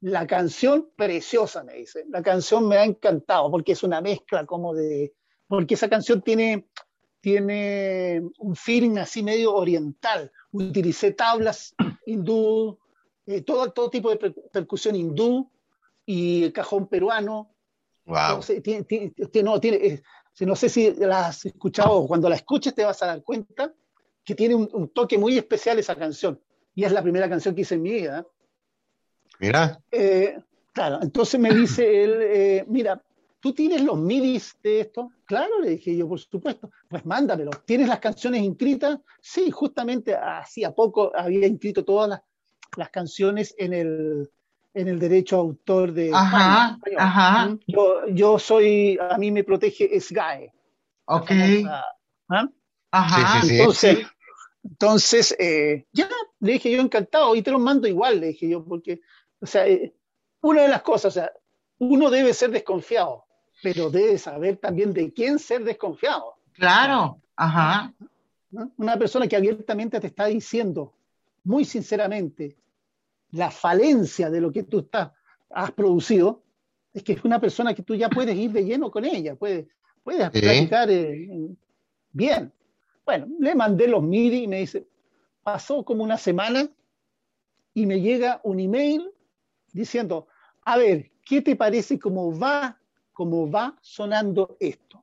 la 0.01 0.27
canción 0.27 0.91
preciosa, 0.97 1.62
me 1.62 1.75
dice, 1.75 2.05
la 2.09 2.23
canción 2.23 2.67
me 2.67 2.77
ha 2.77 2.85
encantado 2.85 3.51
porque 3.51 3.73
es 3.73 3.83
una 3.83 4.01
mezcla 4.01 4.45
como 4.45 4.75
de, 4.75 5.14
porque 5.47 5.75
esa 5.75 5.89
canción 5.89 6.23
tiene, 6.23 6.67
tiene 7.27 8.22
un 8.39 8.55
feeling 8.55 8.99
así 8.99 9.20
medio 9.20 9.53
oriental. 9.53 10.31
Utilicé 10.53 11.11
tablas 11.11 11.74
hindú, 12.07 12.79
eh, 13.27 13.41
todo, 13.41 13.72
todo 13.72 13.91
tipo 13.91 14.14
de 14.14 14.31
percusión 14.53 14.95
hindú 14.95 15.51
y 16.05 16.53
cajón 16.53 16.87
peruano. 16.87 17.53
Wow. 18.05 18.43
no, 19.43 19.61
tiene, 19.61 19.77
eh, 19.85 20.03
no 20.39 20.55
sé 20.55 20.68
si 20.68 20.95
la 20.95 21.27
has 21.27 21.45
escuchado, 21.47 22.07
cuando 22.07 22.29
la 22.29 22.37
escuches 22.37 22.77
te 22.77 22.85
vas 22.85 23.03
a 23.03 23.07
dar 23.07 23.24
cuenta 23.24 23.74
que 24.24 24.37
tiene 24.37 24.55
un, 24.55 24.89
toque 24.91 25.18
muy 25.18 25.37
especial 25.37 25.81
esa 25.81 25.97
canción. 25.97 26.41
Y 26.77 26.85
es 26.85 26.93
la 26.93 27.03
primera 27.03 27.29
canción 27.29 27.57
que 27.57 27.62
hice 27.62 27.74
en 27.74 27.83
mi 27.83 27.91
vida. 27.91 28.24
Mira. 29.41 29.83
Eh, 29.91 30.39
claro, 30.72 31.01
entonces 31.03 31.41
me 31.41 31.53
dice 31.53 32.05
él, 32.05 32.18
eh, 32.22 32.64
mira, 32.68 33.03
¿tú 33.47 33.53
tienes 33.53 33.80
los 33.80 33.97
midis 33.97 34.59
de 34.61 34.80
esto? 34.80 35.12
Claro, 35.24 35.61
le 35.61 35.70
dije 35.70 35.97
yo, 35.97 36.09
por 36.09 36.18
supuesto. 36.18 36.68
Pues 36.88 37.07
mándamelo. 37.07 37.53
¿Tienes 37.64 37.86
las 37.86 38.01
canciones 38.01 38.42
inscritas? 38.42 38.99
Sí, 39.20 39.53
justamente 39.53 40.16
hacía 40.16 40.74
poco 40.74 41.12
había 41.14 41.47
inscrito 41.47 41.84
todas 41.84 42.20
las, 42.76 42.90
canciones 42.90 43.55
en 43.57 43.72
el, 43.72 44.28
en 44.74 44.88
el 44.88 44.99
derecho 44.99 45.36
autor 45.36 45.92
de 45.92 46.11
ajá, 46.12 46.72
España, 46.74 46.97
ajá. 46.99 47.47
¿Mm? 47.47 47.61
Yo, 47.68 48.09
yo 48.09 48.38
soy, 48.40 48.99
a 49.01 49.16
mí 49.16 49.30
me 49.30 49.44
protege 49.44 50.01
SGAE. 50.01 50.53
Ok. 51.05 51.30
¿ah? 52.28 52.49
Ajá. 52.90 53.42
Sí, 53.42 53.49
sí, 53.49 53.55
sí. 53.55 53.61
Entonces, 53.61 54.07
entonces 54.64 55.36
eh, 55.38 55.86
ya, 55.92 56.09
le 56.40 56.55
dije 56.55 56.72
yo 56.72 56.80
encantado, 56.80 57.36
y 57.36 57.42
te 57.42 57.53
los 57.53 57.61
mando 57.61 57.86
igual, 57.86 58.18
le 58.18 58.26
dije 58.26 58.49
yo, 58.49 58.64
porque, 58.64 59.03
o 59.38 59.47
sea, 59.47 59.68
eh, 59.68 59.94
una 60.40 60.62
de 60.62 60.68
las 60.68 60.82
cosas, 60.82 61.16
o 61.16 61.20
sea, 61.20 61.32
uno 61.78 62.11
debe 62.11 62.34
ser 62.34 62.51
desconfiado, 62.51 63.26
pero 63.62 63.90
debe 63.90 64.18
saber 64.18 64.57
también 64.57 64.92
de 64.92 65.12
quién 65.12 65.38
ser 65.38 65.64
desconfiado. 65.64 66.34
Claro, 66.52 67.20
ajá. 67.36 67.94
¿no? 68.50 68.72
Una 68.76 68.98
persona 68.98 69.26
que 69.26 69.36
abiertamente 69.36 70.00
te 70.00 70.07
está 70.07 70.26
diciendo, 70.26 70.94
muy 71.44 71.64
sinceramente, 71.64 72.57
la 73.30 73.50
falencia 73.50 74.30
de 74.30 74.40
lo 74.40 74.52
que 74.52 74.62
tú 74.62 74.80
estás, 74.80 75.12
has 75.50 75.70
producido, 75.72 76.42
es 76.92 77.02
que 77.02 77.12
es 77.12 77.24
una 77.24 77.40
persona 77.40 77.74
que 77.74 77.82
tú 77.82 77.94
ya 77.94 78.09
puedes 78.09 78.36
ir 78.36 78.52
de 78.52 78.64
lleno 78.64 78.90
con 78.90 79.04
ella, 79.04 79.34
puedes, 79.34 79.66
puedes 80.02 80.30
platicar 80.30 80.90
eh, 80.90 81.28
bien. 82.11 82.52
Bueno, 83.04 83.28
le 83.38 83.54
mandé 83.54 83.86
los 83.86 84.02
MIDI 84.02 84.44
y 84.44 84.48
me 84.48 84.61
dice, 84.61 84.86
pasó 85.42 85.84
como 85.84 86.02
una 86.02 86.16
semana 86.16 86.68
y 87.74 87.86
me 87.86 88.00
llega 88.00 88.40
un 88.42 88.59
email 88.59 89.11
diciendo, 89.72 90.26
a 90.62 90.78
ver, 90.78 91.11
¿qué 91.24 91.42
te 91.42 91.54
parece 91.54 91.98
cómo 91.98 92.36
va, 92.36 92.80
cómo 93.17 93.51
va 93.51 93.75
sonando 93.81 94.59
esto? 94.61 95.03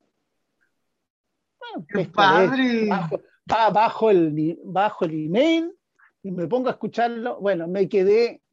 Bueno, 1.59 1.85
¡Qué 1.87 1.93
pesco 1.95 2.21
a 2.21 2.31
ver, 2.37 2.49
padre! 2.49 2.87
bajo, 2.89 3.21
ba- 3.45 3.69
bajo 3.71 4.09
el, 4.11 4.59
bajo 4.63 5.05
el 5.05 5.25
email 5.25 5.73
y 6.21 6.31
me 6.31 6.45
pongo 6.47 6.67
a 6.69 6.73
escucharlo. 6.73 7.39
Bueno, 7.41 7.67
me 7.67 7.89
quedé 7.89 8.43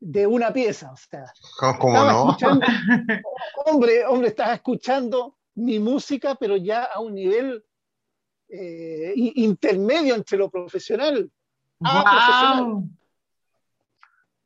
de 0.00 0.26
una 0.26 0.52
pieza, 0.52 0.92
o 0.92 0.96
sea, 0.98 1.24
¿Cómo, 1.78 2.04
no? 2.04 2.36
hombre, 3.64 4.04
hombre, 4.04 4.28
estaba 4.28 4.52
escuchando 4.52 5.38
mi 5.54 5.78
música, 5.78 6.34
pero 6.34 6.58
ya 6.58 6.84
a 6.84 7.00
un 7.00 7.14
nivel 7.14 7.64
eh, 8.50 9.14
intermedio 9.16 10.14
entre 10.14 10.36
lo 10.36 10.50
profesional. 10.50 11.30
Ah, 11.82 12.04
profesional. 12.10 12.82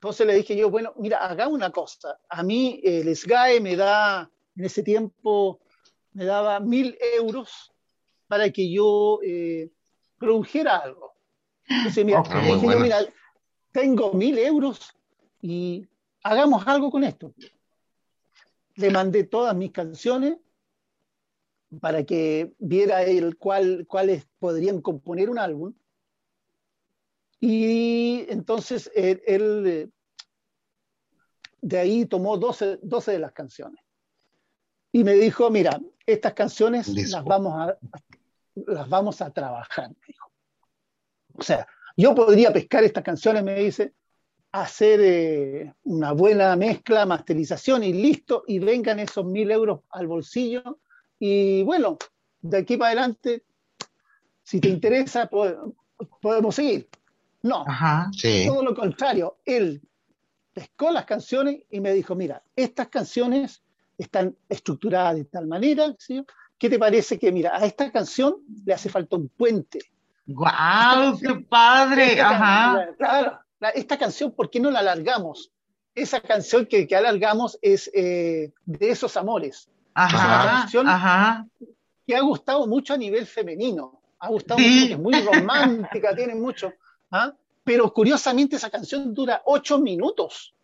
Entonces 0.01 0.27
le 0.29 0.35
dije 0.35 0.55
yo, 0.55 0.71
bueno, 0.71 0.93
mira, 0.97 1.19
haga 1.19 1.49
una 1.49 1.71
cosa. 1.71 2.21
A 2.29 2.45
mí 2.45 2.81
el 2.85 3.15
SGAE 3.17 3.61
me 3.61 3.75
da, 3.75 4.31
en 4.55 4.65
ese 4.65 4.85
tiempo, 4.85 5.61
me 6.13 6.25
daba 6.25 6.61
mil 6.61 6.97
euros 7.17 7.73
para 8.29 8.51
que 8.51 8.71
yo 8.71 9.19
eh, 9.25 9.71
produjera 10.17 10.77
algo. 10.77 11.15
Entonces, 11.69 12.05
mira, 12.05 12.23
muy 12.23 12.55
dije 12.55 12.73
yo, 12.73 12.79
mira, 12.79 13.01
tengo 13.73 14.13
mil 14.13 14.39
euros 14.39 14.95
y 15.43 15.85
hagamos 16.23 16.65
algo 16.69 16.93
con 16.93 17.03
esto. 17.03 17.35
Le 18.77 18.91
mandé 18.91 19.25
todas 19.25 19.57
mis 19.57 19.73
canciones 19.73 20.39
para 21.81 22.05
que 22.05 22.53
viera 22.59 23.03
él 23.03 23.37
cuál, 23.37 23.85
cuáles 23.89 24.27
podrían 24.39 24.81
componer 24.81 25.29
un 25.29 25.41
álbum. 25.41 25.75
Y 27.41 28.27
entonces 28.29 28.91
él, 28.95 29.23
él, 29.27 29.67
eh, 29.67 29.89
de 31.61 31.79
ahí 31.79 32.07
tomó 32.07 32.37
12, 32.37 32.79
12 32.83 33.13
de 33.13 33.19
las 33.19 33.33
canciones. 33.33 33.81
Y 34.93 35.05
me 35.05 35.15
dijo, 35.15 35.51
mira, 35.51 35.81
estas 36.07 36.33
canciones 36.35 36.89
las 37.13 37.25
vamos, 37.25 37.53
a, 37.55 37.79
las 38.55 38.89
vamos 38.89 39.21
a 39.21 39.31
trabajar, 39.31 39.91
me 39.91 39.97
dijo. 40.07 40.31
O 41.35 41.43
sea, 41.43 41.67
yo 41.97 42.15
podría 42.15 42.53
pescar 42.53 42.85
estas 42.85 43.05
canciones, 43.05 43.45
me 43.45 43.55
dice, 43.61 43.93
hacer 44.51 45.01
eh, 45.03 45.75
una 45.85 46.13
buena 46.13 46.57
mezcla, 46.57 47.05
masterización 47.07 47.85
y 47.85 47.93
listo, 47.93 48.45
y 48.47 48.59
vengan 48.59 48.99
esos 48.99 49.25
mil 49.27 49.51
euros 49.51 49.81
al 49.91 50.07
bolsillo. 50.07 50.81
Y 51.19 51.63
bueno, 51.65 51.99
de 52.41 52.59
aquí 52.59 52.77
para 52.77 52.89
adelante, 52.93 53.45
si 54.43 54.61
te 54.61 54.69
interesa, 54.69 55.27
po- 55.29 55.77
podemos 56.21 56.55
seguir. 56.55 56.89
No, 57.43 57.65
Ajá. 57.67 58.11
Sí. 58.17 58.45
todo 58.47 58.63
lo 58.63 58.75
contrario, 58.75 59.39
él 59.45 59.81
pescó 60.53 60.91
las 60.91 61.05
canciones 61.05 61.63
y 61.71 61.81
me 61.81 61.93
dijo, 61.93 62.15
mira, 62.15 62.43
estas 62.57 62.89
canciones 62.89 63.63
están 63.97 64.37
estructuradas 64.49 65.17
de 65.17 65.25
tal 65.25 65.47
manera, 65.47 65.95
¿sí? 65.99 66.25
¿qué 66.59 66.69
te 66.69 66.79
parece 66.79 67.19
que, 67.19 67.31
mira, 67.31 67.57
a 67.57 67.65
esta 67.65 67.91
canción 67.93 68.37
le 68.65 68.75
hace 68.75 68.89
falta 68.89 69.15
un 69.17 69.29
puente? 69.29 69.79
¡Guau! 70.27 71.19
¡Qué 71.21 71.35
padre! 71.49 72.21
Ajá. 72.21 72.89
Claro, 72.99 73.39
la- 73.61 73.71
esta 73.71 73.97
canción, 73.99 74.33
¿por 74.33 74.51
qué 74.51 74.61
no 74.61 74.71
la 74.71 74.81
alargamos? 74.81 75.51
Esa 75.95 76.21
canción 76.21 76.67
que, 76.67 76.87
que 76.87 76.97
alargamos 76.97 77.59
es 77.63 77.91
eh, 77.95 78.53
de 78.67 78.91
esos 78.91 79.17
amores, 79.17 79.69
Ajá. 79.95 80.61
canción- 80.63 80.89
Ajá. 80.89 81.47
que 82.07 82.15
ha 82.17 82.21
gustado 82.21 82.67
mucho 82.67 82.95
a 82.95 82.97
nivel 82.97 83.27
femenino, 83.27 84.01
ha 84.19 84.29
gustado 84.29 84.59
Sí. 84.61 84.81
mucho, 84.81 84.95
es 84.95 84.99
muy 85.01 85.13
romántica, 85.53 86.15
tiene 86.15 86.35
mucho, 86.35 86.73
¿ah? 87.11 87.33
pero 87.65 87.93
curiosamente 87.93 88.57
esa 88.57 88.71
canción 88.71 89.13
dura 89.13 89.43
ocho 89.45 89.79
minutos. 89.79 90.55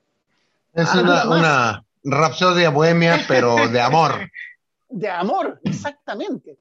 Es 0.72 0.88
Ah, 0.92 1.00
una, 1.00 1.28
una 1.28 1.84
rapsodia 2.04 2.70
bohemia, 2.70 3.20
pero 3.28 3.68
de 3.68 3.80
amor. 3.80 4.12
de 4.88 5.08
amor, 5.10 5.60
exactamente. 5.64 6.58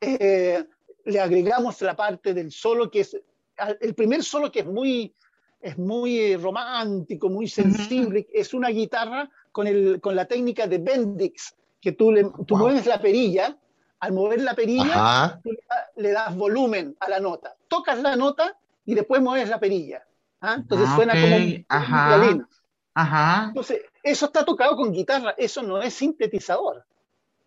Eh, 0.00 0.64
le 1.04 1.20
agregamos 1.20 1.80
la 1.82 1.94
parte 1.94 2.32
del 2.34 2.50
solo 2.50 2.90
que 2.90 3.00
es 3.00 3.16
el 3.80 3.94
primer 3.94 4.22
solo 4.24 4.50
que 4.50 4.60
es 4.60 4.66
muy 4.66 5.14
es 5.60 5.76
muy 5.76 6.18
eh, 6.18 6.38
romántico, 6.38 7.28
muy 7.28 7.46
sensible, 7.46 8.26
es 8.32 8.54
una 8.54 8.68
guitarra 8.70 9.30
con, 9.52 9.66
el, 9.66 10.00
con 10.00 10.16
la 10.16 10.24
técnica 10.24 10.66
de 10.66 10.78
Bendix, 10.78 11.54
que 11.82 11.92
tú, 11.92 12.10
le, 12.12 12.24
tú 12.46 12.54
Wow. 12.56 12.58
mueves 12.60 12.86
la 12.86 12.98
perilla, 12.98 13.58
al 14.00 14.12
mover 14.12 14.40
la 14.42 14.54
perilla 14.54 14.94
Ajá. 14.94 15.40
tú 15.42 15.50
le, 15.52 15.60
da- 15.68 15.90
le 15.96 16.10
das 16.12 16.34
volumen 16.36 16.96
a 17.00 17.08
la 17.08 17.20
nota, 17.20 17.54
tocas 17.68 17.98
la 18.00 18.16
nota 18.16 18.56
y 18.84 18.94
después 18.94 19.20
mueves 19.22 19.48
la 19.48 19.60
perilla. 19.60 20.02
¿ah? 20.40 20.54
Entonces 20.58 20.88
Ah, 20.90 20.96
suena 20.96 21.12
como 21.12 21.36
un, 21.36 21.66
ajá. 21.68 22.14
un 22.16 22.20
violín. 22.22 22.46
Ajá. 22.94 23.44
Entonces, 23.48 23.82
eso 24.02 24.26
está 24.26 24.44
tocado 24.44 24.74
con 24.76 24.92
guitarra, 24.92 25.34
eso 25.38 25.62
no 25.62 25.80
es 25.80 25.94
sintetizador. 25.94 26.84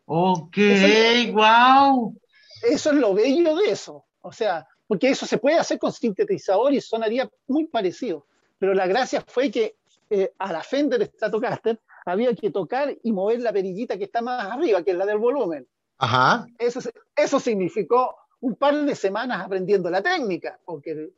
Ok, 0.06 0.58
Eso- 0.58 1.34
wow. 1.34 2.16
Eso 2.62 2.92
es 2.92 2.96
lo 2.98 3.14
bello 3.14 3.56
de 3.58 3.72
eso. 3.72 4.06
O 4.22 4.32
sea, 4.32 4.66
porque 4.88 5.10
eso 5.10 5.26
se 5.26 5.38
puede 5.38 5.58
hacer 5.58 5.80
con 5.80 5.92
sintetizador 5.92 6.74
y 6.74 6.80
sonaría 6.82 7.30
muy 7.48 7.66
parecido. 7.66 8.26
Pero 8.58 8.74
la 8.74 8.88
gracia 8.88 9.22
fue 9.28 9.52
que 9.52 9.76
eh, 10.10 10.32
a 10.38 10.54
la 10.54 10.62
Fender 10.62 11.06
Stratocaster 11.08 11.80
había 12.06 12.34
que 12.36 12.52
tocar 12.52 12.96
y 13.04 13.12
mover 13.12 13.42
la 13.42 13.52
perillita 13.52 13.98
que 13.98 14.04
está 14.06 14.22
más 14.22 14.46
arriba, 14.52 14.84
que 14.84 14.92
es 14.92 14.98
la 14.98 15.06
del 15.06 15.18
volumen. 15.18 15.68
Ajá. 16.04 16.46
Eso, 16.58 16.80
eso 17.16 17.40
significó 17.40 18.16
un 18.42 18.56
par 18.56 18.76
de 18.84 18.94
semanas 18.96 19.42
aprendiendo 19.46 19.90
la 19.90 20.02
técnica, 20.02 20.60
porque 20.66 21.12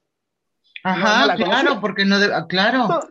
Ajá, 0.83 1.21
no 1.21 1.25
la 1.27 1.35
claro, 1.35 1.81
porque 1.81 2.05
no, 2.05 2.19
de- 2.19 2.33
ah, 2.33 2.45
claro. 2.47 2.87
todo, 2.87 3.09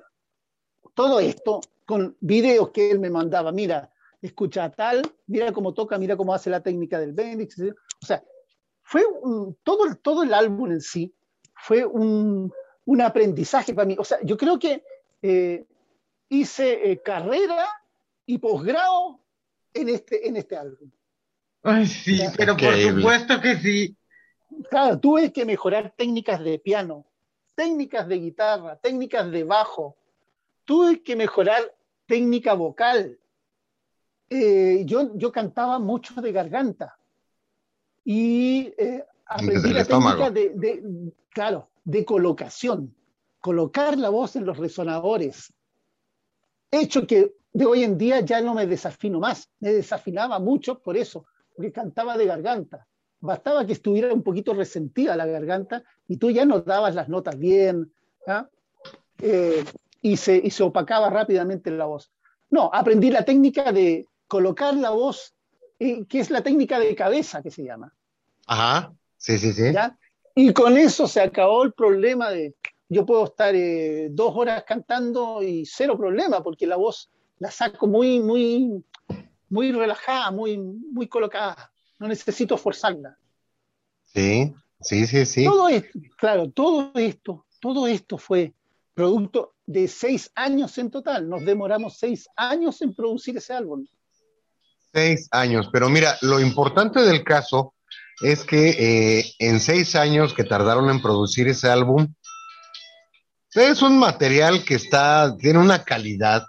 todo 0.94 1.20
esto 1.20 1.60
con 1.84 2.16
videos 2.20 2.70
que 2.70 2.90
él 2.92 3.00
me 3.00 3.10
mandaba, 3.10 3.50
mira, 3.50 3.90
escucha 4.22 4.70
tal, 4.70 5.02
mira 5.26 5.52
cómo 5.52 5.74
toca, 5.74 5.98
mira 5.98 6.16
cómo 6.16 6.32
hace 6.32 6.48
la 6.48 6.60
técnica 6.62 6.98
del 7.00 7.12
Bendix. 7.12 7.58
O 7.60 8.06
sea, 8.06 8.22
fue 8.82 9.04
un- 9.04 9.56
todo, 9.64 9.86
el- 9.86 9.98
todo 9.98 10.22
el 10.22 10.32
álbum 10.32 10.70
en 10.70 10.80
sí 10.80 11.12
fue 11.56 11.84
un, 11.84 12.52
un 12.84 13.00
aprendizaje 13.00 13.74
para 13.74 13.86
mí. 13.86 13.96
O 13.98 14.04
sea, 14.04 14.18
yo 14.22 14.36
creo 14.36 14.58
que 14.60 14.84
eh, 15.22 15.64
hice 16.28 16.90
eh, 16.92 17.02
carrera 17.02 17.66
y 18.26 18.38
posgrado 18.38 19.18
en 19.72 19.88
este, 19.88 20.28
en 20.28 20.36
este 20.36 20.56
álbum. 20.56 20.88
Ay, 21.64 21.86
sí, 21.86 22.20
pero 22.36 22.56
por 22.56 22.76
supuesto 22.76 23.40
que 23.40 23.56
sí. 23.56 23.96
Claro, 24.70 25.00
tuve 25.00 25.32
que 25.32 25.44
mejorar 25.46 25.94
técnicas 25.96 26.44
de 26.44 26.58
piano, 26.58 27.06
técnicas 27.54 28.06
de 28.06 28.18
guitarra, 28.18 28.76
técnicas 28.76 29.30
de 29.30 29.44
bajo. 29.44 29.96
Tuve 30.64 31.02
que 31.02 31.16
mejorar 31.16 31.74
técnica 32.06 32.52
vocal. 32.52 33.18
Eh, 34.28 34.82
yo, 34.84 35.16
yo 35.16 35.32
cantaba 35.32 35.78
mucho 35.78 36.20
de 36.20 36.32
garganta 36.32 36.98
y 38.04 38.72
eh, 38.78 39.04
aprendí 39.26 39.72
la 39.72 39.84
técnica 39.84 40.30
de, 40.30 40.50
de- 40.50 41.12
claro, 41.30 41.70
de 41.84 42.04
colocación, 42.04 42.94
colocar 43.40 43.96
la 43.98 44.10
voz 44.10 44.36
en 44.36 44.44
los 44.44 44.56
resonadores. 44.58 45.52
Hecho 46.70 47.06
que 47.06 47.34
de 47.52 47.66
hoy 47.66 47.84
en 47.84 47.96
día 47.96 48.20
ya 48.20 48.40
no 48.40 48.54
me 48.54 48.66
desafino 48.66 49.20
más, 49.20 49.48
me 49.60 49.72
desafinaba 49.72 50.38
mucho 50.38 50.80
por 50.80 50.96
eso, 50.96 51.26
porque 51.54 51.72
cantaba 51.72 52.16
de 52.16 52.26
garganta. 52.26 52.86
Bastaba 53.20 53.64
que 53.64 53.72
estuviera 53.72 54.12
un 54.12 54.22
poquito 54.22 54.52
resentida 54.52 55.16
la 55.16 55.26
garganta 55.26 55.82
y 56.06 56.18
tú 56.18 56.30
ya 56.30 56.44
no 56.44 56.60
dabas 56.60 56.94
las 56.94 57.08
notas 57.08 57.38
bien 57.38 57.92
¿ah? 58.26 58.48
Eh, 59.18 59.64
y, 60.02 60.16
se, 60.16 60.36
y 60.36 60.50
se 60.50 60.62
opacaba 60.62 61.08
rápidamente 61.10 61.70
la 61.70 61.86
voz. 61.86 62.12
No, 62.50 62.70
aprendí 62.72 63.10
la 63.10 63.24
técnica 63.24 63.72
de 63.72 64.06
colocar 64.26 64.74
la 64.74 64.90
voz, 64.90 65.34
eh, 65.78 66.04
que 66.06 66.20
es 66.20 66.30
la 66.30 66.42
técnica 66.42 66.78
de 66.78 66.94
cabeza 66.94 67.42
que 67.42 67.50
se 67.50 67.64
llama. 67.64 67.94
Ajá. 68.46 68.92
Sí, 69.16 69.38
sí, 69.38 69.52
sí. 69.52 69.72
¿ya? 69.72 69.96
Y 70.34 70.52
con 70.52 70.76
eso 70.76 71.06
se 71.06 71.20
acabó 71.20 71.62
el 71.62 71.72
problema 71.72 72.30
de, 72.30 72.54
yo 72.88 73.06
puedo 73.06 73.24
estar 73.24 73.54
eh, 73.54 74.08
dos 74.10 74.32
horas 74.36 74.64
cantando 74.66 75.42
y 75.42 75.64
cero 75.64 75.96
problema, 75.96 76.42
porque 76.42 76.66
la 76.66 76.76
voz 76.76 77.10
la 77.38 77.50
saco 77.50 77.86
muy, 77.86 78.20
muy, 78.20 78.84
muy 79.48 79.72
relajada, 79.72 80.30
muy, 80.30 80.58
muy 80.58 81.08
colocada. 81.08 81.70
No 81.98 82.08
necesito 82.08 82.56
forzarla. 82.56 83.16
Sí, 84.04 84.52
sí, 84.80 85.06
sí, 85.06 85.26
sí. 85.26 85.44
Todo 85.44 85.68
esto, 85.68 85.98
claro, 86.16 86.50
todo 86.50 86.92
esto, 86.94 87.46
todo 87.60 87.86
esto 87.86 88.18
fue 88.18 88.52
producto 88.94 89.54
de 89.66 89.88
seis 89.88 90.30
años 90.34 90.76
en 90.78 90.90
total. 90.90 91.28
Nos 91.28 91.44
demoramos 91.44 91.98
seis 91.98 92.28
años 92.36 92.80
en 92.82 92.94
producir 92.94 93.36
ese 93.36 93.54
álbum. 93.54 93.86
Seis 94.92 95.28
años, 95.32 95.68
pero 95.72 95.88
mira, 95.88 96.16
lo 96.22 96.38
importante 96.38 97.00
del 97.00 97.24
caso 97.24 97.74
es 98.22 98.44
que 98.44 98.70
eh, 99.18 99.24
en 99.40 99.58
seis 99.58 99.96
años 99.96 100.34
que 100.34 100.44
tardaron 100.44 100.88
en 100.88 101.02
producir 101.02 101.48
ese 101.48 101.68
álbum, 101.68 102.14
es 103.54 103.82
un 103.82 103.98
material 103.98 104.64
que 104.64 104.74
está, 104.74 105.36
tiene 105.36 105.58
una 105.58 105.82
calidad, 105.84 106.46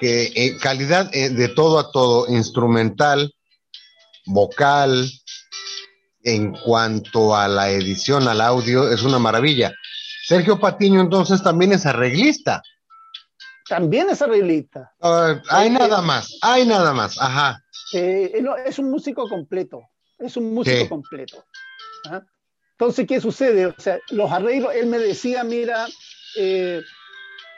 que 0.00 0.32
eh, 0.34 0.56
calidad 0.56 1.14
eh, 1.14 1.28
de 1.28 1.48
todo 1.48 1.78
a 1.78 1.92
todo, 1.92 2.26
instrumental, 2.28 3.32
vocal, 4.24 5.10
en 6.22 6.52
cuanto 6.52 7.36
a 7.36 7.46
la 7.48 7.70
edición, 7.70 8.26
al 8.26 8.40
audio, 8.40 8.90
es 8.90 9.02
una 9.02 9.18
maravilla. 9.18 9.72
Sergio 10.24 10.58
Patiño 10.58 11.00
entonces 11.00 11.42
también 11.42 11.72
es 11.72 11.86
arreglista. 11.86 12.62
También 13.68 14.08
es 14.10 14.20
arreglista. 14.20 14.92
Uh, 15.00 15.40
hay 15.50 15.70
nada 15.70 16.02
más, 16.02 16.36
hay 16.42 16.66
nada 16.66 16.92
más, 16.92 17.20
ajá. 17.20 17.62
Es 17.92 18.78
un 18.78 18.90
músico 18.90 19.28
completo, 19.28 19.82
es 20.18 20.36
un 20.36 20.54
músico 20.54 20.88
completo. 20.88 21.44
¿ah? 22.10 22.22
Entonces, 22.72 23.06
¿qué 23.06 23.20
sucede? 23.20 23.66
O 23.66 23.74
sea, 23.76 23.98
los 24.10 24.30
arreglos, 24.32 24.74
él 24.74 24.86
me 24.86 24.98
decía, 24.98 25.44
mira, 25.44 25.86
eh, 26.38 26.80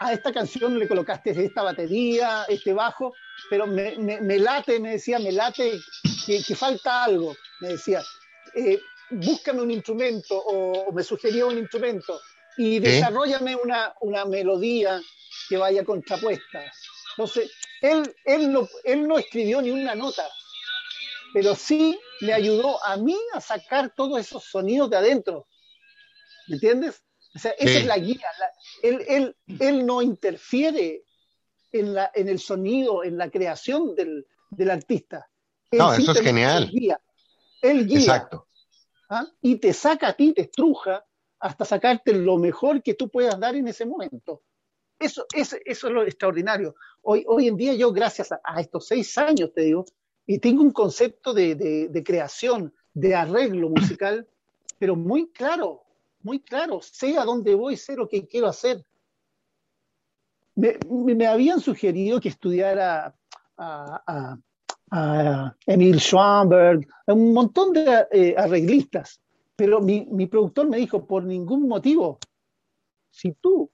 a 0.03 0.13
esta 0.13 0.33
canción 0.33 0.79
le 0.79 0.89
colocaste 0.89 1.31
esta 1.31 1.63
batería, 1.63 2.45
este 2.49 2.73
bajo, 2.73 3.15
pero 3.49 3.67
me, 3.67 3.97
me, 3.97 4.39
late, 4.39 4.81
me 4.81 4.93
decía, 4.93 5.19
me 5.19 5.33
late 5.33 5.81
que, 6.27 6.43
que 6.43 6.55
falta 6.57 7.05
algo. 7.05 7.37
Me 7.61 7.69
decía, 7.69 8.03
eh, 8.55 8.81
búscame 9.11 9.63
un 9.63 9.71
instrumento 9.71 10.37
o, 10.37 10.93
me 10.93 11.03
sugería 11.03 11.47
un 11.47 11.59
instrumento 11.59 12.21
y 12.57 12.81
desarrollame 12.81 13.55
una, 13.57 13.95
una 14.01 14.25
melodía 14.25 15.01
que 15.49 15.57
vaya 15.57 15.85
contrapuesta. 15.85 16.65
Entonces, 17.17 17.51
él, 17.81 18.15
él, 18.25 18.53
no, 18.53 18.69
él 18.85 19.07
no 19.07 19.19
escribió 19.19 19.63
ni 19.63 19.71
una 19.71 19.95
nota, 19.95 20.27
pero 21.33 21.55
sí 21.55 21.99
me 22.21 22.33
ayudó 22.33 22.83
a 22.85 22.97
mí 22.97 23.17
a 23.35 23.41
sacar 23.41 23.93
todos 23.95 24.21
esos 24.21 24.45
sonidos 24.45 24.91
de 24.91 24.97
adentro. 24.97 25.47
¿Me 26.49 26.57
entiendes? 26.57 27.03
O 27.35 27.39
sea, 27.39 27.53
esa 27.53 27.79
es 27.79 27.87
la 27.87 27.99
guía. 27.99 28.27
él, 28.83 29.05
él, 29.09 29.37
él, 29.59 29.87
no 29.87 30.03
interfiere 30.03 31.05
en, 31.73 31.95
la, 31.95 32.11
en 32.15 32.29
el 32.29 32.39
sonido, 32.39 33.05
en 33.05 33.17
la 33.17 33.31
creación 33.31 33.95
del, 33.95 34.27
del 34.51 34.71
artista. 34.71 35.29
no, 35.73 35.95
eso 35.95 36.13
es 36.13 36.21
genial. 36.21 36.69
Guía. 36.71 37.01
Él 37.63 37.87
guía. 37.87 38.01
Exacto. 38.01 38.49
¿ah? 39.09 39.27
Y 39.41 39.57
te 39.57 39.73
saca 39.73 40.09
a 40.09 40.13
ti, 40.13 40.33
te 40.33 40.43
estruja 40.43 41.05
hasta 41.41 41.65
sacarte 41.65 42.13
lo 42.13 42.39
mejor 42.39 42.83
que 42.83 42.95
tú 42.95 43.09
puedas 43.09 43.39
dar 43.39 43.57
en 43.57 43.67
ese 43.67 43.85
momento. 43.85 44.43
Eso, 44.99 45.27
eso, 45.35 45.57
eso 45.65 45.89
es 45.89 45.93
lo 45.93 46.05
extraordinario. 46.05 46.77
Hoy, 47.01 47.25
hoy 47.27 47.49
en 47.49 47.57
día 47.57 47.75
yo, 47.75 47.93
gracias 47.93 48.31
a, 48.33 48.61
estos 48.61 48.87
seis 48.87 49.19
años, 49.19 49.53
te 49.53 49.63
digo, 49.63 49.85
y 50.25 50.39
tengo 50.39 50.63
un 50.63 50.71
concepto 50.71 51.35
de, 51.35 51.57
de, 51.57 52.05
creación, 52.05 52.73
de 52.95 53.17
arreglo 53.17 53.71
musical, 53.71 54.29
pero 54.79 54.95
muy 54.95 55.33
claro, 55.33 55.83
muy 56.25 56.41
claro. 56.41 56.81
Sé 56.83 57.17
a 57.17 57.25
dónde 57.25 57.55
voy, 57.55 57.77
sé 57.77 57.97
lo 57.97 58.09
que 58.09 58.27
quiero 58.27 58.49
hacer. 58.49 58.85
Me, 60.55 60.79
me 60.89 61.27
habían 61.27 61.61
sugerido 61.61 62.21
que 62.21 62.29
estudiara 62.29 63.15
a, 63.57 64.39
a, 64.91 65.57
Emil 65.67 65.99
Schwamberg, 65.99 66.87
un 67.07 67.33
montón 67.33 67.73
de 67.73 68.07
eh, 68.11 68.35
arreglistas, 68.37 69.23
pero 69.57 69.81
mi, 69.81 70.07
mi 70.11 70.27
productor 70.27 70.69
me 70.69 70.77
dijo, 70.77 71.07
por 71.07 71.25
ningún 71.25 71.67
motivo, 71.67 72.19
si 73.11 73.33
tú 73.33 73.71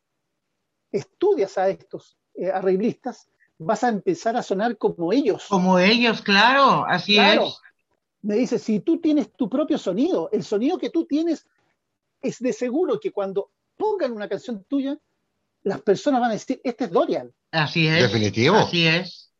estudias 0.92 1.58
a 1.58 1.68
estos 1.68 2.16
eh, 2.34 2.50
arreglistas, 2.50 3.28
vas 3.58 3.82
a 3.82 3.88
empezar 3.88 4.36
a 4.36 4.42
sonar 4.42 4.78
como 4.78 5.12
ellos. 5.12 5.46
Como 5.48 5.78
ellos, 5.78 6.22
claro, 6.22 6.84
así 6.86 7.18
es. 7.18 7.40
Me 8.22 8.36
dice, 8.36 8.58
si 8.58 8.80
tú 8.80 9.00
tienes 9.00 9.32
tu 9.32 9.48
propio 9.48 9.78
sonido, 9.78 10.28
el 10.32 10.42
sonido 10.42 10.78
que 10.78 10.90
tú 10.90 11.04
tienes 11.04 11.46
es 12.20 12.38
de 12.38 12.52
seguro 12.52 12.98
que 13.00 13.12
cuando 13.12 13.50
pongan 13.76 14.12
una 14.12 14.28
canción 14.28 14.64
tuya, 14.64 14.98
las 15.62 15.82
personas 15.82 16.20
van 16.20 16.30
a 16.30 16.34
decir, 16.34 16.60
este 16.64 16.84
es 16.84 16.90
Dorian. 16.90 17.32
Así 17.50 17.86
es. 17.86 18.02
Definitivo. 18.02 18.56
Así 18.56 18.86
es. 18.86 19.32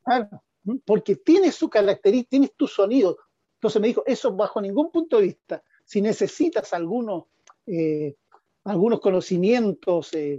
porque 0.85 1.17
tienes 1.17 1.55
su 1.55 1.69
característica, 1.69 2.31
tienes 2.31 2.55
tu 2.55 2.67
sonido. 2.67 3.19
Entonces 3.55 3.81
me 3.81 3.89
dijo, 3.89 4.03
eso 4.07 4.35
bajo 4.35 4.61
ningún 4.61 4.91
punto 4.91 5.17
de 5.17 5.23
vista. 5.25 5.63
Si 5.85 6.01
necesitas 6.01 6.73
algunos, 6.73 7.25
eh, 7.67 8.17
algunos 8.65 9.01
conocimientos 9.01 10.13
eh, 10.15 10.39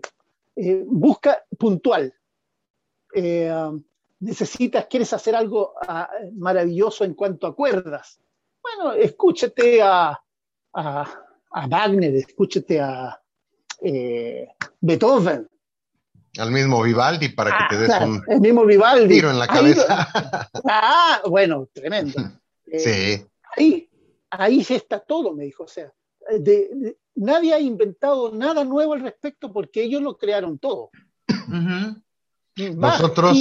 eh, 0.56 0.84
busca 0.86 1.44
puntual. 1.58 2.14
Eh, 3.14 3.52
necesitas, 4.20 4.86
quieres 4.88 5.12
hacer 5.14 5.36
algo 5.36 5.74
ah, 5.82 6.10
maravilloso 6.34 7.04
en 7.04 7.14
cuanto 7.14 7.48
a 7.48 7.56
cuerdas. 7.56 8.20
Bueno, 8.62 8.94
escúchate 8.94 9.82
a, 9.82 10.22
a, 10.74 11.24
Wagner, 11.52 12.16
escúchate 12.16 12.80
a 12.80 13.20
eh, 13.82 14.48
Beethoven. 14.82 15.50
Al 16.38 16.52
mismo 16.52 16.84
Vivaldi 16.84 17.30
para 17.30 17.58
que 17.58 17.76
te 17.76 17.82
des 17.82 17.90
ah, 17.90 18.06
un 18.06 18.24
el 18.28 18.40
mismo 18.40 18.66
Vivaldi. 18.66 19.16
tiro 19.16 19.32
en 19.32 19.40
la 19.40 19.48
cabeza. 19.48 20.08
ah, 20.66 21.22
bueno, 21.28 21.68
tremendo. 21.74 22.20
sí. 22.78 23.26
Ahí, 23.58 23.90
ahí 24.30 24.66
está 24.70 25.00
todo, 25.00 25.34
me 25.34 25.46
dijo. 25.46 25.64
O 25.64 25.68
sea, 25.68 25.92
de, 26.40 26.98
nadie 27.16 27.54
ha 27.54 27.60
inventado 27.60 28.32
nada 28.32 28.64
nuevo 28.64 28.94
al 28.94 29.02
respecto 29.02 29.52
porque 29.52 29.84
ellos 29.84 30.02
lo 30.02 30.18
crearon 30.18 30.60
todo. 30.60 30.92
Nosotros, 32.56 33.38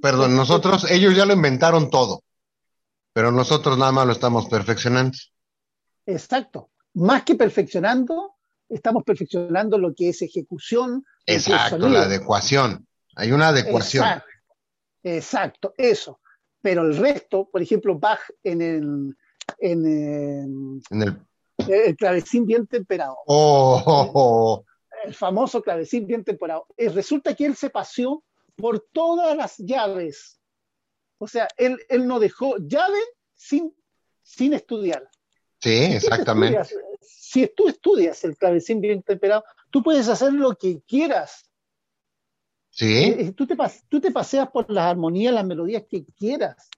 perdón, 0.00 0.34
nosotros, 0.34 0.90
ellos 0.90 1.14
ya 1.14 1.26
lo 1.26 1.34
inventaron 1.34 1.90
todo, 1.90 2.22
pero 3.12 3.30
nosotros 3.30 3.78
nada 3.78 3.92
más 3.92 4.06
lo 4.06 4.12
estamos 4.12 4.46
perfeccionando. 4.46 5.16
Exacto. 6.06 6.70
Más 6.94 7.24
que 7.24 7.34
perfeccionando, 7.34 8.36
estamos 8.68 9.04
perfeccionando 9.04 9.78
lo 9.78 9.94
que 9.94 10.10
es 10.10 10.22
ejecución. 10.22 11.04
Exacto, 11.26 11.88
la 11.88 12.02
adecuación. 12.02 12.86
Hay 13.16 13.32
una 13.32 13.48
adecuación. 13.48 14.04
Exacto, 14.04 14.30
exacto, 15.02 15.74
eso. 15.76 16.20
Pero 16.62 16.82
el 16.82 16.96
resto, 16.96 17.48
por 17.50 17.60
ejemplo, 17.60 17.98
Bach 17.98 18.20
en 18.42 18.62
el, 18.62 19.16
en, 19.58 20.82
en 20.90 21.02
el 21.02 21.20
el 21.68 21.96
clavecín 21.96 22.46
bien 22.46 22.66
temperado. 22.66 23.16
Oh. 23.26 24.64
El 25.04 25.14
famoso 25.14 25.62
clavecín 25.62 26.06
bien 26.06 26.24
temperado. 26.24 26.66
Y 26.76 26.88
resulta 26.88 27.34
que 27.34 27.46
él 27.46 27.56
se 27.56 27.70
paseó 27.70 28.24
por 28.56 28.80
todas 28.92 29.36
las 29.36 29.56
llaves. 29.58 30.40
O 31.18 31.28
sea, 31.28 31.48
él, 31.56 31.78
él 31.88 32.06
no 32.06 32.18
dejó 32.18 32.56
llave 32.58 32.98
sin, 33.34 33.74
sin 34.22 34.52
estudiar. 34.54 35.08
Sí, 35.66 35.82
exactamente. 35.96 36.60
si 37.00 37.48
tú 37.48 37.66
estudias 37.66 38.22
el 38.22 38.36
clavecín 38.36 38.80
bien 38.80 39.02
temperado, 39.02 39.42
tú 39.70 39.82
puedes 39.82 40.08
hacer 40.08 40.32
lo 40.32 40.54
que 40.54 40.80
quieras. 40.86 41.50
Sí. 42.70 42.86
Eh, 42.86 43.16
eh, 43.18 43.32
tú 43.32 43.48
te, 43.48 43.56
tú 43.88 44.00
te 44.00 44.12
paseas 44.12 44.48
por 44.48 44.70
las 44.70 44.84
armonías, 44.84 45.34
las 45.34 45.44
melodías 45.44 45.82
que 45.90 46.04
quieras. 46.04 46.68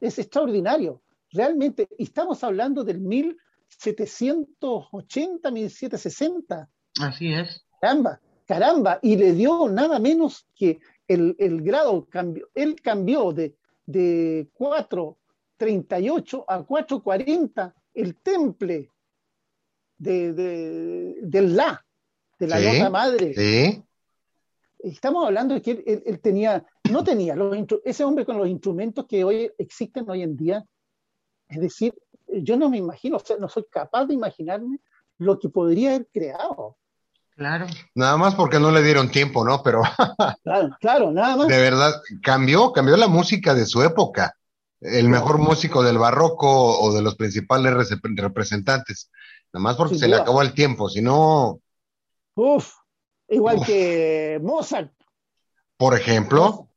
Es 0.00 0.18
extraordinario. 0.18 1.02
Realmente, 1.32 1.86
estamos 1.98 2.42
hablando 2.44 2.82
del 2.82 3.00
mil 3.00 3.36
780, 3.68 5.50
1760. 5.50 6.70
Así 7.00 7.30
es. 7.30 7.62
Caramba, 7.78 8.20
caramba, 8.46 8.98
y 9.02 9.16
le 9.16 9.32
dio 9.32 9.68
nada 9.68 9.98
menos 9.98 10.46
que 10.54 10.80
el, 11.08 11.36
el 11.38 11.60
grado, 11.60 12.06
cambió, 12.08 12.48
él 12.54 12.80
cambió 12.80 13.32
de, 13.32 13.54
de 13.84 14.48
438 15.56 16.44
a 16.48 16.62
440 16.62 17.74
el 17.94 18.16
temple 18.16 18.90
de, 19.98 20.32
de, 20.32 21.16
del 21.22 21.56
La, 21.56 21.84
de 22.38 22.46
la 22.46 22.60
nota 22.60 22.90
madre. 22.90 23.34
Sí. 23.34 23.82
Estamos 24.78 25.26
hablando 25.26 25.54
de 25.54 25.62
que 25.62 26.02
él, 26.04 26.20
tenía, 26.20 26.64
no 26.90 27.02
tenía, 27.02 27.34
los, 27.34 27.56
ese 27.84 28.04
hombre 28.04 28.26
con 28.26 28.36
los 28.36 28.46
instrumentos 28.46 29.06
que 29.08 29.24
hoy 29.24 29.50
existen 29.58 30.08
hoy 30.08 30.22
en 30.22 30.36
día, 30.36 30.64
es 31.48 31.60
decir, 31.60 31.94
yo 32.28 32.56
no 32.56 32.68
me 32.68 32.76
imagino, 32.76 33.16
o 33.16 33.20
sea, 33.20 33.36
no 33.38 33.48
soy 33.48 33.64
capaz 33.70 34.04
de 34.04 34.14
imaginarme 34.14 34.78
lo 35.18 35.38
que 35.38 35.48
podría 35.48 35.94
haber 35.94 36.06
creado. 36.12 36.76
Claro. 37.36 37.66
Nada 37.94 38.16
más 38.16 38.34
porque 38.34 38.60
no 38.60 38.70
le 38.70 38.82
dieron 38.82 39.10
tiempo, 39.10 39.44
¿no? 39.44 39.62
Pero. 39.62 39.82
claro, 40.42 40.76
claro, 40.80 41.10
nada 41.10 41.36
más. 41.36 41.48
De 41.48 41.58
verdad, 41.58 41.92
cambió, 42.22 42.72
cambió 42.72 42.96
la 42.96 43.08
música 43.08 43.54
de 43.54 43.66
su 43.66 43.82
época. 43.82 44.36
El 44.80 45.08
mejor 45.08 45.38
músico 45.38 45.82
del 45.82 45.98
barroco 45.98 46.78
o 46.78 46.92
de 46.92 47.02
los 47.02 47.16
principales 47.16 47.74
representantes. 48.16 49.10
Nada 49.52 49.62
más 49.62 49.76
porque 49.76 49.96
se 49.96 50.08
le 50.08 50.16
acabó 50.16 50.42
el 50.42 50.52
tiempo, 50.52 50.88
si 50.88 51.00
no, 51.00 51.60
Uf, 52.36 52.74
igual 53.28 53.64
que 53.64 54.38
Mozart. 54.42 54.92
Por 55.78 55.94
ejemplo. 55.94 56.68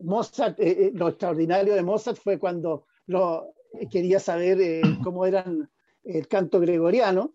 Mozart, 0.00 0.58
eh, 0.58 0.86
eh, 0.86 0.90
lo 0.92 1.08
extraordinario 1.08 1.74
de 1.74 1.82
Mozart 1.82 2.18
fue 2.18 2.38
cuando 2.38 2.86
lo, 3.06 3.54
quería 3.90 4.18
saber 4.18 4.60
eh, 4.60 4.82
cómo 5.04 5.24
eran 5.24 5.70
el 6.02 6.26
canto 6.26 6.58
gregoriano 6.58 7.32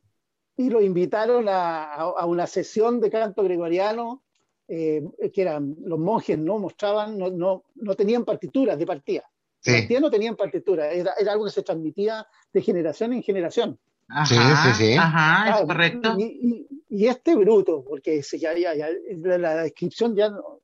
y 0.57 0.69
lo 0.69 0.81
invitaron 0.81 1.47
a, 1.47 1.93
a 1.93 2.25
una 2.25 2.47
sesión 2.47 2.99
de 2.99 3.09
canto 3.09 3.43
gregoriano 3.43 4.23
que 4.67 5.31
eran 5.33 5.75
los 5.83 5.97
monjes 5.97 6.37
no 6.37 6.59
mostraban, 6.59 7.17
no, 7.17 7.31
no, 7.31 7.63
no 7.73 7.95
tenían 7.95 8.23
partituras 8.23 8.77
de 8.77 8.85
partida. 8.85 9.27
Sí. 9.61 9.87
no 9.99 10.09
tenían 10.09 10.35
partitura, 10.35 10.89
era, 10.91 11.13
era, 11.19 11.33
algo 11.33 11.45
que 11.45 11.51
se 11.51 11.63
transmitía 11.63 12.25
de 12.53 12.61
generación 12.61 13.13
en 13.13 13.23
generación. 13.23 13.79
sí, 14.25 14.35
sí, 14.35 14.73
sí. 14.73 14.93
Ajá, 14.93 15.59
es 15.59 15.65
correcto. 15.65 16.15
Y, 16.17 16.67
y, 16.89 17.07
este 17.07 17.35
bruto, 17.35 17.83
porque 17.83 18.21
ya, 18.21 18.57
ya, 18.57 18.73
ya, 18.73 18.89
la 19.37 19.63
descripción 19.63 20.15
ya 20.15 20.29
no, 20.29 20.59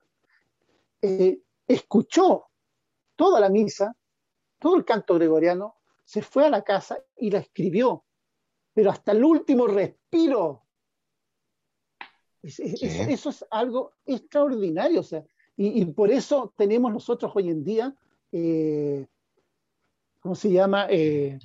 eh, 1.02 1.38
escuchó 1.68 2.46
toda 3.16 3.38
la 3.38 3.50
misa, 3.50 3.94
todo 4.58 4.76
el 4.76 4.84
canto 4.84 5.14
gregoriano, 5.14 5.76
se 6.04 6.22
fue 6.22 6.46
a 6.46 6.50
la 6.50 6.62
casa 6.62 6.98
y 7.16 7.30
la 7.30 7.40
escribió, 7.40 8.04
pero 8.72 8.90
hasta 8.90 9.12
el 9.12 9.24
último 9.24 9.66
respiro. 9.66 10.62
eso 12.42 13.30
es 13.30 13.44
algo 13.50 13.92
extraordinario, 14.06 15.00
o 15.00 15.04
sea, 15.04 15.24
y, 15.56 15.82
y, 15.82 15.84
por 15.86 16.10
eso 16.10 16.52
tenemos 16.56 16.92
nosotros 16.92 17.32
hoy 17.34 17.48
en 17.48 17.64
día, 17.64 17.94
eh, 18.32 19.06
¿cómo 20.20 20.34
se 20.34 20.50
llama? 20.50 20.86
Eh, 20.90 21.38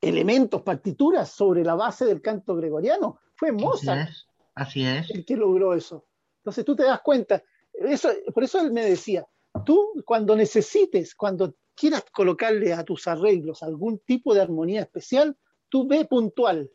elementos, 0.00 0.62
partituras 0.62 1.30
sobre 1.30 1.64
la 1.64 1.74
base 1.74 2.04
del 2.04 2.20
canto 2.20 2.54
gregoriano. 2.56 3.20
Fue 3.34 3.52
Mozart 3.52 4.10
así 4.54 4.84
es, 4.84 5.10
el 5.10 5.24
que 5.24 5.36
logró 5.36 5.74
eso. 5.74 6.06
Entonces 6.38 6.64
tú 6.64 6.76
te 6.76 6.84
das 6.84 7.00
cuenta, 7.00 7.42
eso, 7.72 8.10
por 8.32 8.44
eso 8.44 8.60
él 8.60 8.72
me 8.72 8.84
decía, 8.84 9.26
tú 9.64 9.92
cuando 10.04 10.36
necesites, 10.36 11.14
cuando 11.14 11.54
quieras 11.74 12.04
colocarle 12.12 12.72
a 12.72 12.84
tus 12.84 13.06
arreglos 13.08 13.62
algún 13.62 13.98
tipo 13.98 14.34
de 14.34 14.42
armonía 14.42 14.82
especial, 14.82 15.36
tú 15.68 15.88
ve 15.88 16.04
puntual, 16.04 16.70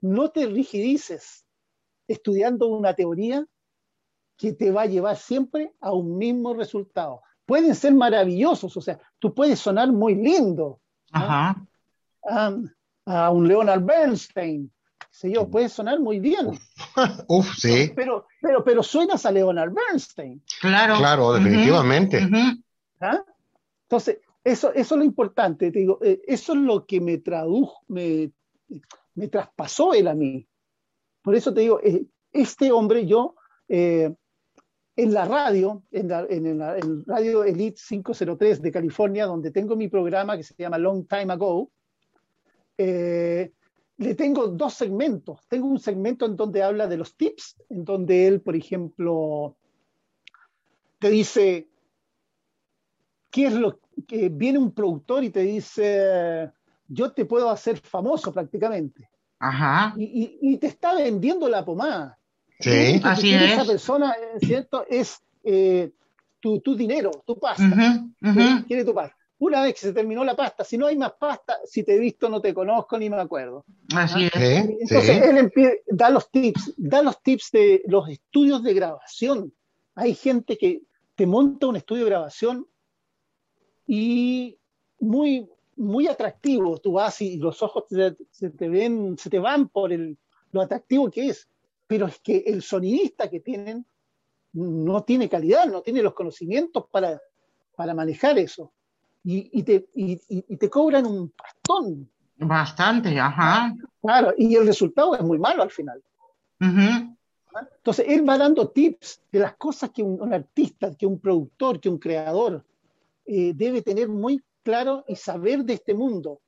no 0.00 0.30
te 0.30 0.46
rigidices 0.46 1.44
estudiando 2.06 2.68
una 2.68 2.94
teoría 2.94 3.46
que 4.36 4.52
te 4.52 4.70
va 4.70 4.82
a 4.82 4.86
llevar 4.86 5.16
siempre 5.16 5.74
a 5.80 5.92
un 5.92 6.18
mismo 6.18 6.54
resultado. 6.54 7.22
Pueden 7.46 7.74
ser 7.74 7.94
maravillosos, 7.94 8.76
o 8.76 8.80
sea, 8.80 8.98
tú 9.18 9.34
puedes 9.34 9.58
sonar 9.58 9.92
muy 9.92 10.14
lindo 10.14 10.80
Ajá. 11.12 11.62
a 13.06 13.30
un 13.30 13.48
Leonard 13.48 13.82
Bernstein, 13.82 14.72
sé 15.10 15.32
yo, 15.32 15.48
puede 15.48 15.68
sonar 15.68 16.00
muy 16.00 16.20
bien. 16.20 16.58
Uf, 17.28 17.54
sí. 17.56 17.92
Pero, 17.94 18.26
pero, 18.40 18.64
pero 18.64 18.82
suenas 18.82 19.24
a 19.26 19.30
Leonard 19.30 19.72
Bernstein. 19.72 20.42
Claro. 20.60 20.96
Claro, 20.96 21.32
definitivamente. 21.34 22.28
¿Ah? 23.00 23.22
Entonces, 23.82 24.18
eso, 24.42 24.72
eso 24.74 24.94
es 24.94 24.98
lo 24.98 25.04
importante, 25.04 25.70
te 25.70 25.78
digo, 25.78 25.98
eh, 26.02 26.20
eso 26.26 26.52
es 26.52 26.58
lo 26.58 26.84
que 26.84 27.00
me 27.00 27.18
tradujo, 27.18 27.82
me, 27.88 28.30
me 29.14 29.28
traspasó 29.28 29.94
él 29.94 30.08
a 30.08 30.14
mí. 30.14 30.46
Por 31.22 31.34
eso 31.34 31.54
te 31.54 31.62
digo, 31.62 31.80
eh, 31.82 32.04
este 32.32 32.72
hombre, 32.72 33.06
yo, 33.06 33.36
eh, 33.68 34.14
en 34.96 35.12
la 35.12 35.24
radio, 35.24 35.82
en, 35.90 36.08
la, 36.08 36.26
en, 36.28 36.58
la, 36.58 36.78
en, 36.78 37.04
Radio 37.04 37.44
Elite 37.44 37.80
503 37.88 38.62
de 38.62 38.70
California, 38.70 39.26
donde 39.26 39.50
tengo 39.50 39.76
mi 39.76 39.88
programa 39.88 40.36
que 40.36 40.44
se 40.44 40.54
llama 40.56 40.78
Long 40.78 41.06
Time 41.06 41.32
Ago, 41.32 41.70
eh, 42.78 43.52
le 43.96 44.14
tengo 44.14 44.48
dos 44.48 44.74
segmentos. 44.74 45.40
Tengo 45.48 45.66
un 45.66 45.80
segmento 45.80 46.26
en 46.26 46.36
donde 46.36 46.62
habla 46.62 46.86
de 46.86 46.96
los 46.96 47.16
tips, 47.16 47.56
en 47.68 47.84
donde 47.84 48.26
él, 48.26 48.40
por 48.40 48.54
ejemplo, 48.54 49.56
te 50.98 51.10
dice, 51.10 51.68
¿qué 53.30 53.46
es 53.46 53.52
lo 53.54 53.80
que 54.06 54.28
viene 54.28 54.58
un 54.58 54.72
productor 54.72 55.24
y 55.24 55.30
te 55.30 55.40
dice, 55.40 56.52
yo 56.86 57.12
te 57.12 57.24
puedo 57.24 57.50
hacer 57.50 57.78
famoso 57.78 58.32
prácticamente? 58.32 59.08
Ajá. 59.40 59.94
Y, 59.96 60.04
y, 60.04 60.52
y 60.52 60.56
te 60.58 60.68
está 60.68 60.94
vendiendo 60.94 61.48
la 61.48 61.64
pomada. 61.64 62.18
Sí, 62.60 63.00
así 63.02 63.34
es. 63.34 63.52
Esa 63.52 63.64
persona, 63.64 64.14
¿cierto? 64.40 64.86
Es 64.88 65.20
eh, 65.42 65.92
tu, 66.40 66.60
tu, 66.60 66.76
dinero, 66.76 67.10
tu 67.26 67.38
pasta. 67.38 67.64
Uh 67.64 67.68
-huh, 67.68 68.14
uh 68.22 68.34
-huh. 68.34 68.66
Quiere 68.66 68.84
tu 68.84 68.94
pasta. 68.94 69.16
Una 69.38 69.62
vez 69.62 69.74
que 69.74 69.80
se 69.80 69.92
terminó 69.92 70.24
la 70.24 70.36
pasta, 70.36 70.64
si 70.64 70.78
no 70.78 70.86
hay 70.86 70.96
más 70.96 71.12
pasta, 71.18 71.58
si 71.64 71.82
te 71.82 71.96
he 71.96 71.98
visto 71.98 72.28
no 72.28 72.40
te 72.40 72.54
conozco 72.54 72.96
ni 72.98 73.10
me 73.10 73.20
acuerdo. 73.20 73.64
Así 73.94 74.30
¿Ah? 74.32 74.38
es. 74.40 74.66
Sí, 74.66 74.76
Entonces 74.80 75.16
sí. 75.16 75.22
él 75.22 75.38
empieza, 75.38 75.74
da 75.88 76.10
los 76.10 76.30
tips, 76.30 76.74
da 76.76 77.02
los 77.02 77.20
tips 77.22 77.50
de 77.50 77.82
los 77.86 78.08
estudios 78.08 78.62
de 78.62 78.74
grabación. 78.74 79.52
Hay 79.96 80.14
gente 80.14 80.56
que 80.56 80.82
te 81.14 81.26
monta 81.26 81.66
un 81.66 81.76
estudio 81.76 82.04
de 82.04 82.10
grabación 82.10 82.66
y 83.86 84.56
muy, 85.00 85.48
muy 85.76 86.06
atractivo. 86.06 86.78
Tú 86.78 86.92
vas 86.92 87.20
y 87.20 87.36
los 87.36 87.62
ojos 87.62 87.86
te, 87.88 88.16
se 88.30 88.50
te 88.50 88.68
ven, 88.68 89.16
se 89.18 89.30
te 89.30 89.38
van 89.38 89.68
por 89.68 89.92
el, 89.92 90.16
lo 90.52 90.62
atractivo 90.62 91.10
que 91.10 91.28
es. 91.28 91.48
Pero 91.86 92.06
es 92.06 92.18
que 92.20 92.38
el 92.46 92.62
sonidista 92.62 93.28
que 93.28 93.40
tienen 93.40 93.86
no 94.52 95.02
tiene 95.02 95.28
calidad, 95.28 95.66
no 95.66 95.82
tiene 95.82 96.02
los 96.02 96.14
conocimientos 96.14 96.86
para, 96.90 97.20
para 97.76 97.94
manejar 97.94 98.38
eso. 98.38 98.72
Y, 99.24 99.58
y, 99.58 99.62
te, 99.62 99.88
y, 99.94 100.20
y, 100.28 100.56
te, 100.56 100.68
cobran 100.68 101.06
un 101.06 101.30
pastón. 101.30 102.08
Bastante, 102.36 103.18
ajá. 103.18 103.74
Claro, 104.02 104.34
y 104.36 104.54
el 104.54 104.66
resultado 104.66 105.14
es 105.14 105.22
muy 105.22 105.38
malo 105.38 105.62
al 105.62 105.70
final. 105.70 106.02
Uh 106.60 106.64
-huh. 106.64 107.16
Entonces, 107.76 108.06
él 108.08 108.28
va 108.28 108.36
dando 108.36 108.68
tips 108.68 109.22
de 109.30 109.38
las 109.38 109.56
cosas 109.56 109.90
que 109.90 110.02
un, 110.02 110.20
un 110.20 110.34
artista, 110.34 110.94
que 110.94 111.06
un 111.06 111.18
productor, 111.18 111.80
que 111.80 111.88
un 111.88 111.98
creador 111.98 112.64
eh, 113.24 113.52
debe 113.54 113.80
tener 113.80 114.08
muy 114.08 114.42
claro 114.62 115.04
y 115.08 115.16
saber 115.16 115.64
de 115.64 115.74
este 115.74 115.94
mundo. 115.94 116.40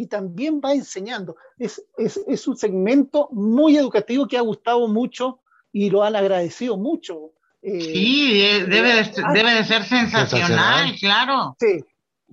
Y 0.00 0.06
también 0.06 0.62
va 0.64 0.72
enseñando. 0.72 1.36
Es, 1.58 1.84
es, 1.98 2.18
es 2.26 2.48
un 2.48 2.56
segmento 2.56 3.28
muy 3.32 3.76
educativo 3.76 4.26
que 4.26 4.38
ha 4.38 4.40
gustado 4.40 4.88
mucho 4.88 5.40
y 5.72 5.90
lo 5.90 6.02
han 6.02 6.16
agradecido 6.16 6.78
mucho. 6.78 7.32
Eh, 7.60 7.82
sí, 7.82 8.42
debe 8.66 8.94
de, 8.94 9.12
ah, 9.22 9.32
debe 9.34 9.54
de 9.56 9.64
ser 9.64 9.84
sensacional, 9.84 10.30
sensacional, 10.30 10.94
claro. 10.98 11.56
Sí, 11.60 11.84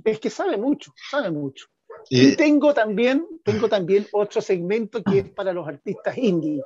es 0.05 0.19
que 0.21 0.29
sabe 0.29 0.55
mucho, 0.55 0.93
sabe 1.11 1.29
mucho. 1.29 1.65
Y, 2.09 2.29
y 2.29 2.35
tengo 2.37 2.73
también, 2.73 3.27
tengo 3.43 3.67
también 3.67 4.07
otro 4.13 4.39
segmento 4.39 5.03
que 5.03 5.19
es 5.19 5.29
para 5.29 5.51
los 5.51 5.67
artistas 5.67 6.17
indie. 6.17 6.63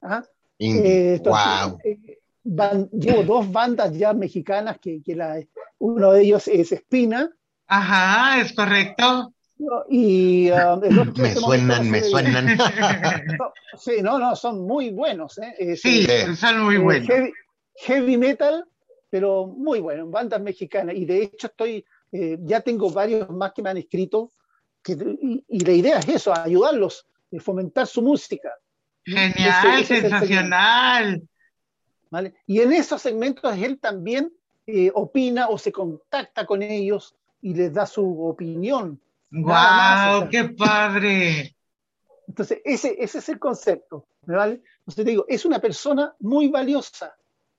¿Ah? 0.00 0.24
indie. 0.58 1.12
Eh, 1.12 1.14
entonces, 1.14 1.70
wow. 1.70 1.78
eh, 1.84 2.18
van, 2.42 2.90
llevo 2.90 3.22
dos 3.22 3.52
bandas 3.52 3.96
ya 3.96 4.12
mexicanas 4.14 4.80
que, 4.80 5.00
que 5.00 5.14
la, 5.14 5.40
uno 5.78 6.10
de 6.10 6.22
ellos 6.22 6.48
es 6.48 6.72
Espina. 6.72 7.30
Ajá, 7.68 8.40
es 8.40 8.52
correcto. 8.52 9.32
Y 9.88 10.50
uh, 10.50 10.80
me 11.16 11.34
suenan, 11.34 11.90
me 11.90 12.02
suenan. 12.02 12.56
no, 13.38 13.52
sí, 13.76 14.02
no, 14.02 14.18
no, 14.18 14.36
son 14.36 14.66
muy 14.66 14.90
buenos. 14.90 15.38
¿eh? 15.38 15.76
sí, 15.76 16.04
sí, 16.04 16.36
son 16.36 16.64
muy 16.64 16.78
buenos. 16.78 17.08
Heavy, 17.08 17.32
heavy, 17.76 18.16
metal, 18.16 18.64
pero 19.10 19.46
muy 19.46 19.80
buenos, 19.80 20.10
bandas 20.10 20.40
mexicanas. 20.40 20.94
Y 20.96 21.04
de 21.04 21.22
hecho 21.22 21.48
estoy, 21.48 21.84
eh, 22.12 22.38
ya 22.40 22.60
tengo 22.60 22.90
varios 22.90 23.28
más 23.30 23.52
que 23.52 23.62
me 23.62 23.70
han 23.70 23.78
escrito. 23.78 24.32
Que, 24.82 24.92
y, 24.92 25.44
y, 25.48 25.60
la 25.60 25.72
idea 25.72 25.98
es 25.98 26.08
eso, 26.08 26.34
ayudarlos, 26.36 27.06
eh, 27.30 27.38
fomentar 27.38 27.86
su 27.86 28.02
música. 28.02 28.50
Genial, 29.04 29.80
ese, 29.80 29.98
ese 29.98 30.00
sensacional. 30.08 31.22
¿Vale? 32.10 32.34
Y 32.46 32.60
en 32.60 32.72
esos 32.72 33.00
segmentos 33.00 33.56
él 33.56 33.78
también 33.78 34.32
eh, 34.66 34.92
opina 34.94 35.48
o 35.48 35.58
se 35.58 35.72
contacta 35.72 36.46
con 36.46 36.62
ellos 36.62 37.16
y 37.40 37.54
les 37.54 37.72
da 37.72 37.84
su 37.84 38.24
opinión. 38.24 39.00
¡Guau! 39.32 40.20
Wow, 40.20 40.28
¡Qué 40.28 40.44
padre! 40.44 41.56
Entonces, 42.28 42.60
ese, 42.64 42.96
ese 42.98 43.18
es 43.18 43.28
el 43.30 43.38
concepto, 43.38 44.06
¿vale? 44.26 44.62
Entonces, 44.80 45.04
te 45.04 45.10
digo, 45.10 45.24
es 45.28 45.44
una 45.44 45.58
persona 45.58 46.14
muy 46.20 46.48
valiosa. 46.48 47.14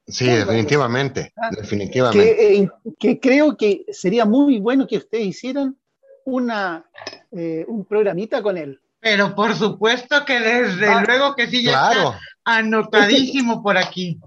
Sí, 0.05 0.26
muy 0.26 0.36
definitivamente, 0.36 1.34
valiosa, 1.36 1.61
definitivamente. 1.61 2.36
Que, 2.36 2.57
eh, 2.57 2.69
que, 2.99 3.19
creo 3.19 3.57
que 3.57 3.86
sería 3.91 4.26
muy 4.26 4.59
bueno 4.59 4.88
que 4.88 4.97
ustedes 4.97 5.26
hicieran 5.26 5.78
una, 6.26 6.86
eh, 7.32 7.65
un 7.67 7.86
programita 7.86 8.41
con 8.43 8.57
él. 8.57 8.80
Pero 8.99 9.36
por 9.36 9.53
supuesto 9.55 10.24
que 10.26 10.39
desde 10.39 10.88
ah, 10.88 11.03
luego 11.05 11.36
que 11.36 11.47
sí, 11.47 11.63
ya 11.63 11.71
claro. 11.71 12.09
está 12.09 12.19
anotadísimo 12.45 13.61
por 13.61 13.78
aquí. 13.78 14.19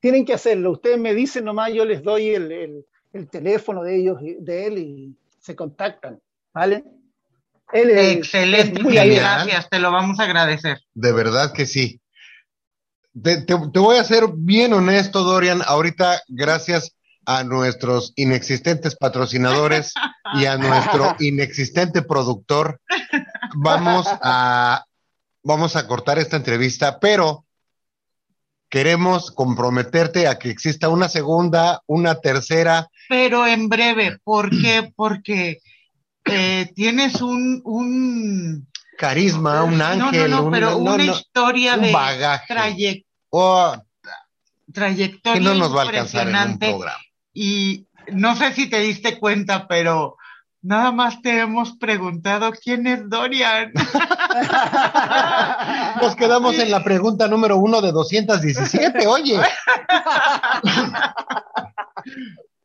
Tienen 0.00 0.24
que 0.24 0.34
hacerlo. 0.34 0.72
Ustedes 0.72 0.98
me 0.98 1.14
dicen 1.14 1.44
nomás, 1.44 1.72
yo 1.72 1.84
les 1.84 2.02
doy 2.02 2.30
el, 2.30 2.50
el, 2.52 2.86
el 3.12 3.28
teléfono 3.28 3.82
de 3.82 3.96
ellos, 3.96 4.18
de 4.20 4.66
él, 4.66 4.78
y 4.78 5.16
se 5.38 5.54
contactan. 5.54 6.20
¿Vale? 6.60 6.84
Él 7.72 7.88
es, 7.88 8.16
Excelente, 8.18 8.80
es 8.80 8.84
muy 8.84 8.94
gracias, 8.94 9.70
te 9.70 9.78
lo 9.78 9.90
vamos 9.90 10.20
a 10.20 10.24
agradecer. 10.24 10.78
De 10.92 11.10
verdad 11.10 11.54
que 11.54 11.64
sí. 11.64 12.02
Te, 13.14 13.38
te, 13.38 13.54
te, 13.72 13.78
voy 13.78 13.96
a 13.96 14.04
ser 14.04 14.24
bien 14.34 14.74
honesto, 14.74 15.24
Dorian. 15.24 15.62
Ahorita, 15.64 16.20
gracias 16.28 16.94
a 17.24 17.44
nuestros 17.44 18.12
inexistentes 18.14 18.94
patrocinadores 18.94 19.94
y 20.34 20.44
a 20.44 20.58
nuestro 20.58 21.16
inexistente 21.18 22.02
productor, 22.02 22.78
vamos 23.54 24.06
a, 24.06 24.84
vamos 25.42 25.76
a 25.76 25.86
cortar 25.86 26.18
esta 26.18 26.36
entrevista, 26.36 27.00
pero 27.00 27.46
queremos 28.68 29.30
comprometerte 29.30 30.26
a 30.26 30.38
que 30.38 30.50
exista 30.50 30.90
una 30.90 31.08
segunda, 31.08 31.80
una 31.86 32.16
tercera. 32.16 32.90
Pero 33.08 33.46
en 33.46 33.70
breve, 33.70 34.18
¿por 34.22 34.50
qué? 34.50 34.92
Porque 34.94 35.60
eh, 36.26 36.70
tienes 36.74 37.20
un, 37.22 37.60
un 37.64 38.68
carisma, 38.98 39.62
un 39.64 39.80
ángel, 39.80 40.30
no, 40.30 40.36
no, 40.38 40.42
no, 40.44 40.50
pero 40.50 40.76
un, 40.76 40.88
una 40.88 41.04
historia 41.04 41.74
un 41.76 41.82
de 41.82 41.92
bagaje. 41.92 42.52
trayec- 42.54 43.04
Oh, 43.30 43.74
trayectoria 44.72 45.38
que 45.40 45.44
no 45.44 45.54
nos 45.54 45.74
va 45.74 45.82
a 45.82 45.84
alcanzar 45.86 46.28
en 46.28 46.34
un 46.34 46.40
impresionante. 46.52 46.68
programa. 46.70 46.98
Y 47.32 47.86
no 48.12 48.34
sé 48.36 48.52
si 48.54 48.68
te 48.68 48.80
diste 48.80 49.18
cuenta, 49.18 49.66
pero 49.68 50.16
nada 50.62 50.90
más 50.92 51.22
te 51.22 51.38
hemos 51.40 51.76
preguntado 51.76 52.50
quién 52.52 52.86
es 52.88 53.08
Dorian. 53.08 53.72
Nos 56.02 56.16
quedamos 56.16 56.58
en 56.58 56.70
la 56.72 56.82
pregunta 56.84 57.26
número 57.28 57.56
uno 57.56 57.80
de 57.80 57.92
217, 57.92 59.06
oye. 59.06 59.40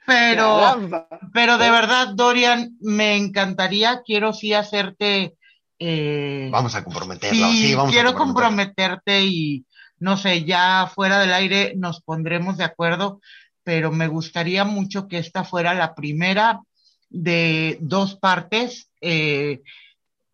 Pero, 0.05 0.57
Caramba. 0.57 1.07
pero 1.33 1.57
de 1.57 1.71
verdad, 1.71 2.09
Dorian, 2.13 2.77
me 2.79 3.15
encantaría, 3.17 4.01
quiero 4.05 4.33
sí 4.33 4.53
hacerte, 4.53 5.35
eh, 5.79 6.49
Vamos 6.51 6.75
a 6.75 6.83
comprometerlo, 6.83 7.47
sí, 7.49 7.67
sí, 7.69 7.75
vamos 7.75 7.91
quiero 7.91 8.09
a 8.09 8.13
comprometerlo. 8.13 8.95
comprometerte 8.97 9.25
y 9.25 9.65
no 9.99 10.15
sé, 10.17 10.43
ya 10.43 10.89
fuera 10.93 11.19
del 11.19 11.33
aire 11.33 11.73
nos 11.75 12.01
pondremos 12.01 12.57
de 12.57 12.63
acuerdo, 12.63 13.19
pero 13.63 13.91
me 13.91 14.07
gustaría 14.07 14.63
mucho 14.63 15.07
que 15.07 15.17
esta 15.17 15.43
fuera 15.43 15.73
la 15.73 15.95
primera 15.95 16.61
de 17.09 17.77
dos 17.81 18.15
partes. 18.15 18.89
Eh, 19.01 19.61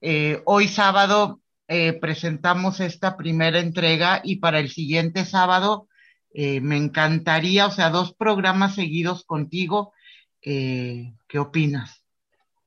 eh, 0.02 0.42
hoy 0.46 0.68
sábado 0.68 1.40
presentamos 2.02 2.82
esta 2.82 3.16
primera 3.16 3.60
entrega 3.60 4.20
y 4.26 4.36
para 4.38 4.60
el 4.60 4.70
siguiente 4.70 5.24
sábado 5.24 5.88
eh, 6.34 6.62
me 6.62 6.78
encantaría, 6.78 7.68
o 7.68 7.72
sea, 7.72 7.90
dos 7.90 8.14
programas 8.14 8.76
seguidos 8.76 9.26
contigo. 9.26 9.94
Eh, 10.42 11.14
¿qué 11.28 11.40
opinas? 11.40 12.04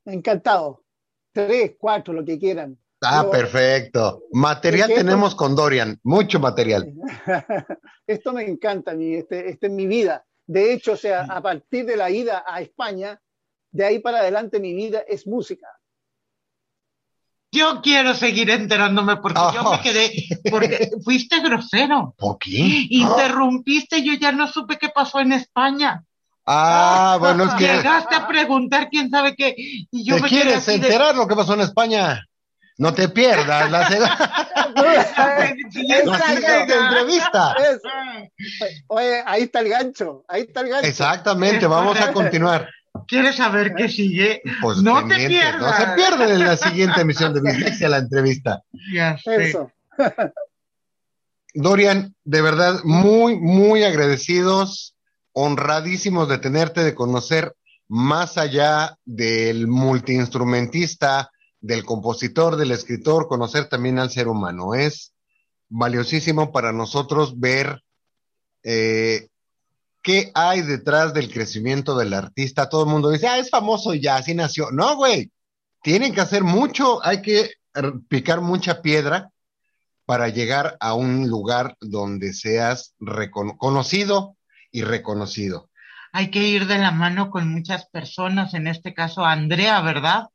Encantado. 0.04 0.84
Tres, 1.32 1.72
cuatro, 1.78 2.14
lo 2.14 2.24
que 2.24 2.38
quieran. 2.38 2.78
Ah, 3.00 3.28
perfecto. 3.30 4.22
Material 4.32 4.88
tenemos 4.94 5.34
con 5.34 5.54
Dorian, 5.54 5.98
mucho 6.04 6.40
material. 6.40 6.92
Esto 8.06 8.32
me 8.32 8.44
encanta 8.44 8.92
a 8.92 8.94
mí, 8.94 9.14
este, 9.14 9.50
este 9.50 9.66
es 9.66 9.72
mi 9.72 9.86
vida. 9.86 10.24
De 10.46 10.72
hecho, 10.72 10.92
o 10.92 10.96
sea, 10.96 11.22
a 11.22 11.42
partir 11.42 11.86
de 11.86 11.96
la 11.96 12.10
ida 12.10 12.44
a 12.46 12.60
España, 12.60 13.20
de 13.70 13.84
ahí 13.84 13.98
para 13.98 14.18
adelante 14.18 14.60
mi 14.60 14.74
vida 14.74 15.00
es 15.06 15.26
música. 15.26 15.66
Yo 17.54 17.80
quiero 17.82 18.14
seguir 18.14 18.50
enterándome 18.50 19.16
porque 19.18 19.40
yo 19.54 19.62
Oh, 19.64 19.70
me 19.72 19.80
quedé, 19.80 20.12
porque 20.50 20.90
fuiste 21.04 21.40
grosero. 21.40 22.14
¿Por 22.18 22.38
qué? 22.38 22.86
Interrumpiste, 22.90 24.02
yo 24.02 24.12
ya 24.14 24.32
no 24.32 24.46
supe 24.48 24.76
qué 24.78 24.88
pasó 24.88 25.20
en 25.20 25.32
España. 25.32 26.02
Ah, 26.46 27.16
bueno, 27.20 27.44
es 27.44 27.54
que 27.54 27.66
Llegaste 27.66 28.14
a 28.14 28.26
preguntar 28.26 28.88
quién 28.90 29.08
sabe 29.10 29.34
qué. 29.34 29.54
Y 29.56 30.04
yo 30.04 30.16
te 30.16 30.22
me 30.22 30.28
quedé 30.28 30.40
quieres 30.42 30.56
así 30.68 30.78
de- 30.78 30.86
enterar 30.88 31.14
lo 31.16 31.26
que 31.28 31.36
pasó 31.36 31.54
en 31.54 31.60
España. 31.60 32.24
No 32.76 32.92
te 32.92 33.08
pierdas 33.08 33.70
la, 33.70 33.86
Siguiente 33.86 34.08
la 36.06 36.18
siguiente 36.18 36.60
entrega. 36.60 36.88
entrevista. 36.88 37.56
Es- 37.70 37.80
oye, 38.88 39.22
ahí 39.26 39.42
está 39.42 39.60
el 39.60 39.68
gancho, 39.68 40.24
ahí 40.28 40.42
está 40.42 40.60
el 40.62 40.68
gancho. 40.70 40.88
Exactamente, 40.88 41.66
vamos 41.68 42.00
a 42.00 42.12
continuar. 42.12 42.68
¿Quieres 43.06 43.36
saber 43.36 43.74
qué 43.74 43.88
sigue? 43.88 44.42
Pues 44.60 44.78
No 44.78 45.06
te 45.06 45.26
pierdas. 45.26 45.60
No 45.60 45.72
se 45.72 45.92
pierdan 45.94 46.30
en 46.30 46.40
la 46.40 46.56
siguiente 46.56 47.00
emisión 47.00 47.34
de 47.34 47.40
Dislexia 47.40 47.88
la 47.88 47.98
entrevista. 47.98 48.62
Ya 48.92 49.18
sé. 49.18 49.50
Eso. 49.50 49.70
Dorian, 51.54 52.14
de 52.24 52.42
verdad, 52.42 52.80
muy, 52.82 53.38
muy 53.38 53.84
agradecidos, 53.84 54.96
honradísimos 55.32 56.28
de 56.28 56.38
tenerte, 56.38 56.82
de 56.82 56.94
conocer 56.94 57.54
más 57.86 58.38
allá 58.38 58.98
del 59.04 59.68
multiinstrumentista, 59.68 61.30
del 61.60 61.84
compositor, 61.84 62.56
del 62.56 62.72
escritor, 62.72 63.28
conocer 63.28 63.68
también 63.68 63.98
al 63.98 64.10
ser 64.10 64.26
humano. 64.26 64.74
Es 64.74 65.14
valiosísimo 65.68 66.50
para 66.50 66.72
nosotros 66.72 67.38
ver 67.38 67.82
eh, 68.64 69.28
qué 70.04 70.30
hay 70.34 70.60
detrás 70.62 71.12
del 71.14 71.32
crecimiento 71.32 71.96
del 71.96 72.14
artista. 72.14 72.68
Todo 72.68 72.84
el 72.84 72.90
mundo 72.90 73.10
dice, 73.10 73.26
ah, 73.26 73.38
es 73.38 73.50
famoso 73.50 73.94
y 73.94 74.00
ya, 74.00 74.16
así 74.16 74.34
nació. 74.34 74.70
No, 74.70 74.94
güey, 74.96 75.32
tienen 75.82 76.14
que 76.14 76.20
hacer 76.20 76.44
mucho, 76.44 77.04
hay 77.04 77.20
que 77.22 77.50
picar 78.08 78.40
mucha 78.40 78.80
piedra 78.82 79.30
para 80.06 80.28
llegar 80.28 80.76
a 80.80 80.94
un 80.94 81.28
lugar 81.28 81.76
donde 81.80 82.32
seas 82.34 82.94
recono- 83.00 83.56
conocido 83.56 84.36
y 84.70 84.82
reconocido. 84.82 85.70
Hay 86.12 86.30
que 86.30 86.40
ir 86.46 86.66
de 86.66 86.78
la 86.78 86.90
mano 86.92 87.30
con 87.30 87.50
muchas 87.50 87.86
personas, 87.86 88.54
en 88.54 88.66
este 88.68 88.94
caso 88.94 89.24
Andrea, 89.24 89.80
¿verdad? 89.80 90.26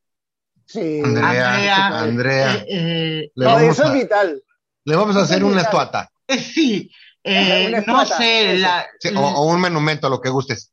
Sí. 0.65 1.01
Andrea, 1.03 1.53
Andrea, 1.53 1.87
Andrea, 1.99 2.55
Eh, 2.55 2.65
eh, 2.69 3.31
le, 3.35 3.45
No, 3.45 3.51
vamos 3.53 3.69
eso 3.79 3.83
a, 3.85 3.87
es 3.87 3.93
vital. 4.03 4.43
le 4.85 4.95
vamos 4.95 5.15
a 5.15 5.21
hacer 5.21 5.43
una 5.43 5.57
vital. 5.61 5.65
estuata 5.65 6.09
eh, 6.27 6.39
sí, 6.39 6.91
eh, 7.23 7.83
no 7.85 8.05
sé, 8.05 8.57
la, 8.57 8.85
sí, 8.99 9.09
o, 9.15 9.19
o 9.21 9.45
un 9.47 9.61
monumento, 9.61 10.09
lo 10.09 10.21
que 10.21 10.29
gustes. 10.29 10.71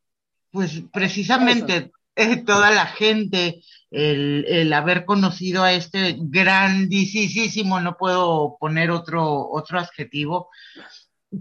Pues 0.51 0.83
precisamente 0.93 1.91
eh, 2.15 2.37
toda 2.39 2.71
la 2.71 2.87
gente, 2.87 3.63
el, 3.91 4.45
el 4.49 4.73
haber 4.73 5.05
conocido 5.05 5.63
a 5.65 5.73
este 5.73 6.17
grandísimo, 6.19 7.81
no 7.81 7.97
puedo 7.97 8.57
poner 8.59 8.91
otro, 8.91 9.49
otro 9.51 9.79
adjetivo, 9.79 10.49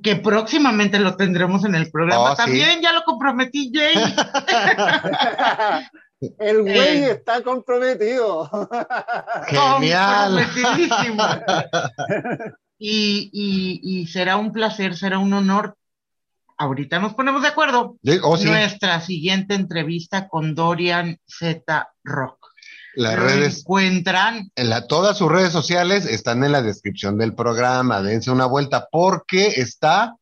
que 0.04 0.16
próximamente 0.18 1.00
lo 1.00 1.16
tendremos 1.16 1.64
en 1.64 1.76
el 1.76 1.90
programa. 1.92 2.32
Oh, 2.32 2.36
sí. 2.36 2.44
También 2.44 2.82
ya 2.82 2.92
lo 2.92 3.04
comprometí, 3.04 3.72
Jay. 3.74 3.96
el 6.40 6.62
güey 6.64 6.76
Eh. 6.76 7.12
está 7.12 7.42
comprometido. 7.42 8.50
Genial. 9.48 10.46
Comprometidísimo. 10.46 11.24
Y, 12.88 13.30
y, 13.34 13.82
y 14.02 14.08
será 14.08 14.38
un 14.38 14.52
placer, 14.52 14.96
será 14.96 15.18
un 15.18 15.34
honor. 15.34 15.76
Ahorita 16.58 17.00
nos 17.00 17.14
ponemos 17.16 17.42
de 17.42 17.48
acuerdo. 17.50 17.98
Sí, 18.04 18.20
Oh, 18.22 18.38
sí, 18.38 18.46
Nuestra 18.46 19.02
siguiente 19.02 19.56
entrevista 19.56 20.28
con 20.28 20.54
Dorian 20.56 21.18
Z 21.28 21.90
Rock. 22.04 22.48
las 22.96 23.16
Lo 23.16 23.24
redes, 23.26 23.60
encuentran 23.62 24.52
en 24.56 24.70
la, 24.70 24.88
todas 24.88 25.18
sus 25.18 25.30
redes 25.32 25.52
sociales 25.52 26.06
están 26.06 26.44
en 26.44 26.52
la 26.52 26.62
descripción 26.62 27.18
del 27.18 27.34
programa. 27.34 28.02
Dense 28.02 28.30
una 28.32 28.46
vuelta 28.46 28.88
porque 28.92 29.48
está 29.48 30.16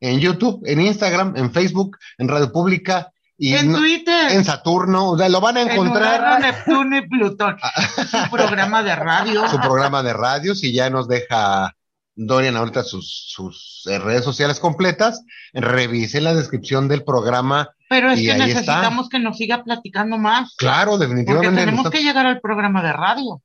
en 0.00 0.20
YouTube, 0.20 0.60
en 0.66 0.80
Instagram, 0.80 1.36
en 1.36 1.52
Facebook, 1.52 1.96
en 2.18 2.28
Radio 2.28 2.52
Pública 2.52 3.10
y 3.36 3.54
en 3.54 3.72
no- 3.72 3.78
Twitter. 3.78 4.30
en 4.32 4.44
Saturno. 4.44 5.10
O 5.12 5.18
sea, 5.18 5.28
lo 5.28 5.40
van 5.40 5.56
a 5.56 5.62
en 5.62 5.70
encontrar 5.70 6.20
Urano, 6.20 6.38
Neptuno 6.38 6.96
y 6.98 7.08
Plutón. 7.08 7.56
Su 8.10 8.30
programa 8.30 8.82
de 8.84 8.94
radio. 8.94 9.48
su 9.48 9.58
programa 9.58 10.02
de 10.04 10.12
radio. 10.12 10.54
Si 10.54 10.72
ya 10.72 10.88
nos 10.90 11.08
deja 11.08 11.74
Dorian 12.20 12.56
ahorita 12.56 12.82
sus, 12.82 13.26
sus 13.28 13.82
eh, 13.86 13.98
redes 14.00 14.24
sociales 14.24 14.58
completas, 14.58 15.22
revisen 15.52 16.24
la 16.24 16.34
descripción 16.34 16.88
del 16.88 17.04
programa. 17.04 17.70
Pero 17.88 18.10
es 18.10 18.18
y 18.18 18.24
que 18.24 18.32
ahí 18.32 18.40
está. 18.40 18.46
necesitamos 18.60 19.08
que 19.08 19.18
nos 19.20 19.36
siga 19.36 19.62
platicando 19.62 20.18
más. 20.18 20.54
Claro, 20.56 20.92
Porque 20.92 21.06
definitivamente. 21.06 21.56
tenemos 21.56 21.78
nosotros- 21.84 22.00
que 22.00 22.06
llegar 22.06 22.26
al 22.26 22.40
programa 22.40 22.82
de 22.82 22.92
radio. 22.92 23.40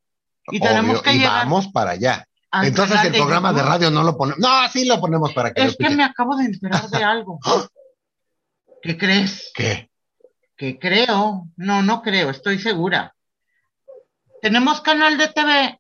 Y 0.47 0.59
tenemos 0.59 1.01
que 1.03 1.13
y 1.13 1.19
llegar 1.19 1.45
vamos 1.45 1.67
para 1.67 1.91
allá. 1.91 2.25
al 2.51 2.65
Entonces 2.67 3.03
el 3.05 3.13
programa 3.13 3.53
de 3.53 3.61
radio 3.61 3.91
no 3.91 4.03
lo 4.03 4.17
ponemos. 4.17 4.39
No, 4.39 4.49
sí 4.71 4.85
lo 4.85 4.99
ponemos 4.99 5.31
para 5.33 5.53
que 5.53 5.61
Es 5.63 5.77
que 5.77 5.89
me 5.91 6.03
acabo 6.03 6.35
de 6.35 6.45
enterar 6.45 6.89
de 6.89 7.03
algo. 7.03 7.39
¿Qué 8.81 8.97
crees? 8.97 9.51
¿Qué? 9.53 9.89
Que 10.57 10.77
creo. 10.79 11.47
No, 11.57 11.81
no 11.83 12.01
creo, 12.01 12.29
estoy 12.31 12.59
segura. 12.59 13.15
Tenemos 14.41 14.81
canal 14.81 15.17
de 15.17 15.27
TV. 15.29 15.79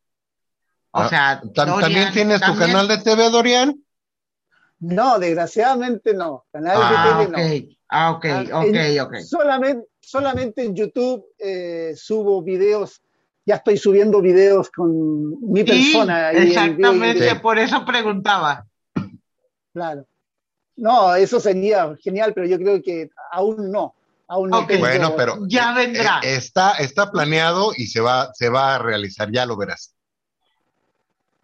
O 0.95 1.01
Ah, 1.01 1.09
sea, 1.09 1.41
¿Tam- 1.41 1.65
Dorian, 1.65 1.81
¿También 1.81 2.13
tienes 2.13 2.41
tu 2.41 2.55
canal 2.55 2.87
de 2.87 2.97
TV, 2.99 3.29
Dorian? 3.31 3.83
No, 4.79 5.17
desgraciadamente 5.17 6.13
no. 6.13 6.45
Canal 6.51 6.77
Ah, 6.79 6.89
de 7.17 7.23
ok. 7.25 7.31
TV 7.31 7.31
no. 7.31 7.73
Ah, 7.89 8.11
ok, 8.11 8.25
Ah, 8.25 8.59
ok, 8.61 8.75
en- 8.75 8.99
ok. 9.01 9.15
Solamente, 9.27 9.87
solamente 9.99 10.63
en 10.63 10.75
YouTube 10.75 11.25
eh, 11.39 11.93
subo 11.95 12.43
videos. 12.43 13.01
Ya 13.45 13.55
estoy 13.55 13.77
subiendo 13.77 14.21
videos 14.21 14.69
con 14.69 15.31
mi 15.51 15.61
Sí, 15.61 15.65
persona. 15.93 16.31
y 16.31 16.37
exactamente, 16.37 17.35
por 17.37 17.57
eso 17.57 17.83
preguntaba. 17.85 18.65
Claro. 19.73 20.05
No, 20.75 21.15
eso 21.15 21.39
sería 21.39 21.95
genial, 22.03 22.33
pero 22.35 22.45
yo 22.47 22.57
creo 22.57 22.81
que 22.83 23.09
aún 23.31 23.71
no. 23.71 23.95
Aún 24.27 24.49
no 24.49 24.65
Bueno, 24.67 25.13
pero 25.15 25.39
Ya 25.47 25.73
vendrá. 25.73 26.19
eh, 26.23 26.35
está, 26.35 26.73
está 26.73 27.11
planeado 27.11 27.71
y 27.75 27.87
se 27.87 27.99
va, 27.99 28.31
se 28.33 28.49
va 28.49 28.75
a 28.75 28.79
realizar, 28.79 29.31
ya 29.31 29.45
lo 29.45 29.57
verás. 29.57 29.92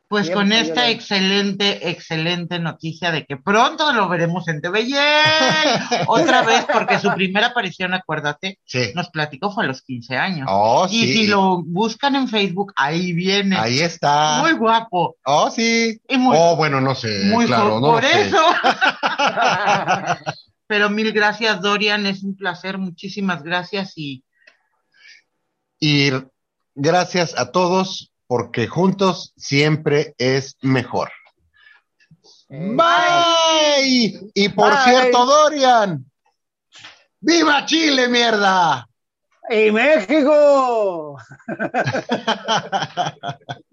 Pues 0.10 0.26
Bien, 0.26 0.34
con 0.40 0.52
esta 0.52 0.90
excelente, 0.90 1.88
excelente 1.92 2.58
noticia 2.60 3.12
de 3.12 3.26
que 3.28 3.38
pronto 3.38 3.94
lo 3.94 4.10
veremos 4.10 4.48
en 4.48 4.60
TV. 4.60 4.88
Otra 6.08 6.42
vez, 6.42 6.66
porque 6.74 6.98
su 7.00 7.14
primera 7.14 7.48
aparición, 7.48 7.94
acuérdate, 7.94 8.58
Sí. 8.66 8.92
nos 8.96 9.10
platicó 9.10 9.52
fue 9.52 9.66
a 9.66 9.68
los 9.68 9.84
15 9.84 10.18
años. 10.18 10.48
Oh, 10.50 10.88
y 10.90 11.02
sí. 11.02 11.14
si 11.14 11.28
lo 11.28 11.62
buscan 11.64 12.16
en 12.16 12.28
Facebook, 12.28 12.74
ahí 12.76 13.14
viene. 13.14 13.56
Ahí 13.56 13.82
está. 13.82 14.40
Muy 14.42 14.54
guapo. 14.54 15.16
Oh, 15.26 15.52
sí. 15.52 16.02
Y 16.10 16.18
muy, 16.18 16.36
oh, 16.40 16.56
bueno, 16.56 16.82
no 16.82 16.96
sé. 16.96 17.26
muy 17.26 17.46
claro, 17.46 17.80
no 17.80 17.92
por 17.92 18.04
lo 18.04 18.10
sé. 18.10 18.22
eso. 18.22 18.44
Pero 20.68 20.90
mil 20.90 21.12
gracias, 21.12 21.62
Dorian. 21.62 22.06
Es 22.08 22.24
un 22.24 22.36
placer. 22.36 22.80
Muchísimas 22.80 23.44
gracias. 23.44 23.94
Y 23.96 24.24
Y 25.80 26.12
gracias 26.76 27.38
a 27.38 27.52
todos, 27.52 28.12
porque 28.30 28.68
juntos 28.68 29.34
siempre 29.38 30.14
es 30.20 30.56
mejor. 30.62 31.10
Bye. 32.48 34.30
Y 34.36 34.50
por 34.50 34.72
Bye. 34.72 34.84
cierto, 34.84 35.26
Dorian. 35.26 36.06
¡Viva 37.20 37.66
Chile, 37.66 38.08
mierda! 38.08 38.88
¡Y 39.50 39.72
México! 39.72 41.18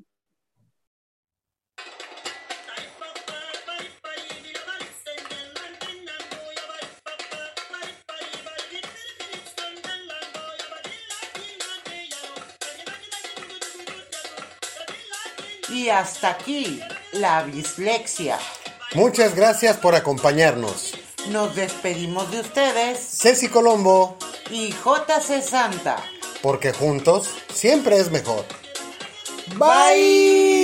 Y 15.76 15.90
hasta 15.90 16.30
aquí 16.30 16.80
la 17.12 17.42
bislexia. 17.42 18.38
Muchas 18.94 19.34
gracias 19.34 19.76
por 19.76 19.94
acompañarnos. 19.94 20.94
Nos 21.28 21.54
despedimos 21.54 22.30
de 22.30 22.40
ustedes 22.40 22.98
Ceci 22.98 23.48
Colombo, 23.48 24.16
y 24.50 24.70
JC 24.72 25.42
Santa. 25.42 25.96
porque 26.40 26.72
juntos 26.72 27.28
siempre 27.52 27.98
es 27.98 28.10
mejor. 28.10 28.46
Bye. 29.58 30.55